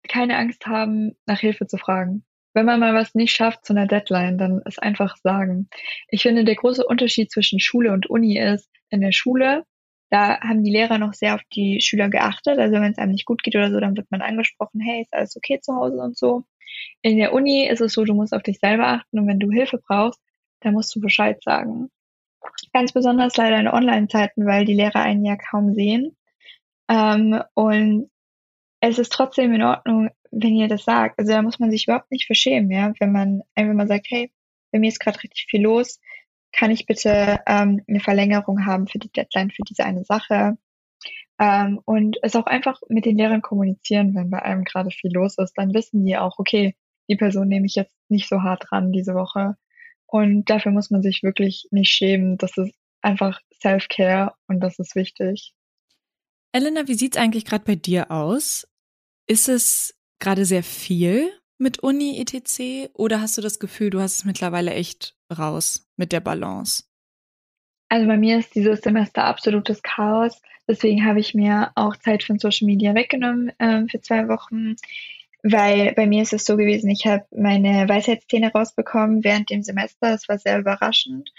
keine 0.08 0.36
Angst 0.36 0.66
haben, 0.66 1.16
nach 1.26 1.40
Hilfe 1.40 1.66
zu 1.66 1.78
fragen. 1.78 2.24
Wenn 2.54 2.66
man 2.66 2.80
mal 2.80 2.94
was 2.94 3.14
nicht 3.14 3.34
schafft 3.34 3.66
zu 3.66 3.74
einer 3.74 3.86
Deadline, 3.86 4.38
dann 4.38 4.62
ist 4.64 4.82
einfach 4.82 5.16
sagen. 5.18 5.68
Ich 6.08 6.22
finde, 6.22 6.44
der 6.44 6.54
große 6.54 6.86
Unterschied 6.86 7.30
zwischen 7.30 7.60
Schule 7.60 7.92
und 7.92 8.08
Uni 8.08 8.38
ist, 8.38 8.70
in 8.88 9.00
der 9.00 9.12
Schule, 9.12 9.64
da 10.10 10.40
haben 10.40 10.62
die 10.62 10.70
Lehrer 10.70 10.98
noch 10.98 11.12
sehr 11.12 11.34
auf 11.34 11.42
die 11.52 11.80
Schüler 11.80 12.08
geachtet. 12.08 12.58
Also 12.58 12.74
wenn 12.76 12.92
es 12.92 12.98
einem 12.98 13.12
nicht 13.12 13.26
gut 13.26 13.42
geht 13.42 13.56
oder 13.56 13.70
so, 13.70 13.80
dann 13.80 13.96
wird 13.96 14.10
man 14.10 14.22
angesprochen, 14.22 14.80
hey, 14.80 15.02
ist 15.02 15.12
alles 15.12 15.36
okay 15.36 15.60
zu 15.60 15.74
Hause 15.74 15.98
und 15.98 16.16
so. 16.16 16.44
In 17.02 17.18
der 17.18 17.32
Uni 17.32 17.66
ist 17.68 17.80
es 17.80 17.92
so, 17.92 18.04
du 18.04 18.14
musst 18.14 18.32
auf 18.32 18.42
dich 18.42 18.58
selber 18.58 18.86
achten 18.88 19.18
und 19.18 19.26
wenn 19.26 19.40
du 19.40 19.50
Hilfe 19.50 19.78
brauchst, 19.78 20.20
dann 20.60 20.74
musst 20.74 20.94
du 20.94 21.00
Bescheid 21.00 21.42
sagen. 21.42 21.90
Ganz 22.72 22.92
besonders 22.92 23.36
leider 23.36 23.58
in 23.58 23.68
Online-Zeiten, 23.68 24.46
weil 24.46 24.64
die 24.64 24.74
Lehrer 24.74 25.00
einen 25.00 25.24
ja 25.24 25.36
kaum 25.36 25.74
sehen. 25.74 26.16
Ähm, 26.88 27.42
und 27.54 28.10
es 28.80 28.98
ist 28.98 29.12
trotzdem 29.12 29.52
in 29.54 29.62
Ordnung, 29.62 30.10
wenn 30.30 30.54
ihr 30.54 30.68
das 30.68 30.84
sagt. 30.84 31.18
Also 31.18 31.32
da 31.32 31.42
muss 31.42 31.58
man 31.58 31.70
sich 31.70 31.86
überhaupt 31.86 32.10
nicht 32.10 32.26
verschämen, 32.26 32.70
ja, 32.70 32.92
wenn 33.00 33.12
man 33.12 33.42
einfach 33.54 33.74
mal 33.74 33.88
sagt, 33.88 34.06
hey, 34.08 34.30
bei 34.72 34.78
mir 34.78 34.88
ist 34.88 35.00
gerade 35.00 35.22
richtig 35.22 35.46
viel 35.48 35.62
los, 35.62 36.00
kann 36.52 36.70
ich 36.70 36.86
bitte 36.86 37.40
ähm, 37.46 37.82
eine 37.88 38.00
Verlängerung 38.00 38.66
haben 38.66 38.86
für 38.86 38.98
die 38.98 39.10
Deadline 39.10 39.50
für 39.50 39.62
diese 39.62 39.84
eine 39.84 40.04
Sache? 40.04 40.58
Ähm, 41.38 41.80
und 41.84 42.16
es 42.22 42.36
auch 42.36 42.46
einfach 42.46 42.80
mit 42.88 43.04
den 43.04 43.18
Lehrern 43.18 43.42
kommunizieren, 43.42 44.14
wenn 44.14 44.30
bei 44.30 44.42
einem 44.42 44.64
gerade 44.64 44.90
viel 44.90 45.12
los 45.12 45.36
ist, 45.38 45.54
dann 45.54 45.74
wissen 45.74 46.04
die 46.04 46.16
auch, 46.16 46.38
okay, 46.38 46.74
die 47.08 47.16
Person 47.16 47.48
nehme 47.48 47.66
ich 47.66 47.74
jetzt 47.74 47.94
nicht 48.08 48.28
so 48.28 48.42
hart 48.42 48.64
dran 48.68 48.92
diese 48.92 49.14
Woche. 49.14 49.56
Und 50.06 50.48
dafür 50.50 50.72
muss 50.72 50.90
man 50.90 51.02
sich 51.02 51.22
wirklich 51.22 51.66
nicht 51.70 51.90
schämen. 51.90 52.38
Das 52.38 52.56
ist 52.56 52.74
einfach 53.02 53.40
Self-Care 53.60 54.34
und 54.48 54.60
das 54.60 54.78
ist 54.78 54.94
wichtig. 54.94 55.52
Elena, 56.52 56.88
wie 56.88 56.94
sieht's 56.94 57.16
eigentlich 57.16 57.44
gerade 57.44 57.64
bei 57.64 57.74
dir 57.74 58.10
aus? 58.10 58.66
Ist 59.26 59.48
es 59.48 59.94
gerade 60.18 60.44
sehr 60.44 60.62
viel 60.62 61.30
mit 61.58 61.80
Uni 61.80 62.20
etc. 62.20 62.90
oder 62.94 63.20
hast 63.20 63.36
du 63.36 63.42
das 63.42 63.58
Gefühl, 63.58 63.90
du 63.90 64.00
hast 64.00 64.18
es 64.18 64.24
mittlerweile 64.24 64.72
echt 64.72 65.16
raus 65.36 65.88
mit 65.96 66.12
der 66.12 66.20
Balance? 66.20 66.84
Also 67.88 68.06
bei 68.06 68.16
mir 68.16 68.38
ist 68.38 68.54
dieses 68.54 68.80
Semester 68.80 69.24
absolutes 69.24 69.82
Chaos. 69.82 70.40
Deswegen 70.68 71.04
habe 71.04 71.20
ich 71.20 71.34
mir 71.34 71.70
auch 71.76 71.96
Zeit 71.96 72.24
von 72.24 72.38
Social 72.38 72.66
Media 72.66 72.94
weggenommen 72.94 73.52
äh, 73.58 73.86
für 73.88 74.00
zwei 74.00 74.26
Wochen, 74.28 74.74
weil 75.52 75.92
bei 75.94 76.06
mir 76.06 76.22
ist 76.22 76.32
es 76.32 76.44
so 76.44 76.56
gewesen, 76.56 76.90
ich 76.90 77.06
habe 77.06 77.24
meine 77.30 77.88
Weisheitszähne 77.88 78.52
rausbekommen 78.52 79.22
während 79.22 79.50
dem 79.50 79.62
Semester. 79.62 80.10
Das 80.10 80.28
war 80.28 80.38
sehr 80.38 80.58
überraschend 80.58 81.30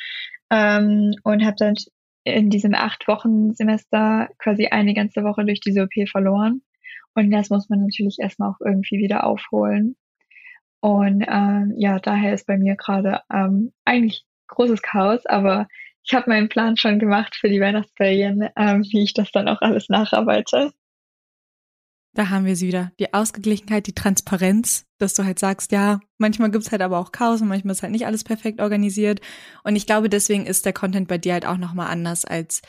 ähm, 0.49 1.13
und 1.23 1.45
habe 1.45 1.55
dann 1.57 1.75
in 2.23 2.49
diesem 2.49 2.73
acht 2.73 3.07
Wochen 3.07 3.53
Semester 3.53 4.29
quasi 4.37 4.67
eine 4.67 4.93
ganze 4.93 5.23
Woche 5.23 5.45
durch 5.45 5.59
diese 5.59 5.83
OP 5.83 6.09
verloren. 6.09 6.61
Und 7.15 7.31
das 7.31 7.49
muss 7.49 7.69
man 7.69 7.81
natürlich 7.81 8.17
erstmal 8.19 8.51
auch 8.51 8.61
irgendwie 8.63 8.97
wieder 8.97 9.25
aufholen. 9.25 9.95
Und 10.79 11.25
ähm, 11.27 11.73
ja, 11.77 11.99
daher 11.99 12.33
ist 12.33 12.47
bei 12.47 12.57
mir 12.57 12.75
gerade 12.75 13.21
ähm, 13.33 13.73
eigentlich 13.85 14.25
großes 14.47 14.81
Chaos, 14.81 15.25
aber 15.25 15.67
ich 16.03 16.13
habe 16.13 16.29
meinen 16.29 16.47
Plan 16.47 16.77
schon 16.77 16.99
gemacht 16.99 17.35
für 17.35 17.49
die 17.49 17.59
Weihnachtsferien, 17.59 18.47
ähm, 18.55 18.83
wie 18.83 19.03
ich 19.03 19.13
das 19.13 19.31
dann 19.31 19.49
auch 19.49 19.61
alles 19.61 19.89
nacharbeite. 19.89 20.71
Da 22.17 22.29
haben 22.29 22.45
wir 22.45 22.55
sie 22.55 22.65
wieder. 22.65 22.91
Die 22.99 23.13
Ausgeglichenheit, 23.13 23.85
die 23.85 23.93
Transparenz, 23.93 24.87
dass 24.97 25.13
du 25.13 25.23
halt 25.23 25.37
sagst, 25.37 25.71
ja, 25.71 25.99
manchmal 26.17 26.49
gibt's 26.49 26.71
halt 26.71 26.81
aber 26.81 26.97
auch 26.97 27.11
Chaos 27.11 27.43
und 27.43 27.47
manchmal 27.47 27.73
ist 27.73 27.83
halt 27.83 27.91
nicht 27.91 28.07
alles 28.07 28.23
perfekt 28.23 28.59
organisiert. 28.59 29.21
Und 29.63 29.75
ich 29.75 29.85
glaube, 29.85 30.09
deswegen 30.09 30.47
ist 30.47 30.65
der 30.65 30.73
Content 30.73 31.07
bei 31.07 31.19
dir 31.19 31.33
halt 31.33 31.45
auch 31.45 31.57
nochmal 31.57 31.89
anders 31.91 32.25
als 32.25 32.63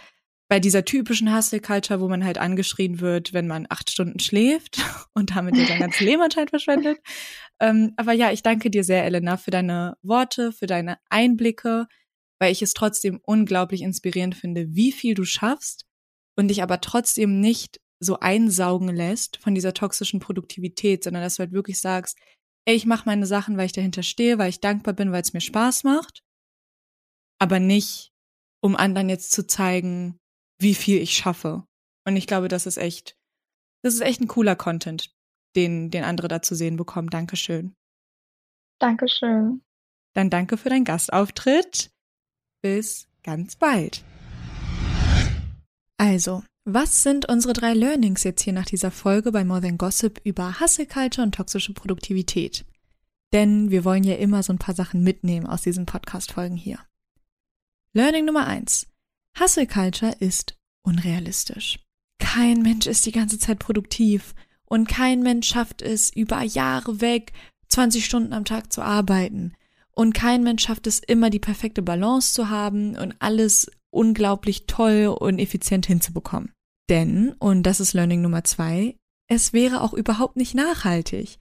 bei 0.49 0.61
dieser 0.61 0.85
typischen 0.85 1.35
Hustle-Culture, 1.35 1.99
wo 1.99 2.09
man 2.09 2.27
halt 2.27 2.37
angeschrien 2.37 3.01
wird, 3.01 3.33
wenn 3.33 3.47
man 3.47 3.65
acht 3.71 3.91
Stunden 3.91 4.21
schläft 4.21 4.83
und 5.15 5.35
damit 5.35 5.57
ja 5.57 5.65
sein 5.65 5.81
ganzes 5.81 6.01
Leben 6.03 6.21
anscheinend 6.21 6.51
verschwendet. 6.51 6.99
Ähm, 7.59 7.95
aber 7.97 8.13
ja, 8.13 8.31
ich 8.31 8.43
danke 8.43 8.69
dir 8.69 8.85
sehr, 8.85 9.07
Elena, 9.07 9.39
für 9.39 9.51
deine 9.51 9.97
Worte, 10.03 10.53
für 10.53 10.67
deine 10.67 10.99
Einblicke, 11.09 11.87
weil 12.39 12.53
ich 12.53 12.61
es 12.61 12.75
trotzdem 12.75 13.19
unglaublich 13.23 13.81
inspirierend 13.81 14.35
finde, 14.35 14.67
wie 14.75 14.93
viel 14.93 15.15
du 15.15 15.25
schaffst 15.25 15.87
und 16.37 16.49
dich 16.49 16.63
aber 16.63 16.83
trotzdem 16.83 17.41
nicht 17.41 17.81
so 18.01 18.21
einsaugen 18.21 18.89
lässt 18.95 19.39
von 19.39 19.55
dieser 19.55 19.75
toxischen 19.75 20.21
Produktivität, 20.21 21.05
sondern 21.05 21.23
dass 21.23 21.37
du 21.37 21.41
halt 21.41 21.53
wirklich 21.53 21.81
sagst, 21.81 22.19
ey, 22.67 22.75
ich 22.75 22.87
mache 22.87 23.07
meine 23.07 23.27
Sachen, 23.27 23.57
weil 23.57 23.67
ich 23.67 23.73
dahinter 23.73 24.03
stehe, 24.03 24.39
weil 24.39 24.51
ich 24.51 24.61
dankbar 24.61 24.95
bin, 24.95 25.11
weil 25.13 25.23
es 25.23 25.33
mir 25.33 25.41
Spaß 25.41 25.85
macht, 25.85 26.23
aber 27.41 27.61
nicht, 27.61 28.13
um 28.63 28.77
anderen 28.77 29.09
jetzt 29.09 29.33
zu 29.33 29.47
zeigen, 29.47 30.19
wie 30.61 30.75
viel 30.75 31.01
ich 31.01 31.17
schaffe. 31.17 31.65
Und 32.07 32.17
ich 32.17 32.27
glaube, 32.27 32.49
das 32.49 32.67
ist 32.67 32.77
echt, 32.77 33.17
das 33.83 33.95
ist 33.95 34.01
echt 34.01 34.21
ein 34.21 34.29
cooler 34.29 34.57
Content, 34.57 35.15
den, 35.57 35.91
den 35.91 36.05
andere 36.05 36.29
da 36.29 36.43
zu 36.43 36.55
sehen 36.55 36.77
bekommen. 36.77 37.11
Dankeschön. 37.11 37.75
Dankeschön. 38.81 39.63
Dann 40.15 40.31
danke 40.31 40.57
für 40.57 40.69
deinen 40.69 40.85
Gastauftritt. 40.85 41.91
Bis 42.63 43.09
ganz 43.23 43.57
bald. 43.57 44.05
Also, 45.97 46.43
was 46.71 47.03
sind 47.03 47.27
unsere 47.27 47.55
drei 47.55 47.73
Learnings 47.73 48.25
jetzt 48.25 48.43
hier 48.43 48.53
nach 48.53 48.67
dieser 48.67 48.91
Folge 48.91 49.33
bei 49.33 49.43
More 49.43 49.63
Than 49.63 49.79
Gossip 49.79 50.21
über 50.25 50.61
Hustle 50.61 50.85
Culture 50.85 51.27
und 51.27 51.35
toxische 51.35 51.73
Produktivität? 51.73 52.67
Denn 53.33 53.71
wir 53.71 53.87
wollen 53.87 54.05
ja 54.05 54.17
immer 54.17 54.43
so 54.43 54.53
ein 54.53 54.59
paar 54.59 54.75
Sachen 54.75 55.03
mitnehmen 55.03 55.47
aus 55.47 55.63
diesen 55.63 55.87
Podcast-Folgen 55.87 56.57
hier. 56.57 56.79
Learning 57.95 58.27
Nummer 58.27 58.47
eins. 58.47 58.87
Hustle 59.41 59.67
Culture 59.67 60.15
ist 60.21 60.59
unrealistisch. 60.83 61.79
Kein 62.19 62.61
Mensch 62.61 62.87
ist 62.87 63.07
die 63.07 63.13
ganze 63.13 63.39
Zeit 63.39 63.59
produktiv 63.61 64.35
und 64.67 64.89
kein 64.89 65.23
Mensch 65.23 65.49
schafft 65.49 65.81
es, 65.81 66.15
über 66.15 66.43
Jahre 66.43 67.01
weg 67.01 67.33
20 67.69 68.05
Stunden 68.05 68.35
am 68.35 68.45
Tag 68.45 68.75
zu 68.75 68.83
arbeiten. 68.83 69.55
Und 69.93 70.13
kein 70.13 70.43
Mensch 70.43 70.65
schafft 70.65 70.87
es 70.87 70.99
immer, 70.99 71.31
die 71.31 71.39
perfekte 71.39 71.81
Balance 71.81 72.35
zu 72.35 72.51
haben 72.51 72.95
und 72.95 73.15
alles 73.21 73.71
unglaublich 73.89 74.67
toll 74.67 75.07
und 75.19 75.39
effizient 75.39 75.87
hinzubekommen. 75.87 76.53
Denn, 76.89 77.35
und 77.39 77.65
das 77.65 77.81
ist 77.81 77.93
Learning 77.93 78.23
Nummer 78.23 78.45
zwei, 78.45 78.97
es 79.31 79.53
wäre 79.53 79.83
auch 79.83 79.93
überhaupt 79.93 80.37
nicht 80.37 80.55
nachhaltig. 80.55 81.39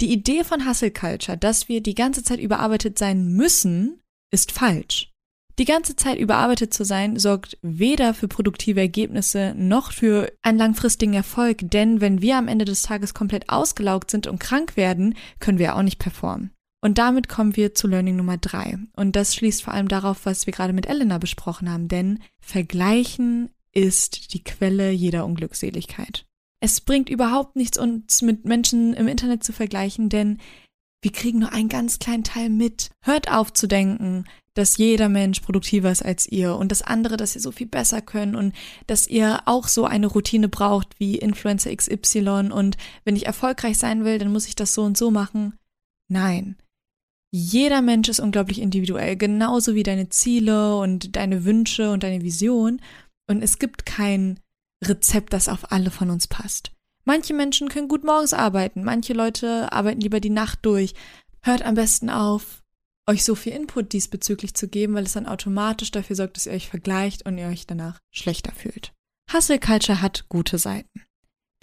Die 0.00 0.12
Idee 0.12 0.44
von 0.44 0.68
Hustle 0.68 0.90
Culture, 0.90 1.36
dass 1.38 1.68
wir 1.68 1.80
die 1.80 1.94
ganze 1.94 2.22
Zeit 2.22 2.40
überarbeitet 2.40 2.98
sein 2.98 3.28
müssen, 3.32 4.00
ist 4.32 4.52
falsch. 4.52 5.10
Die 5.58 5.64
ganze 5.64 5.94
Zeit 5.94 6.18
überarbeitet 6.18 6.74
zu 6.74 6.84
sein, 6.84 7.16
sorgt 7.16 7.58
weder 7.62 8.12
für 8.12 8.26
produktive 8.26 8.80
Ergebnisse 8.80 9.54
noch 9.56 9.92
für 9.92 10.32
einen 10.42 10.58
langfristigen 10.58 11.14
Erfolg, 11.14 11.58
denn 11.62 12.00
wenn 12.00 12.20
wir 12.20 12.36
am 12.36 12.48
Ende 12.48 12.64
des 12.64 12.82
Tages 12.82 13.14
komplett 13.14 13.48
ausgelaugt 13.50 14.10
sind 14.10 14.26
und 14.26 14.40
krank 14.40 14.76
werden, 14.76 15.14
können 15.38 15.58
wir 15.58 15.76
auch 15.76 15.82
nicht 15.82 16.00
performen. 16.00 16.50
Und 16.82 16.98
damit 16.98 17.28
kommen 17.28 17.56
wir 17.56 17.74
zu 17.74 17.86
Learning 17.86 18.16
Nummer 18.16 18.36
drei. 18.36 18.76
Und 18.96 19.16
das 19.16 19.34
schließt 19.34 19.62
vor 19.62 19.72
allem 19.72 19.88
darauf, 19.88 20.26
was 20.26 20.46
wir 20.46 20.52
gerade 20.52 20.72
mit 20.72 20.86
Elena 20.86 21.18
besprochen 21.18 21.70
haben, 21.70 21.88
denn 21.88 22.18
Vergleichen 22.42 23.48
ist 23.74 24.32
die 24.32 24.42
Quelle 24.42 24.90
jeder 24.90 25.26
Unglückseligkeit. 25.26 26.24
Es 26.60 26.80
bringt 26.80 27.10
überhaupt 27.10 27.56
nichts, 27.56 27.76
uns 27.76 28.22
mit 28.22 28.46
Menschen 28.46 28.94
im 28.94 29.08
Internet 29.08 29.44
zu 29.44 29.52
vergleichen, 29.52 30.08
denn 30.08 30.38
wir 31.02 31.12
kriegen 31.12 31.40
nur 31.40 31.52
einen 31.52 31.68
ganz 31.68 31.98
kleinen 31.98 32.24
Teil 32.24 32.48
mit. 32.48 32.90
Hört 33.02 33.30
auf 33.30 33.52
zu 33.52 33.66
denken, 33.66 34.24
dass 34.54 34.78
jeder 34.78 35.10
Mensch 35.10 35.40
produktiver 35.40 35.90
ist 35.90 36.02
als 36.02 36.26
ihr 36.26 36.56
und 36.56 36.72
das 36.72 36.80
andere, 36.80 37.18
dass 37.18 37.34
ihr 37.34 37.42
so 37.42 37.52
viel 37.52 37.66
besser 37.66 38.00
könnt 38.00 38.34
und 38.34 38.54
dass 38.86 39.06
ihr 39.06 39.42
auch 39.44 39.68
so 39.68 39.84
eine 39.84 40.06
Routine 40.06 40.48
braucht 40.48 40.98
wie 40.98 41.18
Influencer 41.18 41.74
XY 41.76 42.50
und 42.52 42.78
wenn 43.04 43.16
ich 43.16 43.26
erfolgreich 43.26 43.76
sein 43.76 44.04
will, 44.04 44.18
dann 44.18 44.32
muss 44.32 44.48
ich 44.48 44.56
das 44.56 44.72
so 44.72 44.84
und 44.84 44.96
so 44.96 45.10
machen. 45.10 45.58
Nein. 46.08 46.56
Jeder 47.30 47.82
Mensch 47.82 48.08
ist 48.08 48.20
unglaublich 48.20 48.60
individuell, 48.60 49.16
genauso 49.16 49.74
wie 49.74 49.82
deine 49.82 50.08
Ziele 50.08 50.76
und 50.78 51.16
deine 51.16 51.44
Wünsche 51.44 51.90
und 51.90 52.04
deine 52.04 52.22
Vision. 52.22 52.80
Und 53.26 53.42
es 53.42 53.58
gibt 53.58 53.86
kein 53.86 54.40
Rezept, 54.82 55.32
das 55.32 55.48
auf 55.48 55.72
alle 55.72 55.90
von 55.90 56.10
uns 56.10 56.28
passt. 56.28 56.72
Manche 57.04 57.34
Menschen 57.34 57.68
können 57.68 57.88
gut 57.88 58.04
morgens 58.04 58.32
arbeiten, 58.32 58.82
manche 58.82 59.12
Leute 59.12 59.72
arbeiten 59.72 60.00
lieber 60.00 60.20
die 60.20 60.30
Nacht 60.30 60.60
durch. 60.62 60.94
Hört 61.42 61.62
am 61.62 61.74
besten 61.74 62.08
auf, 62.08 62.62
euch 63.06 63.24
so 63.24 63.34
viel 63.34 63.52
Input 63.52 63.92
diesbezüglich 63.92 64.54
zu 64.54 64.68
geben, 64.68 64.94
weil 64.94 65.04
es 65.04 65.12
dann 65.12 65.26
automatisch 65.26 65.90
dafür 65.90 66.16
sorgt, 66.16 66.36
dass 66.36 66.46
ihr 66.46 66.52
euch 66.52 66.68
vergleicht 66.68 67.26
und 67.26 67.36
ihr 67.36 67.48
euch 67.48 67.66
danach 67.66 67.98
schlechter 68.10 68.52
fühlt. 68.52 68.92
Hustle 69.32 69.58
Culture 69.58 70.00
hat 70.00 70.28
gute 70.28 70.58
Seiten. 70.58 71.02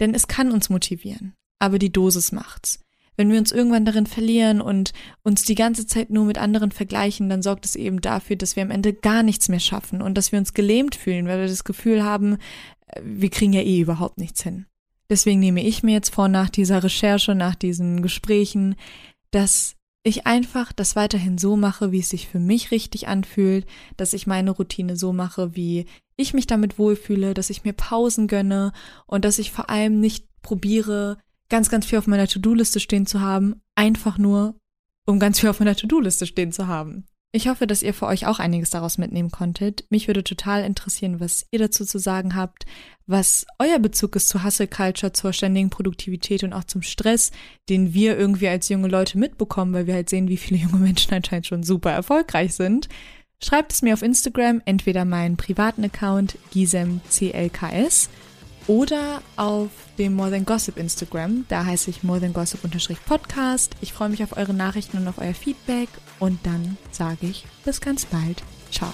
Denn 0.00 0.14
es 0.14 0.28
kann 0.28 0.52
uns 0.52 0.68
motivieren, 0.68 1.34
aber 1.58 1.78
die 1.78 1.92
Dosis 1.92 2.32
macht's. 2.32 2.80
Wenn 3.22 3.30
wir 3.30 3.38
uns 3.38 3.52
irgendwann 3.52 3.84
darin 3.84 4.08
verlieren 4.08 4.60
und 4.60 4.92
uns 5.22 5.44
die 5.44 5.54
ganze 5.54 5.86
Zeit 5.86 6.10
nur 6.10 6.24
mit 6.24 6.38
anderen 6.38 6.72
vergleichen, 6.72 7.28
dann 7.28 7.40
sorgt 7.40 7.64
es 7.64 7.76
eben 7.76 8.00
dafür, 8.00 8.34
dass 8.34 8.56
wir 8.56 8.64
am 8.64 8.72
Ende 8.72 8.92
gar 8.92 9.22
nichts 9.22 9.48
mehr 9.48 9.60
schaffen 9.60 10.02
und 10.02 10.18
dass 10.18 10.32
wir 10.32 10.40
uns 10.40 10.54
gelähmt 10.54 10.96
fühlen, 10.96 11.28
weil 11.28 11.38
wir 11.38 11.46
das 11.46 11.62
Gefühl 11.62 12.02
haben, 12.02 12.38
äh, 12.88 13.00
wir 13.04 13.30
kriegen 13.30 13.52
ja 13.52 13.60
eh 13.60 13.78
überhaupt 13.78 14.18
nichts 14.18 14.42
hin. 14.42 14.66
Deswegen 15.08 15.38
nehme 15.38 15.64
ich 15.64 15.84
mir 15.84 15.92
jetzt 15.92 16.12
vor, 16.12 16.26
nach 16.26 16.50
dieser 16.50 16.82
Recherche, 16.82 17.36
nach 17.36 17.54
diesen 17.54 18.02
Gesprächen, 18.02 18.74
dass 19.30 19.76
ich 20.02 20.26
einfach 20.26 20.72
das 20.72 20.96
weiterhin 20.96 21.38
so 21.38 21.54
mache, 21.56 21.92
wie 21.92 22.00
es 22.00 22.08
sich 22.08 22.26
für 22.26 22.40
mich 22.40 22.72
richtig 22.72 23.06
anfühlt, 23.06 23.66
dass 23.96 24.14
ich 24.14 24.26
meine 24.26 24.50
Routine 24.50 24.96
so 24.96 25.12
mache, 25.12 25.54
wie 25.54 25.86
ich 26.16 26.34
mich 26.34 26.48
damit 26.48 26.76
wohlfühle, 26.76 27.34
dass 27.34 27.50
ich 27.50 27.62
mir 27.62 27.72
Pausen 27.72 28.26
gönne 28.26 28.72
und 29.06 29.24
dass 29.24 29.38
ich 29.38 29.52
vor 29.52 29.70
allem 29.70 30.00
nicht 30.00 30.26
probiere, 30.42 31.18
ganz, 31.52 31.68
ganz 31.68 31.84
viel 31.84 31.98
auf 31.98 32.06
meiner 32.06 32.26
To-Do-Liste 32.26 32.80
stehen 32.80 33.04
zu 33.04 33.20
haben, 33.20 33.60
einfach 33.74 34.16
nur, 34.16 34.56
um 35.06 35.18
ganz 35.18 35.38
viel 35.38 35.50
auf 35.50 35.60
meiner 35.60 35.76
To-Do-Liste 35.76 36.26
stehen 36.26 36.50
zu 36.50 36.66
haben. 36.66 37.04
Ich 37.30 37.46
hoffe, 37.46 37.66
dass 37.66 37.82
ihr 37.82 37.92
für 37.92 38.06
euch 38.06 38.26
auch 38.26 38.38
einiges 38.38 38.70
daraus 38.70 38.96
mitnehmen 38.96 39.30
konntet. 39.30 39.84
Mich 39.90 40.06
würde 40.06 40.24
total 40.24 40.64
interessieren, 40.64 41.20
was 41.20 41.46
ihr 41.50 41.58
dazu 41.58 41.84
zu 41.84 41.98
sagen 41.98 42.34
habt, 42.36 42.64
was 43.06 43.44
euer 43.58 43.78
Bezug 43.78 44.16
ist 44.16 44.30
zur 44.30 44.44
Hustle 44.44 44.66
Culture, 44.66 45.12
zur 45.12 45.34
ständigen 45.34 45.68
Produktivität 45.68 46.42
und 46.42 46.54
auch 46.54 46.64
zum 46.64 46.80
Stress, 46.80 47.32
den 47.68 47.92
wir 47.92 48.16
irgendwie 48.18 48.48
als 48.48 48.70
junge 48.70 48.88
Leute 48.88 49.18
mitbekommen, 49.18 49.74
weil 49.74 49.86
wir 49.86 49.94
halt 49.94 50.08
sehen, 50.08 50.28
wie 50.28 50.38
viele 50.38 50.58
junge 50.62 50.78
Menschen 50.78 51.12
anscheinend 51.12 51.46
schon 51.46 51.64
super 51.64 51.90
erfolgreich 51.90 52.54
sind. 52.54 52.88
Schreibt 53.44 53.72
es 53.72 53.82
mir 53.82 53.92
auf 53.92 54.02
Instagram, 54.02 54.62
entweder 54.64 55.04
meinen 55.04 55.36
privaten 55.36 55.84
Account 55.84 56.38
gisemclks 56.50 58.08
oder 58.66 59.22
auf 59.36 59.70
dem 59.98 60.14
More 60.14 60.30
Than 60.30 60.44
Gossip 60.44 60.76
Instagram. 60.76 61.44
Da 61.48 61.64
heiße 61.64 61.90
ich 61.90 62.02
More 62.02 62.20
Than 62.20 62.32
Gossip 62.32 62.60
Podcast. 63.06 63.74
Ich 63.80 63.92
freue 63.92 64.08
mich 64.08 64.22
auf 64.22 64.36
eure 64.36 64.54
Nachrichten 64.54 64.98
und 64.98 65.08
auf 65.08 65.18
euer 65.18 65.34
Feedback 65.34 65.88
und 66.18 66.38
dann 66.44 66.76
sage 66.90 67.26
ich 67.26 67.46
bis 67.64 67.80
ganz 67.80 68.04
bald. 68.06 68.42
Ciao. 68.70 68.92